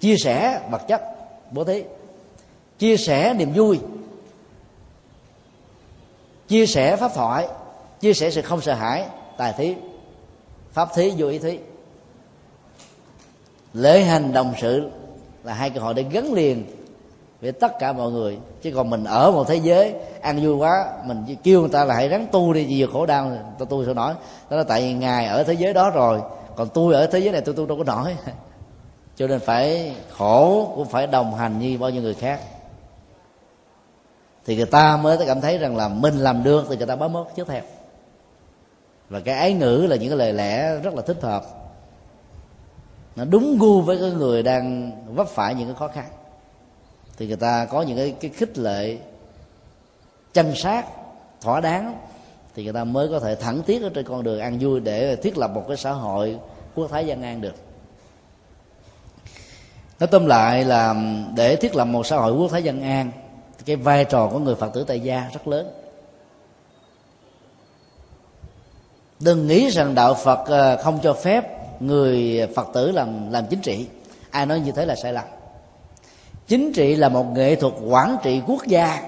[0.00, 1.02] Chia sẻ vật chất,
[1.50, 1.84] bố thí.
[2.78, 3.80] Chia sẻ niềm vui
[6.50, 7.48] chia sẻ pháp thoại,
[8.00, 9.06] chia sẻ sự không sợ hãi,
[9.36, 9.74] tài thí,
[10.72, 11.58] pháp thí vô ý thí.
[13.72, 14.90] Lễ hành đồng sự
[15.44, 16.64] là hai cơ hội để gắn liền
[17.40, 18.38] với tất cả mọi người.
[18.62, 21.94] Chứ còn mình ở một thế giới ăn vui quá, mình kêu người ta là
[21.94, 24.14] hãy ráng tu đi, vì khổ đau tôi tu sao nổi?
[24.50, 26.20] Đó là tại vì ngài ở thế giới đó rồi,
[26.56, 28.16] còn tôi ở thế giới này, tôi tu đâu có nổi.
[29.16, 32.40] Cho nên phải khổ, cũng phải đồng hành như bao nhiêu người khác
[34.46, 37.12] thì người ta mới cảm thấy rằng là mình làm được thì người ta bám
[37.12, 37.62] mốt trước theo.
[39.08, 41.44] Và cái ái ngữ là những cái lời lẽ rất là thích hợp.
[43.16, 46.04] Nó đúng gu với cái người đang vấp phải những cái khó khăn.
[47.16, 48.98] Thì người ta có những cái, cái khích lệ
[50.32, 50.86] chăm sát
[51.40, 51.98] thỏa đáng
[52.54, 55.16] thì người ta mới có thể thẳng tiết ở trên con đường ăn vui để
[55.16, 56.38] thiết lập một cái xã hội
[56.74, 57.54] quốc thái dân an được.
[60.00, 60.94] Nói tóm lại là
[61.36, 63.10] để thiết lập một xã hội quốc thái dân an
[63.70, 65.70] cái vai trò của người phật tử tại gia rất lớn.
[69.20, 71.44] Đừng nghĩ rằng đạo phật ờ, không cho phép
[71.82, 73.86] người phật tử làm làm chính trị.
[74.30, 75.24] Ai nói như thế là sai lầm.
[76.46, 79.02] Chính trị là một nghệ thuật quản trị quốc gia.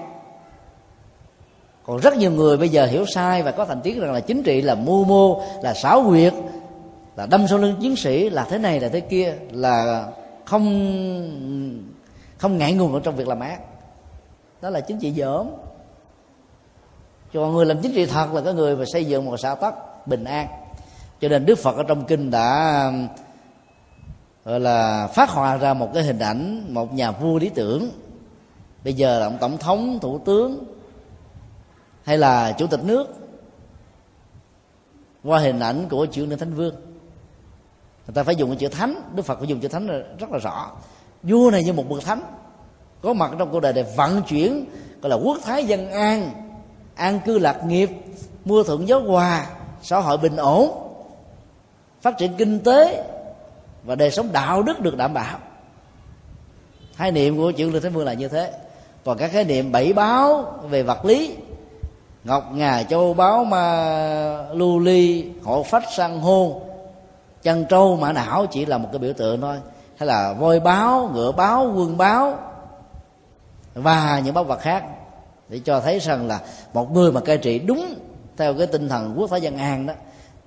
[1.85, 4.43] Còn rất nhiều người bây giờ hiểu sai và có thành kiến rằng là chính
[4.43, 6.33] trị là mưu mô, là xảo quyệt,
[7.15, 10.07] là đâm sau lưng chiến sĩ, là thế này là thế kia, là
[10.45, 10.63] không
[12.37, 13.59] không ngại ngùng ở trong việc làm ác
[14.63, 15.49] đó là chính trị dởm.
[17.33, 19.73] Còn người làm chính trị thật là cái người mà xây dựng một xã tắc
[20.07, 20.47] bình an.
[21.21, 22.91] Cho nên đức phật ở trong kinh đã,
[24.45, 27.89] gọi là, phát họa ra một cái hình ảnh, một nhà vua lý tưởng.
[28.83, 30.63] Bây giờ là ông tổng thống, thủ tướng,
[32.03, 33.15] hay là chủ tịch nước,
[35.23, 36.75] qua hình ảnh của chữ nữ thánh vương.
[38.07, 39.87] Người ta phải dùng cái chữ thánh, đức phật phải dùng chữ thánh
[40.19, 40.71] rất là rõ.
[41.23, 42.21] Vua này như một bậc thánh
[43.03, 44.65] có mặt trong cuộc đời để vận chuyển,
[45.01, 46.31] gọi là quốc thái dân an.
[46.95, 47.89] An cư lạc nghiệp
[48.45, 49.45] mưa thuận gió hòa,
[49.81, 50.71] xã hội bình ổn,
[52.01, 53.03] phát triển kinh tế
[53.83, 55.37] và đời sống đạo đức được đảm bảo.
[56.95, 58.53] Hai niệm của chuyển lương Thế vương là như thế.
[59.05, 61.35] Còn các khái niệm bảy báo về vật lý,
[62.23, 66.61] ngọc ngà châu báu ma lưu ly hộ phách san hô
[67.43, 69.55] chân trâu mã não chỉ là một cái biểu tượng thôi.
[69.97, 72.37] Hay là voi báo, ngựa báo, quân báo
[73.73, 74.83] và những báu vật khác,
[75.49, 76.39] để cho thấy rằng là
[76.73, 77.95] một người mà cai trị đúng
[78.37, 79.93] theo cái tinh thần quốc thái dân an đó,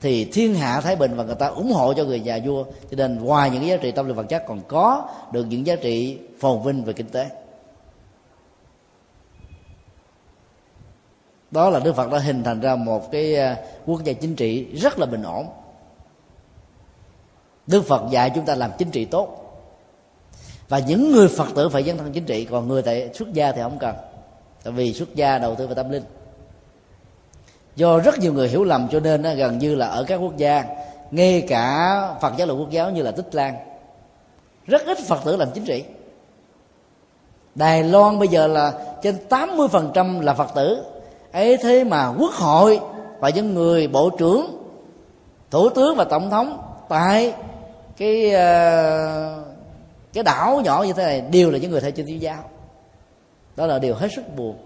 [0.00, 2.64] thì thiên hạ thái bình và người ta ủng hộ cho người nhà vua.
[2.64, 5.66] Cho nên ngoài những cái giá trị tâm linh vật chất còn có được những
[5.66, 7.26] giá trị phồn vinh về kinh tế.
[11.50, 14.64] Đó là đức phật đã hình thành ra một cái à, quốc gia chính trị
[14.64, 15.46] rất là bình ổn.
[17.66, 19.45] Đức phật dạy chúng ta làm chính trị tốt
[20.68, 23.52] và những người phật tử phải dấn thân chính trị còn người tại xuất gia
[23.52, 23.94] thì không cần.
[24.64, 26.02] Tại vì xuất gia đầu tư vào tâm linh.
[27.76, 30.64] Do rất nhiều người hiểu lầm cho nên gần như là ở các quốc gia
[31.10, 33.54] ngay cả phật giáo là quốc giáo như là tích lan
[34.66, 35.84] rất ít phật tử làm chính trị.
[37.54, 38.72] Đài loan bây giờ là
[39.02, 40.84] trên 80% là phật tử.
[41.32, 42.80] Ấy thế mà quốc hội
[43.18, 44.66] và những người bộ trưởng
[45.50, 47.34] thủ tướng và tổng thống tại
[47.96, 49.55] cái uh,
[50.16, 52.50] cái đảo nhỏ như thế này đều là những người theo chân tiêu giáo.
[53.56, 54.56] Đó là điều hết sức buồn.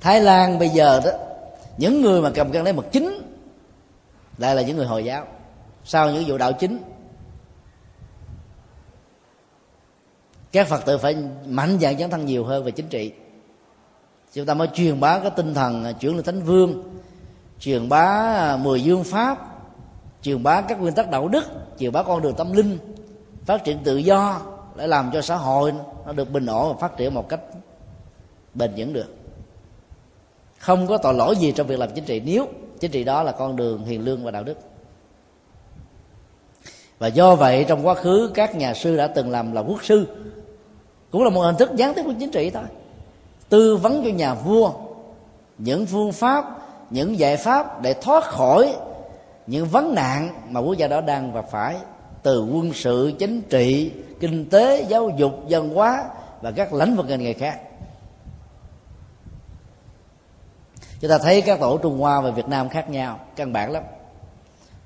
[0.00, 1.10] Thái lan bây giờ đó,
[1.78, 3.22] những người mà cầm cân lấy mật chính
[4.38, 5.26] lại là những người hồi giáo.
[5.84, 6.78] Sau những vụ đạo chính,
[10.52, 11.16] các phật tử phải
[11.46, 13.12] mạnh dạn dấn thân nhiều hơn về chính trị.
[14.32, 17.00] Chúng ta mới truyền bá cái tinh thần chuyển lên thánh vương,
[17.60, 19.38] truyền bá mười dương pháp,
[20.22, 21.44] truyền bá các nguyên tắc đạo đức,
[21.78, 22.78] truyền bá con đường tâm linh
[23.44, 24.40] phát triển tự do
[24.76, 25.72] để làm cho xã hội
[26.06, 27.40] nó được bình ổn và phát triển một cách
[28.54, 29.16] bền vững được.
[30.58, 32.20] Không có tội lỗi gì trong việc làm chính trị.
[32.20, 32.46] Nếu
[32.80, 34.58] chính trị đó là con đường hiền lương và đạo đức.
[36.98, 40.06] Và do vậy trong quá khứ, các nhà sư đã từng làm là quốc sư.
[41.10, 42.62] Cũng là một hình thức gián tiếp của chính trị thôi.
[43.48, 44.72] Tư vấn cho nhà vua
[45.58, 46.44] những phương pháp,
[46.90, 48.76] những giải pháp để thoát khỏi
[49.46, 51.76] những vấn nạn mà quốc gia đó đang gặp phải
[52.22, 56.04] từ quân sự, chính trị, kinh tế, giáo dục, văn hóa
[56.40, 57.60] và các lĩnh vực ngành nghề khác.
[61.00, 63.82] Chúng ta thấy các tổ trung hoa và việt nam khác nhau, căn bản lắm.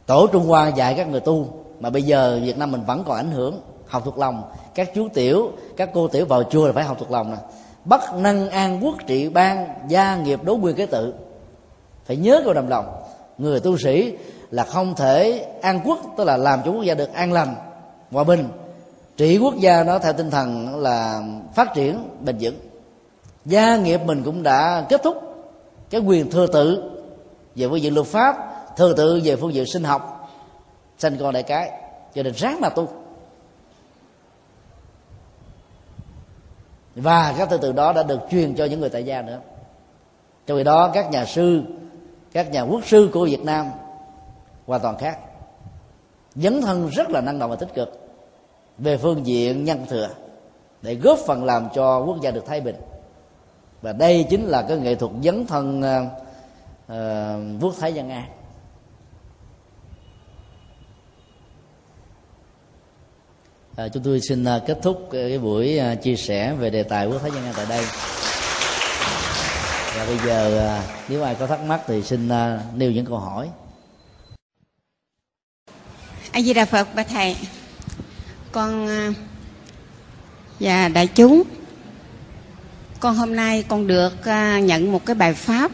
[0.06, 1.48] Tổ trung hoa dạy các người tu,
[1.80, 4.42] mà bây giờ việt nam mình vẫn còn ảnh hưởng học thuộc lòng.
[4.74, 7.36] Các chú tiểu, các cô tiểu vào chùa là phải học thuộc lòng nè.
[7.84, 11.14] Bất năng an quốc trị ban gia nghiệp đối quyền kế tự.
[12.04, 13.02] Phải nhớ câu đầm lòng.
[13.38, 14.16] Người tu sĩ
[14.56, 17.54] là không thể an quốc, tức là làm cho quốc gia được an lành,
[18.10, 18.48] hòa bình.
[19.16, 21.22] Trị quốc gia nó theo tinh thần là
[21.54, 22.54] phát triển bền vững.
[23.44, 25.16] Gia nghiệp mình cũng đã kết thúc
[25.90, 26.90] cái quyền thừa tự
[27.54, 28.36] về phương diện luật pháp,
[28.76, 30.30] thừa tự về phương diện sinh học,
[30.98, 31.70] sanh con đại cái.
[32.14, 32.88] Cho nên ráng mà tu.
[36.94, 39.40] Và các thừa tự đó đã được truyền cho những người tại gia nữa.
[40.46, 41.62] Trong khi đó, các nhà sư,
[42.32, 43.66] các nhà quốc sư của việt nam
[44.66, 45.18] hoàn toàn khác.
[46.34, 48.06] Dấn thân rất là năng động và tích cực
[48.78, 50.08] về phương diện nhân thừa
[50.82, 52.76] để góp phần làm cho quốc gia được thái bình.
[53.82, 56.04] Và đây chính là cái nghệ thuật dấn thân ờ,
[56.86, 58.24] ờ, uh, quốc thái dân an.
[63.76, 67.06] À, chúng tôi xin uh, kết thúc cái buổi uh, chia sẻ về đề tài
[67.06, 67.84] quốc thái dân an tại đây.
[69.96, 73.18] Và bây giờ uh, nếu ai có thắc mắc thì xin uh, nêu những câu
[73.18, 73.48] hỏi
[76.36, 77.36] a di đà phật bà thầy.
[78.52, 79.12] Con à,
[80.60, 81.42] và đại chúng,
[83.00, 85.70] con hôm nay con được à, nhận một cái bài pháp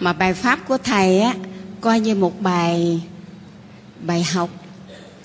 [0.00, 1.34] mà bài pháp của thầy á,
[1.80, 3.02] coi như một bài
[4.02, 4.50] bài học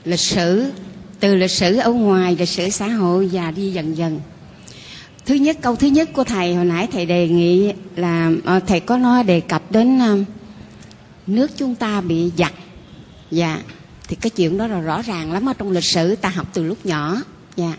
[0.05, 0.71] lịch sử,
[1.19, 4.19] từ lịch sử ở ngoài, lịch sử xã hội và đi dần dần.
[5.25, 8.79] Thứ nhất, câu thứ nhất của thầy hồi nãy thầy đề nghị là à, thầy
[8.79, 9.99] có nói đề cập đến
[11.27, 12.53] nước chúng ta bị giặc.
[13.31, 13.61] Dạ
[14.07, 16.63] thì cái chuyện đó là rõ ràng lắm ở trong lịch sử ta học từ
[16.63, 17.21] lúc nhỏ.
[17.55, 17.73] Dạ.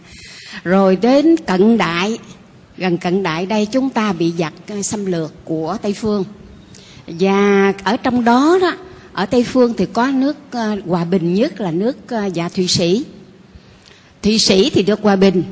[0.64, 2.18] Rồi đến cận đại
[2.76, 6.24] gần cận đại đây chúng ta bị giặc ờ, xâm lược của tây phương.
[7.06, 8.76] Và ở trong đó đó
[9.12, 12.68] ở tây phương thì có nước ờ, hòa bình nhất là nước ờ, dạ thụy
[12.68, 13.04] sĩ.
[14.22, 15.42] Thụy sĩ thì được hòa bình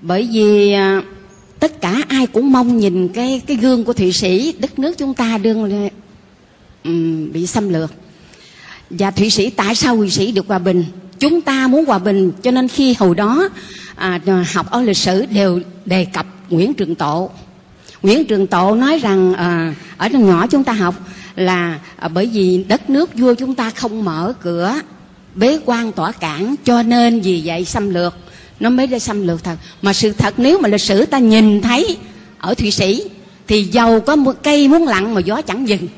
[0.00, 0.74] bởi vì
[1.58, 5.14] tất cả ai cũng mong nhìn cái cái gương của thụy sĩ đất nước chúng
[5.14, 5.88] ta đương
[6.84, 7.92] um, bị xâm lược
[8.98, 10.84] và thụy sĩ tại sao thụy sĩ được hòa bình?
[11.18, 13.48] Chúng ta muốn hòa bình cho nên khi hồi đó
[13.94, 17.30] à, à học ở lịch sử đều đề cập nguyễn trường tộ.
[18.02, 20.94] Nguyễn trường tộ nói rằng à, ở trong nhỏ chúng ta học
[21.36, 24.74] là à, bởi vì đất nước vua chúng ta không mở cửa
[25.34, 28.16] bế quan tỏa cản cho nên vì vậy xâm lược.
[28.60, 29.56] Nó mới ra xâm lược thật.
[29.82, 31.96] Mà sự thật nếu mà lịch sử ta nhìn thấy
[32.38, 33.02] ở thụy sĩ
[33.48, 35.88] thì giàu có một cây muốn lặng mà gió chẳng dừng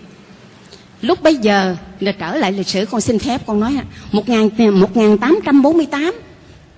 [1.02, 3.78] lúc bây giờ là trở lại lịch sử con xin phép con nói
[4.12, 4.28] một
[4.94, 6.12] nghìn tám trăm bốn mươi tám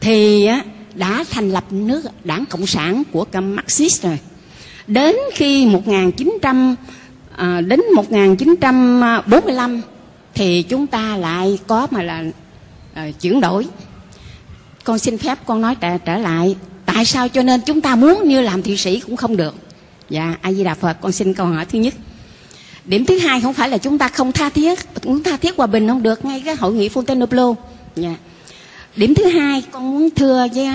[0.01, 0.49] thì
[0.95, 4.19] đã thành lập nước đảng cộng sản của cầm marxist rồi.
[4.87, 6.77] Đến khi 1900
[7.37, 9.81] à, đến 1945
[10.35, 12.25] thì chúng ta lại có mà là
[12.95, 13.67] à, chuyển đổi.
[14.85, 16.57] Con xin phép con nói trở, trở lại.
[16.87, 19.55] Tại sao cho nên chúng ta muốn như làm thụy sĩ cũng không được?
[20.11, 21.95] Dạ a di đà phật con xin câu hỏi thứ nhất
[22.89, 24.79] điểm thứ hai không phải là chúng ta không tha thiết.
[25.05, 27.55] Muốn tha thiết hòa bình không được ngay cái hội nghị Fontainebleau.
[27.97, 28.15] Dạ.
[28.97, 30.67] điểm thứ hai con muốn thưa với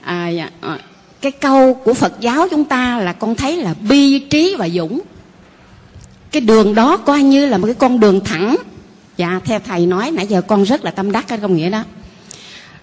[0.00, 0.78] à, dạ, à,
[1.20, 5.00] cái câu của Phật giáo chúng ta là con thấy là bi trí và dũng.
[6.32, 8.56] Cái đường đó coi như là một cái con đường thẳng.
[9.16, 11.82] Dạ theo thầy nói nãy giờ con rất là tâm đắc cái công nghĩa đó.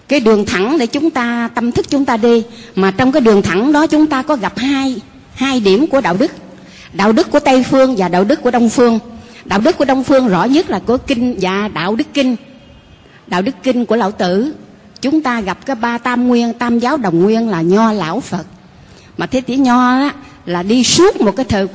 [0.08, 2.42] Cái đường thẳng để chúng ta tâm thức chúng ta đi.
[2.74, 4.96] Mà trong cái đường thẳng đó chúng ta có gặp hai
[5.34, 6.32] hai điểm của đạo đức
[6.96, 8.98] đạo đức của tây phương và đạo đức của đông phương.
[9.44, 12.36] Đạo đức của đông phương rõ nhất là của kinh và đạo đức kinh.
[13.26, 14.52] Đạo đức kinh của lão tử.
[15.00, 18.46] Chúng ta gặp cái ba tam nguyên tam giáo đồng nguyên là nho lão phật.
[19.16, 20.14] Mà thế tỷ nho á,
[20.46, 21.66] là đi suốt một cái thời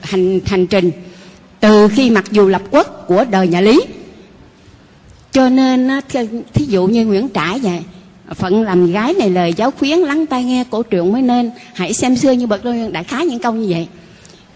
[0.00, 0.90] hành hành trình.
[1.60, 3.80] Từ khi mặc dù lập quốc của đời nhà lý.
[5.32, 5.90] Cho nên
[6.54, 7.80] thí dụ như nguyễn trãi vậy
[8.34, 11.50] phận làm gái này lời giáo khuyến lắng tai nghe cổ truyện mới nên.
[11.74, 12.62] Hãy xem xưa như bậc
[12.92, 13.88] đại khái những câu như vậy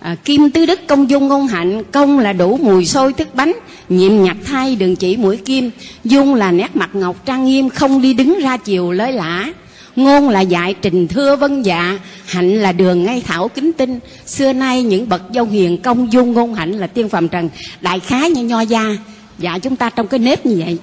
[0.06, 3.52] à, kim tứ đức công dung ngôn hạnh công là đủ mùi sôi thức bánh
[3.88, 5.70] nhiệm nhặt thay đường chỉ mũi kim
[6.04, 9.52] dung là nét mặt ngọc trang nghiêm không đi đứng ra chiều lới lã
[9.96, 13.98] ngôn là dạy trình thưa vân dạ hạnh là đường ngay thảo kính tinh.
[14.26, 17.48] Xưa nay những bậc dâu hiền công dung ngôn hạnh là tiên phàm trần
[17.80, 18.96] đại khái như nho gia.
[19.38, 20.78] Dạ chúng ta trong cái nếp như vậy.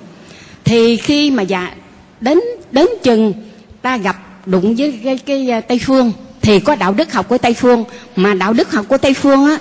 [0.63, 1.71] Thì khi mà dạ
[2.19, 2.39] đến
[2.71, 3.33] đến chừng
[3.81, 6.11] ta gặp đụng với cái, cái, cái tây phương
[6.43, 7.83] thì có đạo đức học của tây phương.
[8.15, 9.57] Mà đạo đức học của tây phương á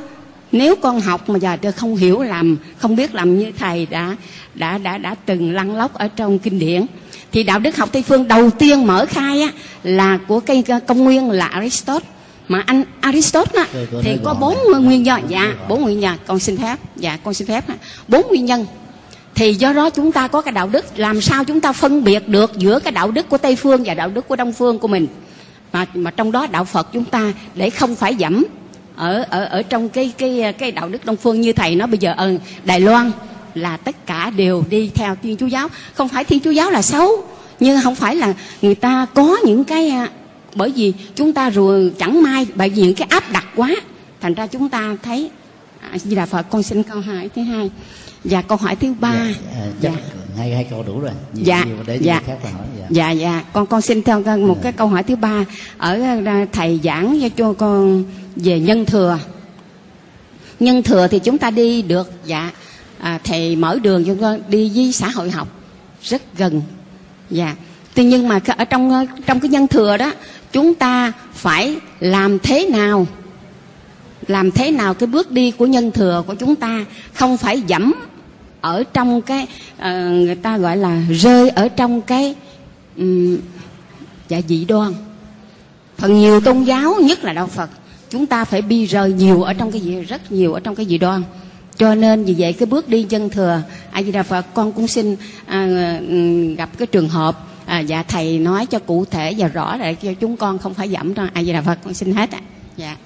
[0.53, 4.17] nếu con học mà giờ không hiểu làm không biết làm như thầy đã
[4.55, 6.87] đã đã đã từng lăn lóc ở trong kinh điển.
[7.33, 9.49] Thì đạo đức học tây phương đầu tiên mở khai á
[9.83, 12.09] là của cây công nguyên là aristotle.
[12.49, 13.67] Mà anh aristotle á
[14.03, 14.57] thì có bốn
[14.87, 16.77] nguyên nhân dạ bốn nguyên nhân con xin phép.
[16.97, 17.65] Dạ con xin phép
[18.09, 18.67] bốn nguyên nhân.
[19.35, 20.85] Thì do đó chúng ta có cái đạo đức.
[20.97, 23.95] Làm sao chúng ta phân biệt được giữa cái đạo đức của tây phương và
[23.95, 25.07] đạo đức của đông phương của mình
[25.73, 28.45] mà mà trong đó đạo Phật chúng ta để không phải dẫm.
[28.97, 31.99] Ở ở ở trong cái cái cái đạo đức đông phương như thầy nói bây
[31.99, 33.11] giờ ở Đài Loan
[33.55, 35.69] là tất cả đều đi theo Thiên Chúa giáo.
[35.95, 37.25] Không phải Thiên Chúa giáo là xấu
[37.61, 40.09] nhưng không phải là người ta có những cái à,
[40.55, 43.77] bởi vì chúng ta rồi chẳng may bởi vì những cái áp đặt quá.
[44.21, 45.31] Thành ra chúng ta thấy
[45.81, 47.71] à, Di Đà Phật con xin câu hỏi thứ hai
[48.25, 49.13] và câu hỏi thứ ba.
[49.13, 49.35] Dạ,
[49.81, 49.91] dạ.
[49.91, 49.91] dạ.
[50.37, 51.11] hai hai câu đủ rồi.
[51.35, 52.21] Nhiều, dạ nhiều để dạ.
[52.27, 52.87] khác hỏi dạ.
[52.91, 53.45] dạ dạ.
[53.53, 54.63] Con con xin theo một dạ.
[54.63, 55.45] cái câu hỏi thứ ba.
[55.79, 58.05] Ở à, thầy giảng cho con
[58.37, 59.19] về nhân thừa.
[60.61, 62.51] Nhân thừa thì chúng ta đi được dạ.
[62.99, 65.49] À, thầy mở đường cho con đi với xã hội học.
[66.03, 66.63] Rất gần
[67.31, 67.57] dạ.
[67.95, 70.13] Tuy nhiên mà ở trong trong cái nhân thừa đó
[70.53, 73.07] chúng ta phải làm thế nào?
[74.27, 76.85] Làm thế nào cái bước đi của nhân thừa của chúng ta
[77.15, 77.95] không phải dẫm
[78.63, 79.47] ở trong cái
[79.79, 82.35] uh, người ta gọi là rơi ở trong cái
[82.97, 83.39] um,
[84.29, 84.93] dạ dị đoan.
[85.99, 87.71] Phần nhiều tôn giáo nhất là đạo phật
[88.11, 90.87] chúng ta phải bi rời nhiều ở trong cái gì rất nhiều ở trong cái
[90.87, 91.23] dị đoan.
[91.77, 94.89] Cho nên vì vậy cái bước đi dân thừa a di đà phật con cũng
[94.89, 95.17] xin
[95.47, 95.99] à,
[96.57, 100.15] gặp cái trường hợp à, dạ thầy nói cho cụ thể và rõ để cho
[100.15, 102.41] chúng con không phải dẫm cho a di đà phật con xin hết ạ.
[102.77, 102.97] Dạ.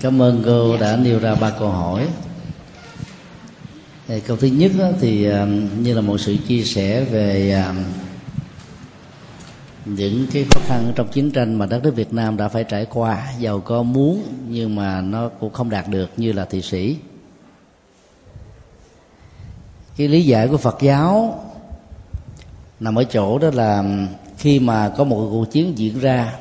[0.00, 0.80] Cảm ơn cô dạ.
[0.80, 2.06] đã nêu ra ba câu hỏi
[4.08, 5.46] câu thứ nhất thì à,
[5.78, 7.74] như là một sự chia sẻ về à,
[9.84, 12.86] những cái khó khăn trong chiến tranh mà đất nước Việt Nam đã phải trải
[12.90, 16.96] qua, giàu có muốn nhưng mà nó cũng không đạt được như là thị sĩ.
[19.96, 21.40] Cái lý giải của Phật giáo
[22.80, 23.84] nằm ở chỗ đó là
[24.38, 26.34] khi mà có một cuộc chiến diễn ra,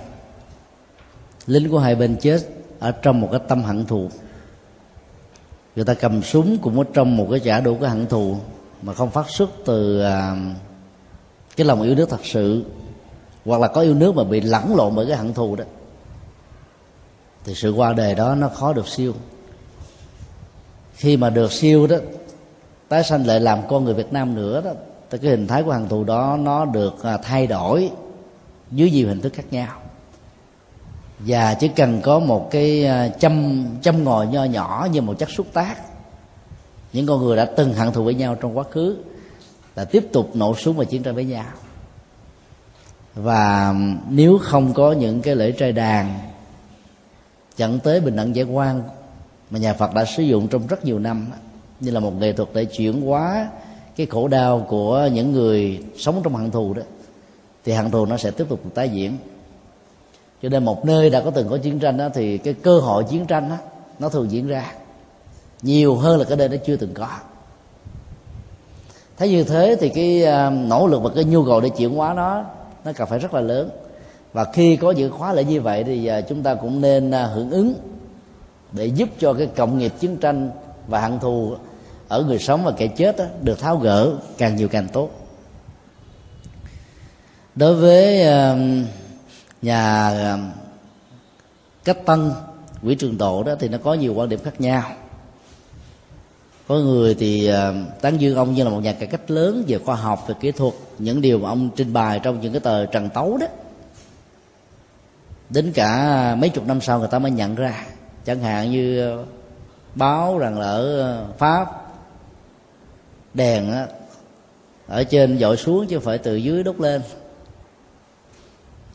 [1.47, 2.41] lính của hai bên chết
[2.79, 4.09] ở trong một cái tâm hận thù
[5.75, 8.37] người ta cầm súng cũng ở trong một cái trả đủ cái hận thù
[8.81, 10.35] mà không phát xuất từ à,
[11.55, 12.63] cái lòng yêu nước thật sự
[13.45, 15.63] hoặc là có yêu nước mà bị lẫn lộn bởi cái hận thù đó.
[17.43, 19.13] Thì sự qua đời đó nó khó được siêu.
[20.95, 21.97] Khi mà được siêu đó
[22.89, 24.71] tái sanh lại làm con người Việt Nam nữa đó
[25.09, 27.91] thì cái hình thái của hận thù đó nó được à, thay đổi
[28.71, 29.82] dưới nhiều hình thức khác nhau
[31.25, 35.29] và chỉ cần có một cái ờ, châm châm ngòi nho nhỏ như một chất
[35.29, 35.75] xúc tác,
[36.93, 38.97] những con người đã từng hận thù với nhau trong quá khứ
[39.75, 41.45] là tiếp tục nổ súng và chiến tranh với nhau.
[43.15, 43.75] Và
[44.09, 46.19] nếu không có những cái lễ trai đàn
[47.57, 48.83] dẫn tới bình đẳng giải quan
[49.49, 51.27] mà nhà Phật đã sử dụng trong rất nhiều năm
[51.79, 53.49] như là một nghệ thuật để chuyển hóa
[53.95, 56.81] cái khổ đau của những người sống trong hận thù đó,
[57.65, 59.17] thì hận thù nó sẽ tiếp tục tái diễn
[60.43, 63.03] cho nên một nơi đã có từng có chiến tranh đó thì cái cơ hội
[63.03, 63.57] chiến tranh đó
[63.99, 64.73] nó thường diễn ra
[65.61, 67.07] nhiều hơn là cái nơi nó chưa từng có.
[69.17, 72.13] Thấy như thế thì cái à, nỗ lực và cái nhu cầu để chuyển hóa
[72.13, 72.45] nó
[72.85, 73.69] nó cần phải rất là lớn.
[74.33, 77.25] Và khi có những khóa lễ như vậy thì à, chúng ta cũng nên à,
[77.25, 77.73] hưởng ứng
[78.71, 80.49] để giúp cho cái cộng nghiệp chiến tranh
[80.87, 81.55] và hận thù
[82.07, 85.09] ở người sống và kẻ chết đó, được tháo gỡ càng nhiều càng tốt.
[87.55, 88.25] Đối với
[89.63, 90.39] nhà ờ,
[91.83, 92.31] cách tân
[92.81, 94.83] quỹ trường độ đó thì nó có nhiều quan điểm khác nhau.
[96.67, 99.77] Có người thì ờ, tán dương ông như là một nhà cải cách lớn về
[99.77, 100.73] khoa học về kỹ thuật.
[100.99, 103.47] Những điều mà ông trình bày trong những cái tờ trần tấu đó
[105.49, 107.85] đến cả mấy chục năm sau người ta mới nhận ra.
[108.25, 109.25] Chẳng hạn như ờ,
[109.95, 111.67] báo rằng là ở pháp
[113.33, 113.87] đèn á,
[114.87, 117.01] ở trên dội xuống chứ phải từ dưới đốt lên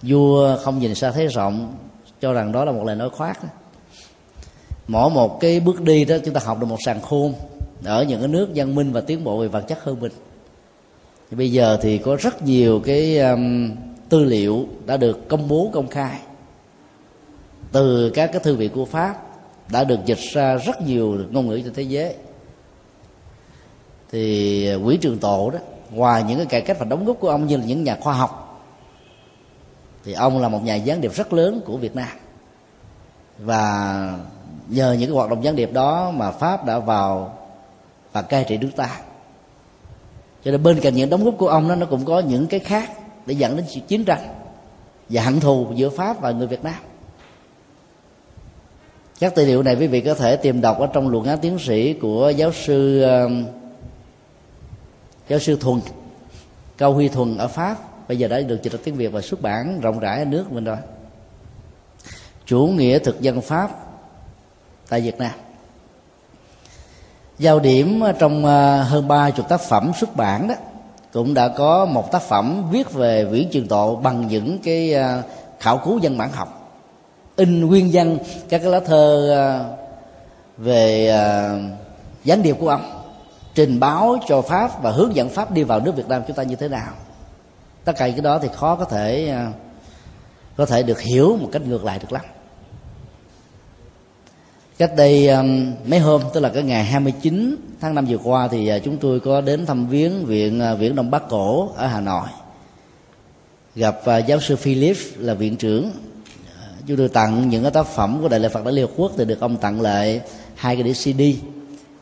[0.03, 1.75] vua không nhìn xa thấy rộng
[2.21, 3.43] cho rằng đó là một lời nói khoác.
[3.43, 3.49] Đó.
[4.89, 7.35] mỗi một cái bước đi đó chúng ta học được một sàn khôn
[7.85, 10.13] ở những cái nước văn minh và tiến bộ về vật chất hơn mình.
[11.31, 13.71] Bây giờ thì có rất nhiều cái um,
[14.09, 16.19] tư liệu đã được công bố công khai.
[17.73, 19.23] Từ các cái thư viện của pháp
[19.71, 22.15] đã được dịch ra rất nhiều ngôn ngữ trên thế giới.
[24.13, 25.59] Thì quỹ trường tổ đó
[25.91, 28.15] ngoài những cái cải cách và đóng góp của ông như là những nhà khoa
[28.15, 28.48] học
[30.09, 32.09] thì ông là một nhà gián điệp rất lớn của việt nam.
[33.39, 34.19] Và
[34.69, 37.39] nhờ những cái hoạt động gián điệp đó mà pháp đã vào
[38.13, 39.01] và cai trị nước ta.
[40.45, 42.61] Cho nên bên cạnh những đóng góp của ông đó, nó cũng có những cái
[42.61, 42.91] khác
[43.27, 44.29] để dẫn đến chiến tranh
[45.09, 46.81] và hận thù giữa pháp và người việt nam.
[49.21, 51.59] Các tài liệu này quý vị có thể tìm đọc ở trong luận án tiến
[51.59, 53.47] sĩ của giáo sư um,
[55.29, 55.81] giáo sư thuần,
[56.79, 57.77] cao huy thuần ở pháp
[58.09, 60.53] bây giờ đã được dịch ra tiếng việt và xuất bản rộng rãi ở nước
[60.53, 60.77] mình rồi.
[62.47, 63.71] Chủ nghĩa thực dân pháp
[64.89, 65.31] tại việt nam.
[67.39, 70.55] Giao điểm trong ờ, hơn ba chục tác phẩm xuất bản đó
[71.13, 75.23] cũng đã có một tác phẩm viết về viễn trường tộ bằng những cái ờ,
[75.61, 76.79] khảo cứu dân bản học.
[77.37, 78.19] In nguyên văn
[78.49, 79.75] các cái lá thơ ờ,
[80.57, 81.07] về
[82.25, 83.03] gián điệp của ông,
[83.55, 86.43] trình báo cho pháp và hướng dẫn pháp đi vào nước việt nam chúng ta
[86.43, 86.93] như thế nào
[87.85, 89.53] tất cả cái đó thì khó có thể à,
[90.57, 92.25] có thể được hiểu một cách ngược lại được lắm.
[94.79, 95.43] Cách đây à,
[95.87, 99.21] mấy hôm, tức là cái ngày 29 tháng 5 vừa qua thì à, chúng tôi
[99.21, 102.29] có đến thăm viếng viện viện Đông Bắc cổ ở Hà Nội.
[103.75, 105.91] Gặp giáo sư Philip là viện trưởng.
[106.87, 109.25] Chúng tôi tặng những cái tác phẩm của đại lễ Phật đã Liên Quốc thì
[109.25, 110.21] được ông tặng lại
[110.55, 111.21] hai cái đĩa CD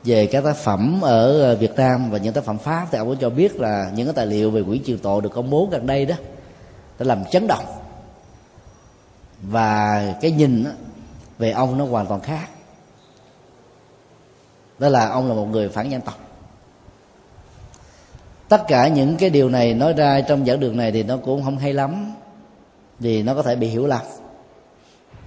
[0.07, 3.09] về các tác phẩm ở ờ, Việt Nam và những tác phẩm Pháp thì ông
[3.09, 5.69] có cho biết là những cái tài liệu về quỹ triều tội được công bố
[5.71, 6.15] gần đây đó
[6.99, 7.65] đã làm chấn động.
[9.43, 10.65] Và cái nhìn
[11.39, 12.49] về ông nó hoàn toàn khác.
[14.79, 16.19] Đó là ông là một người phản dân tộc.
[18.49, 21.45] Tất cả những cái điều này nói ra trong giảng đường này thì nó cũng
[21.45, 22.13] không hay lắm,
[22.99, 24.03] vì nó có thể bị hiểu lầm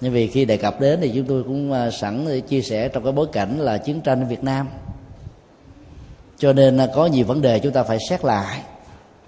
[0.02, 2.88] nhưng vì khi đề cập đến thì chúng tôi cũng à, sẵn để chia sẻ
[2.88, 4.68] trong cái bối cảnh là chiến tranh ở Việt Nam.
[6.38, 8.62] Cho nên à, có nhiều vấn đề chúng ta phải xét lại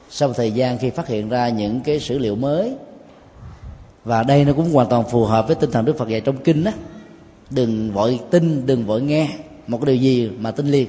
[0.09, 2.75] sau một thời gian khi phát hiện ra những cái sử liệu mới.
[4.05, 6.37] Và đây nó cũng hoàn toàn phù hợp với tinh thần Đức Phật dạy trong
[6.37, 6.71] kinh đó
[7.49, 9.29] đừng vội tin, đừng vội nghe
[9.67, 10.87] một cái điều gì mà tin liền.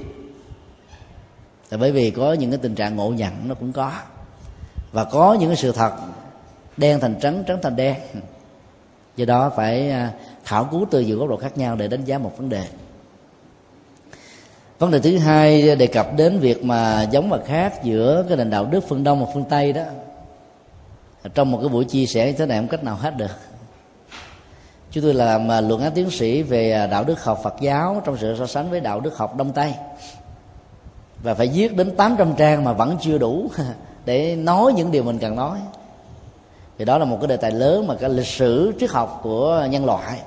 [1.71, 3.93] Là bởi vì có những cái tình trạng ngộ nhận nó cũng có.
[4.93, 5.93] Và có những cái sự thật
[6.77, 7.97] đen thành trắng trắng thành đen
[9.17, 10.13] do đó phải à,
[10.45, 12.65] thảo khảo cứu từ nhiều góc độ khác nhau để đánh giá một vấn đề.
[14.79, 18.51] Vấn đề thứ hai đề cập đến việc mà giống và khác giữa cái nền
[18.51, 19.83] đạo đức phương đông và phương tây đó.
[21.35, 23.31] Trong một cái buổi chia sẻ như thế này không cách nào hết được.
[24.91, 28.03] Chúng tôi làm à, luận án tiến sĩ về à, đạo đức học Phật giáo
[28.05, 29.75] trong sự so sánh với đạo đức học Đông Tây.
[31.23, 33.51] Và phải viết đến 800 trang mà vẫn chưa đủ
[34.05, 35.59] để nói những điều mình cần nói
[36.83, 39.67] thì đó là một cái đề tài lớn mà cái lịch sử triết học của
[39.71, 40.21] nhân loại.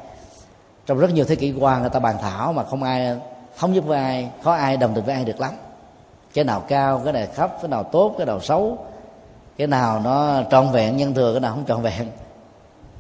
[0.86, 3.18] Trong rất nhiều thế kỷ qua, người ta bàn thảo mà không ai
[3.58, 5.52] thống nhất với ai khó ai đồng tình với ai được lắm.
[6.34, 8.78] Cái nào cao, cái nào thấp, cái nào tốt, cái nào xấu,
[9.58, 12.08] cái nào nó trọn vẹn, nhân thừa, cái nào không trọn vẹn.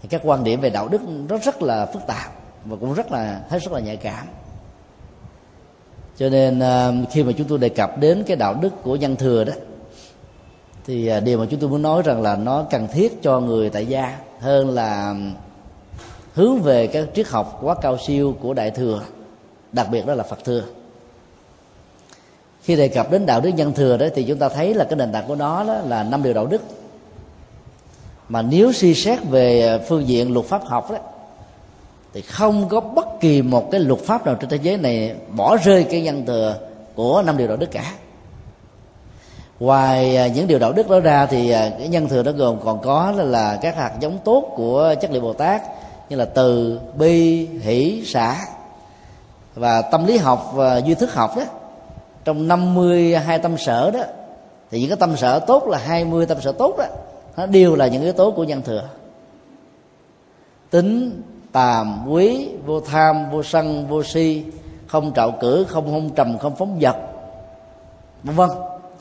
[0.01, 2.31] Thì các quan điểm về đạo đức nó rất là phức tạp
[2.65, 4.27] và cũng rất là, hết sức là nhạy cảm.
[6.17, 9.15] Cho nên ờ, khi mà chúng tôi đề cập đến cái đạo đức của nhân
[9.15, 9.53] thừa đó
[10.87, 13.69] thì à, điều mà chúng tôi muốn nói rằng là nó cần thiết cho người
[13.69, 15.15] tại gia hơn là
[16.33, 19.01] hướng về các triết học quá cao siêu của đại thừa,
[19.71, 20.63] đặc biệt đó là phật thừa.
[22.61, 24.97] Khi đề cập đến đạo đức nhân thừa đó thì chúng ta thấy là cái
[24.97, 26.61] nền tảng của nó đó là năm điều đạo đức.
[28.29, 30.97] Mà nếu suy xét về phương diện luật pháp học đó,
[32.13, 35.57] thì không có bất kỳ một cái luật pháp nào trên thế giới này bỏ
[35.57, 36.59] rơi cái nhân thừa
[36.95, 37.93] của năm điều đạo đức cả
[39.59, 42.57] ngoài à, những điều đạo đức đó ra thì à, cái nhân thừa đó gồm
[42.65, 45.61] còn có là, là các hạt giống tốt của chất liệu bồ tát
[46.09, 48.37] như là từ bi hỷ xã
[49.55, 51.43] và tâm lý học và duy thức học đó.
[52.25, 53.99] Trong 52 tâm sở đó
[54.71, 56.85] thì những cái tâm sở tốt là 20 tâm sở tốt đó
[57.37, 58.89] nó đều là những yếu tố của nhân thừa.
[60.69, 61.21] Tính
[61.51, 64.43] tàm quý vô tham vô sân vô si
[64.87, 66.95] không trạo cử không hung trầm không phóng vật
[68.23, 68.49] vân vân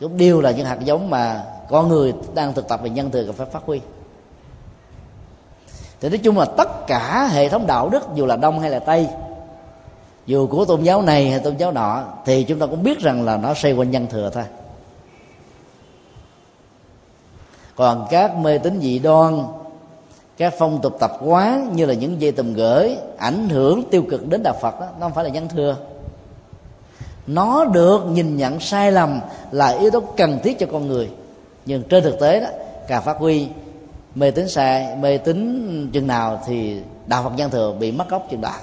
[0.05, 3.25] cũng đều là những hạt giống mà con người đang thực tập về nhân thừa
[3.25, 3.81] cần phải phát huy.
[6.01, 8.79] Thì nói chung là tất cả hệ thống đạo đức, dù là đông hay là
[8.79, 9.09] tây,
[10.27, 13.25] dù của tôn giáo này hay tôn giáo nọ, thì chúng ta cũng biết rằng
[13.25, 14.45] là nó xoay quanh nhân thừa thôi.
[17.77, 19.43] Còn các mê tín dị đoan,
[20.37, 24.29] các phong tục tập quán như là những dây tùm gửi ảnh hưởng tiêu cực
[24.29, 25.77] đến đạo phật đó nó không phải là nhân thừa
[27.27, 29.21] nó được nhìn nhận sai lầm
[29.51, 31.11] là yếu tố cần thiết cho con người.
[31.67, 32.47] Nhưng trên thực tế đó,
[32.89, 33.49] càng phát huy
[34.15, 38.27] mê tín sai, mê tín chừng nào thì đạo phật nhân thừa bị mất gốc
[38.31, 38.55] chừng đó.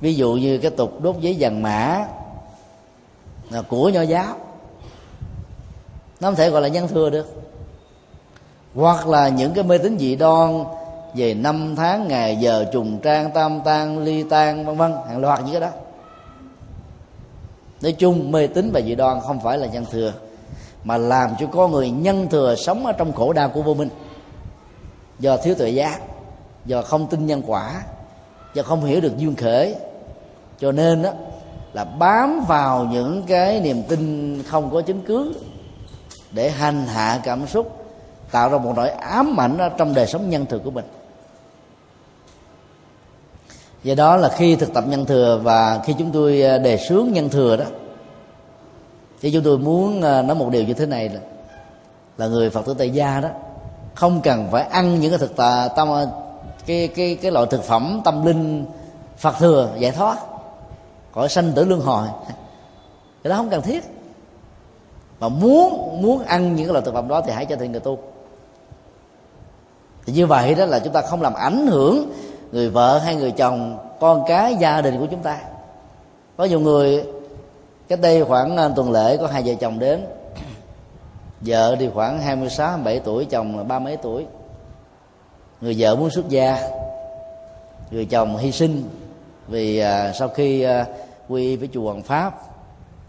[0.00, 2.06] Ví dụ như cái tục đốt giấy vàng mã
[3.52, 4.34] à, của nho giáo.
[6.20, 7.42] Nó không thể gọi là nhân thừa được.
[8.74, 10.64] Hoặc là những cái mê tín dị đoan
[11.14, 15.40] về năm tháng, ngày giờ, trùng trang, tam tan ly tan vân vân, hàng loạt
[15.40, 15.70] những cái đó
[17.82, 20.12] nói chung, mê tín và dị đoan không phải là nhân thừa,
[20.84, 23.88] mà làm cho con người nhân thừa sống ở trong khổ đau của vô minh.
[25.18, 26.00] Do thiếu tuệ giác,
[26.64, 27.82] do không tin nhân quả,
[28.54, 29.74] do không hiểu được duyên khởi.
[30.58, 31.10] Cho nên đó
[31.72, 35.34] là bám vào những cái niềm tin không có chứng cứ
[36.30, 37.84] để hành hạ cảm xúc,
[38.30, 40.84] tạo ra một nỗi ám ảnh trong đời sống nhân thừa của mình
[43.82, 47.08] do đó là khi thực tập nhân thừa và khi chúng tôi à, đề xướng
[47.12, 47.64] nhân thừa đó,
[49.20, 51.20] thì chúng tôi muốn à, nói một điều như thế này là
[52.18, 53.28] là người phật tử tại gia đó
[53.94, 56.06] không cần phải ăn những cái thực tà tâm à,
[56.66, 58.64] cái cái cái loại thực phẩm tâm linh
[59.18, 60.18] phật thừa giải thoát,
[61.14, 62.08] khỏi sanh tử luân hồi.
[63.22, 63.84] Cái đó không cần thiết.
[65.20, 67.80] Mà muốn muốn ăn những cái loại thực phẩm đó thì hãy cho thành người
[67.80, 67.98] tu.
[70.06, 72.12] Thì như vậy đó là chúng ta không làm ảnh hưởng
[72.56, 75.38] người vợ hay người chồng con cái gia đình của chúng ta.
[76.36, 77.04] Có nhiều người
[77.88, 80.06] cách đây khoảng à, tuần lễ có hai vợ chồng đến.
[81.40, 84.26] Vợ thì khoảng 26 27 tuổi chồng là ba mấy tuổi.
[85.60, 86.68] Người vợ muốn xuất gia
[87.90, 88.82] người chồng hy sinh
[89.48, 90.86] vì à, sau khi à,
[91.28, 92.40] quy với chùa Hoàng Pháp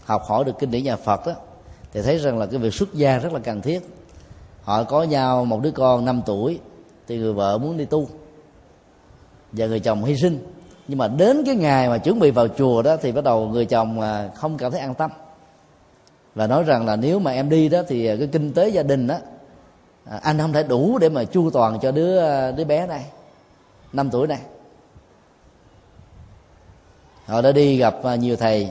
[0.06, 1.34] học hỏi được kinh điển nhà Phật đó
[1.94, 3.90] thì thấy rằng là cái việc xuất gia rất là cần thiết.
[4.62, 6.60] Họ có nhau một đứa con 5 tuổi
[7.08, 8.08] thì người vợ muốn đi tu
[9.52, 10.40] và người chồng hy sinh.
[10.88, 13.66] Nhưng mà đến cái ngày mà chuẩn bị vào chùa đó thì bắt đầu người
[13.66, 14.02] chồng
[14.36, 15.12] không cảm thấy an tâm.
[16.36, 19.08] Và nói rằng là nếu mà em đi đó thì cái kinh tế gia đình
[19.08, 19.16] đó
[20.06, 23.06] à, anh không thể đủ để mà chu toàn cho đứa đứa bé này,
[23.94, 24.40] năm tuổi này.
[27.26, 28.70] Họ đã đi gặp à, nhiều thầy,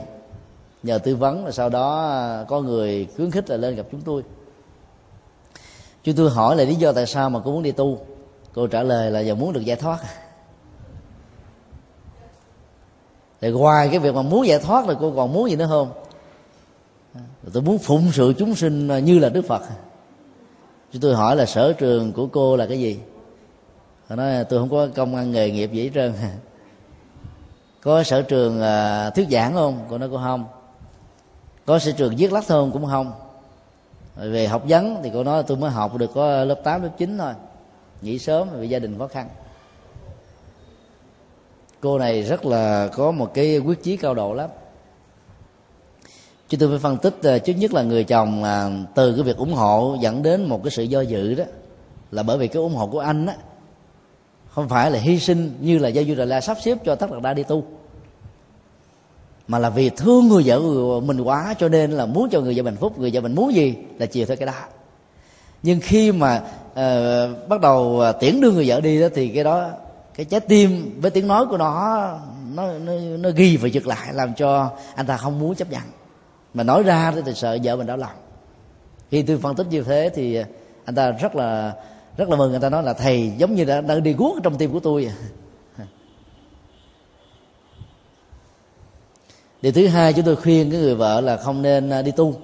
[0.83, 4.01] nhờ tư vấn và sau đó à, có người khuyến khích là lên gặp chúng
[4.01, 4.23] tôi.
[6.03, 7.99] Chúng tôi hỏi là lý do tại sao mà cô muốn đi tu?
[8.53, 9.99] Cô trả lời là giờ muốn được giải thoát.
[13.41, 15.91] Thì ngoài cái việc mà muốn giải thoát thì cô còn muốn gì nữa không?
[17.13, 17.21] À,
[17.53, 19.61] tôi muốn phụng sự chúng sinh như là đức phật.
[20.93, 22.99] Chúng tôi hỏi là sở trường của cô là cái gì?
[24.07, 26.13] Họ nói tôi không có công ăn nghề nghiệp gì hết trơn.
[27.81, 29.85] Có sở trường à, thuyết giảng không?
[29.89, 30.45] Cô nói cô không.
[31.65, 33.11] Có sở trường viết lách không cũng không.
[34.15, 37.17] Về học vấn thì cô nói tôi mới học được có lớp 8, lớp 9
[37.17, 37.33] thôi.
[38.01, 39.29] Nghỉ sớm vì gia đình khó khăn
[41.81, 44.49] cô này rất là có một cái quyết chí cao độ lắm.
[46.49, 49.37] Chúng tôi phải phân tích ờ, trước nhất là người chồng à, từ cái việc
[49.37, 51.43] ủng hộ dẫn đến một cái sự do dự đó
[52.11, 53.35] là bởi vì cái ủng hộ của anh á
[54.49, 57.07] không phải là hy sinh như là gia du đà la sắp xếp cho tất
[57.11, 57.63] cả đa đi tu
[59.47, 62.53] mà là vì thương người vợ của mình quá cho nên là muốn cho người
[62.57, 64.53] vợ mình phúc người vợ mình muốn gì là chiều theo cái đó.
[65.63, 66.41] Nhưng khi mà
[66.71, 69.69] uh, bắt đầu à, tiễn đưa người vợ đi đó thì cái đó
[70.17, 72.07] cái trái tim với tiếng nói của nó
[72.53, 75.81] nó nó, nó ghi và giật lại làm cho anh ta không muốn chấp nhận.
[76.53, 78.15] Mà nói ra thì sợ vợ mình đau lòng.
[79.11, 80.37] Khi tôi phân tích như thế thì
[80.85, 81.73] anh ta rất là
[82.17, 82.51] rất là mừng.
[82.51, 85.11] Người ta nói là thầy giống như đã, đang đi guốc trong tim của tôi.
[89.61, 92.35] Điều thứ hai chúng tôi khuyên cái người vợ là không nên à, đi tu.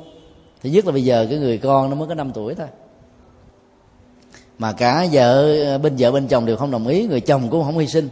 [0.63, 2.67] Thứ nhất là bây giờ cái người con nó mới có 5 tuổi thôi
[4.63, 7.63] mà cả vợ ờ, bên vợ bên chồng đều không đồng ý người chồng cũng
[7.63, 8.09] không hy sinh.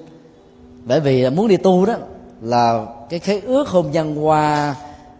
[0.86, 1.94] Bởi vì muốn đi tu đó
[2.41, 4.76] là cái khế ước hôn nhân qua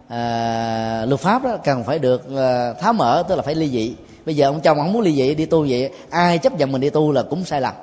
[0.08, 3.94] à, luật pháp đó cần phải được à, tháo mở tức là phải ly dị.
[4.26, 6.80] Bây giờ ông chồng không muốn ly dị đi tu vậy ai chấp nhận mình
[6.80, 7.74] đi tu là cũng sai lầm.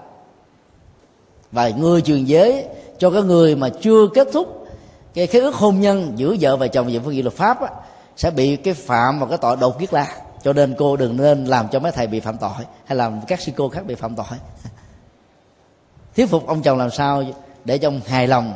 [1.51, 2.65] Và người truyền giới
[2.99, 4.67] cho cái người mà chưa kết thúc
[5.13, 7.69] cái khế ước hôn nhân giữa vợ và chồng về phương diện luật pháp á,
[8.15, 10.07] sẽ bị cái phạm vào cái tội đột kiết la
[10.43, 13.41] cho nên cô đừng nên làm cho mấy thầy bị phạm tội, hay làm các
[13.41, 14.25] sư cô khác bị phạm tội.
[16.15, 17.23] Thuyết phục ông chồng làm sao
[17.65, 18.53] để cho ông hài lòng,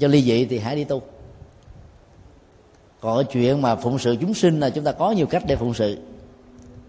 [0.00, 1.02] cho ly dị thì hãy đi tu.
[3.00, 5.74] Còn chuyện mà phụng sự chúng sinh là chúng ta có nhiều cách để phụng
[5.74, 5.98] sự.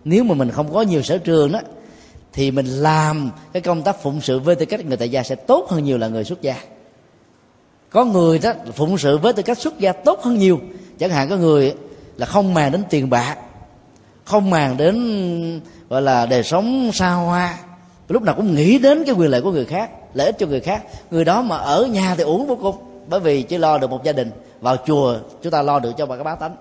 [0.04, 1.60] Nếu mà mình không có nhiều sở trường đó,
[2.34, 5.36] thì mình làm cái công tác phụng sự với tư cách người tại gia sẽ
[5.36, 6.56] tốt hơn nhiều là người xuất gia.
[7.90, 10.60] Có người đó phụng sự với tư cách xuất gia tốt hơn nhiều.
[11.00, 11.76] Chẳng hạn có người
[12.18, 13.38] là không màng đến tiền bạc
[14.28, 17.58] không màng đến, gọi là, đời sống xa hoa.
[18.10, 20.60] Lúc nào cũng nghĩ đến cái quyền lợi của người khác, lợi ích cho người
[20.60, 20.84] khác.
[21.12, 22.76] Người đó mà ở nhà thì uống vô cùng,
[23.10, 24.32] bởi vì chỉ lo được một gia đình.
[24.62, 26.56] Vào chùa, chúng ta lo được cho bà các bá tánh.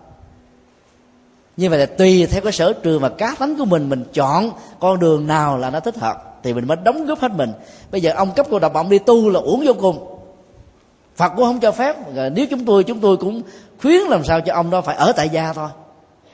[1.56, 4.50] Như vậy là tùy theo cái sở trường và cá tánh của mình mình chọn
[4.80, 7.52] con đường nào là nó thích hợp, thì mình mới đóng góp hết mình.
[7.90, 10.06] Bây giờ ông cấp cô độc ông đi tu là uống vô cùng.
[11.16, 11.96] Phật cũng không cho phép.
[12.32, 13.42] Nếu chúng tôi chúng tôi cũng
[13.82, 15.68] khuyến làm sao cho ông đó phải ở tại gia thôi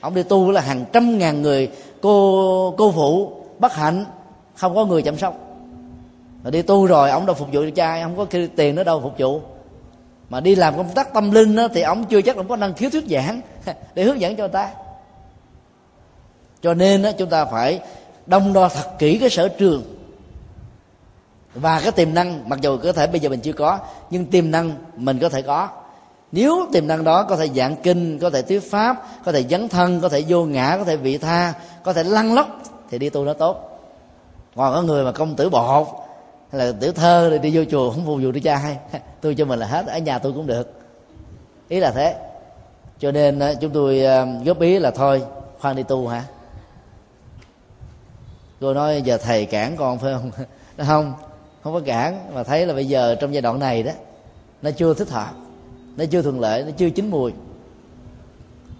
[0.03, 1.71] ông đi tu là hàng trăm ngàn người
[2.01, 4.05] cô cô phụ bất hạnh
[4.55, 5.37] không có người chăm sóc.
[6.43, 8.25] Mà đi tu rồi ông đâu phục vụ cho cha không có
[8.55, 9.41] tiền nữa đâu phục vụ.
[10.29, 12.73] Mà đi làm công tác tâm linh đó, thì ông chưa chắc ông có năng
[12.73, 13.41] khiếu thuyết giảng
[13.93, 14.69] để hướng dẫn cho người ta.
[16.61, 17.79] Cho nên đó, chúng ta phải
[18.25, 19.83] đông đo thật kỹ cái sở trường
[21.53, 24.51] và cái tiềm năng mặc dù có thể bây giờ mình chưa có nhưng tiềm
[24.51, 25.69] năng mình có thể có
[26.35, 29.69] nếu tiềm năng đó có thể giảng kinh, có thể thuyết pháp, có thể dấn
[29.69, 31.53] thân, có thể vô ngã, có thể vị tha,
[31.83, 32.47] có thể lăn lóc,
[32.89, 33.79] thì đi tu nó tốt.
[34.55, 35.87] Còn có người mà công tử bột,
[36.51, 38.77] hay là tiểu thơ thì đi vô chùa không phục vụ đi cha hay
[39.21, 40.73] tôi cho mình là hết, ở nhà tôi cũng được.
[41.69, 42.15] Ý là thế.
[42.99, 45.23] Cho nên ờ, chúng tôi ờ, góp ý là thôi,
[45.59, 46.23] khoan đi tu hả?
[48.61, 50.31] Cô nói, giờ thầy cản con phải không?
[50.87, 51.13] Không
[51.63, 53.91] không có cản, mà thấy là bây giờ trong giai đoạn này đó,
[54.61, 55.42] nó chưa thích hợp
[55.97, 57.31] nó chưa thuận lợi nó chưa chín mùi.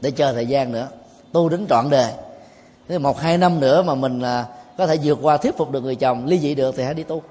[0.02, 0.88] Để chờ thời gian nữa.
[1.32, 2.12] Tu đến trọn đời.
[2.88, 4.46] Thế một hai năm nữa mà mình à,
[4.78, 7.04] có thể vượt qua thuyết phục được người chồng ly dị được thì hãy đi
[7.04, 7.22] tu.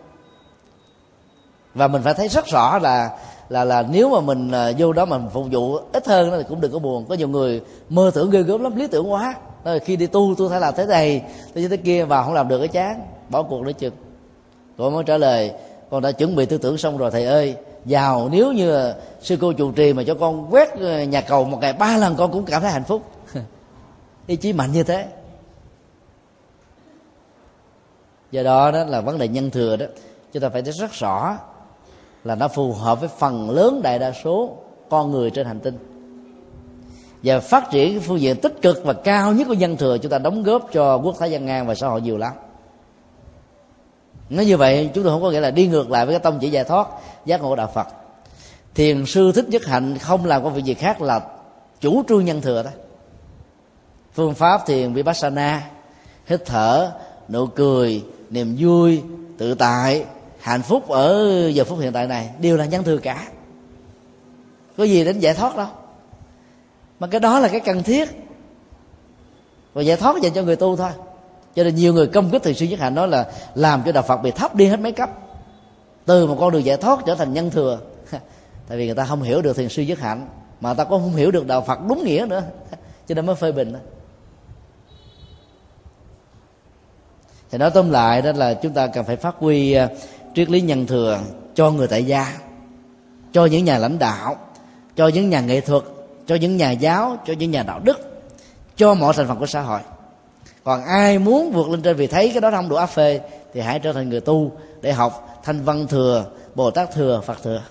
[1.74, 3.18] Và mình phải thấy rất rõ là
[3.48, 6.44] là là nếu mà mình à, vô đó mà mình phục vụ ít hơn thì
[6.48, 7.04] cũng đừng có buồn.
[7.08, 9.34] Có nhiều người mơ tưởng ghê gớm lắm lý tưởng quá.
[9.64, 11.22] Rồi khi đi tu tôi phải làm thế này
[11.54, 13.94] tôi thế kia và không làm được cái chán bỏ cuộc nữa chừng.
[14.78, 15.52] Cô mới trả lời
[15.90, 19.52] con đã chuẩn bị tư tưởng xong rồi thầy ơi giàu nếu như sư cô
[19.52, 22.44] chủ trì mà cho con quét ờ, nhà cầu một ngày ba lần, con cũng
[22.44, 23.02] cảm thấy hạnh phúc.
[24.26, 25.06] Ý chí mạnh như thế.
[28.30, 29.86] Do đó đó là vấn đề nhân thừa đó.
[30.32, 31.38] Chúng ta phải thấy rất rõ
[32.24, 34.56] là nó phù hợp với phần lớn đại đa số
[34.90, 35.78] con người trên hành tinh.
[37.22, 40.10] Và phát triển cái phương diện tích cực và cao nhất của nhân thừa, chúng
[40.10, 42.32] ta đóng góp cho quốc thái dân an và xã hội nhiều lắm
[44.36, 46.38] nói như vậy, chúng tôi không có nghĩa là đi ngược lại với cái tông
[46.40, 46.88] chỉ giải thoát,
[47.26, 47.86] giác ngộ đạo phật.
[48.74, 51.20] Thiền sư thích nhất hạnh không làm công việc gì khác là
[51.80, 52.70] chủ trương nhân thừa đó.
[54.14, 55.70] Phương pháp thiền vipassana,
[56.26, 56.92] hít thở,
[57.28, 59.02] nụ cười, niềm vui,
[59.38, 60.04] tự tại,
[60.40, 63.28] hạnh phúc ở giờ phút hiện tại này, đều là nhân thừa cả.
[64.76, 65.66] Có gì đến giải thoát đâu.
[67.00, 68.08] Mà cái đó là cái cần thiết.
[69.74, 70.90] Và giải thoát dành cho người tu thôi
[71.56, 74.02] cho nên nhiều người công kích thiền sư nhất hạnh nói là làm cho đạo
[74.02, 75.10] phật bị thấp đi hết mấy cấp.
[76.04, 77.78] Từ một con đường giải thoát trở thành nhân thừa.
[78.68, 80.28] Tại vì người ta không hiểu được thiền sư nhất hạnh,
[80.60, 82.42] mà ta cũng không hiểu được đạo phật đúng nghĩa nữa.
[83.08, 83.78] Cho nên mới phê bình đó.
[87.52, 89.88] thì nói tóm lại đó là chúng ta cần phải phát huy à,
[90.34, 91.20] triết lý nhân thừa
[91.54, 92.38] cho người tại gia,
[93.32, 94.36] cho những nhà lãnh đạo,
[94.96, 95.82] cho những nhà nghệ thuật,
[96.26, 98.24] cho những nhà giáo, cho những nhà đạo đức,
[98.76, 99.80] cho mọi thành phần của xã hội
[100.64, 103.20] còn ai muốn vượt lên trên vì thấy cái đó không đủ áp phê,
[103.54, 107.42] thì hãy trở thành người tu để học thanh văn thừa, bồ tát thừa, phật
[107.42, 107.62] thừa.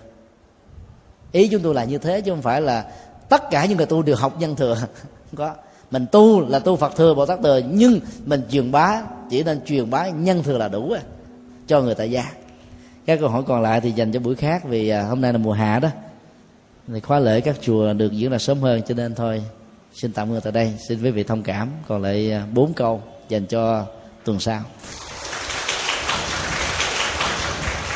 [1.31, 2.85] Ý chúng tôi là như thế, chứ không phải là
[3.29, 4.75] tất cả những người tu đều học nhân thừa.
[4.75, 5.53] Không có.
[5.91, 9.65] Mình tu là tu phật thừa, bồ tát thừa, nhưng mình truyền bá, chỉ nên
[9.65, 10.95] truyền bá nhân thừa là đủ
[11.67, 12.25] cho người tại gia.
[13.05, 15.39] Các câu hỏi còn lại thì dành cho buổi khác vì à, hôm nay là
[15.39, 15.89] mùa hạ đó.
[16.87, 19.43] Thì khóa lễ các chùa được diễn ra sớm hơn cho nên thôi
[19.93, 20.73] xin tạm ngừng tại đây.
[20.87, 21.69] Xin quý vị thông cảm.
[21.87, 23.85] Còn lại à, bốn câu dành cho
[24.25, 24.61] tuần sau.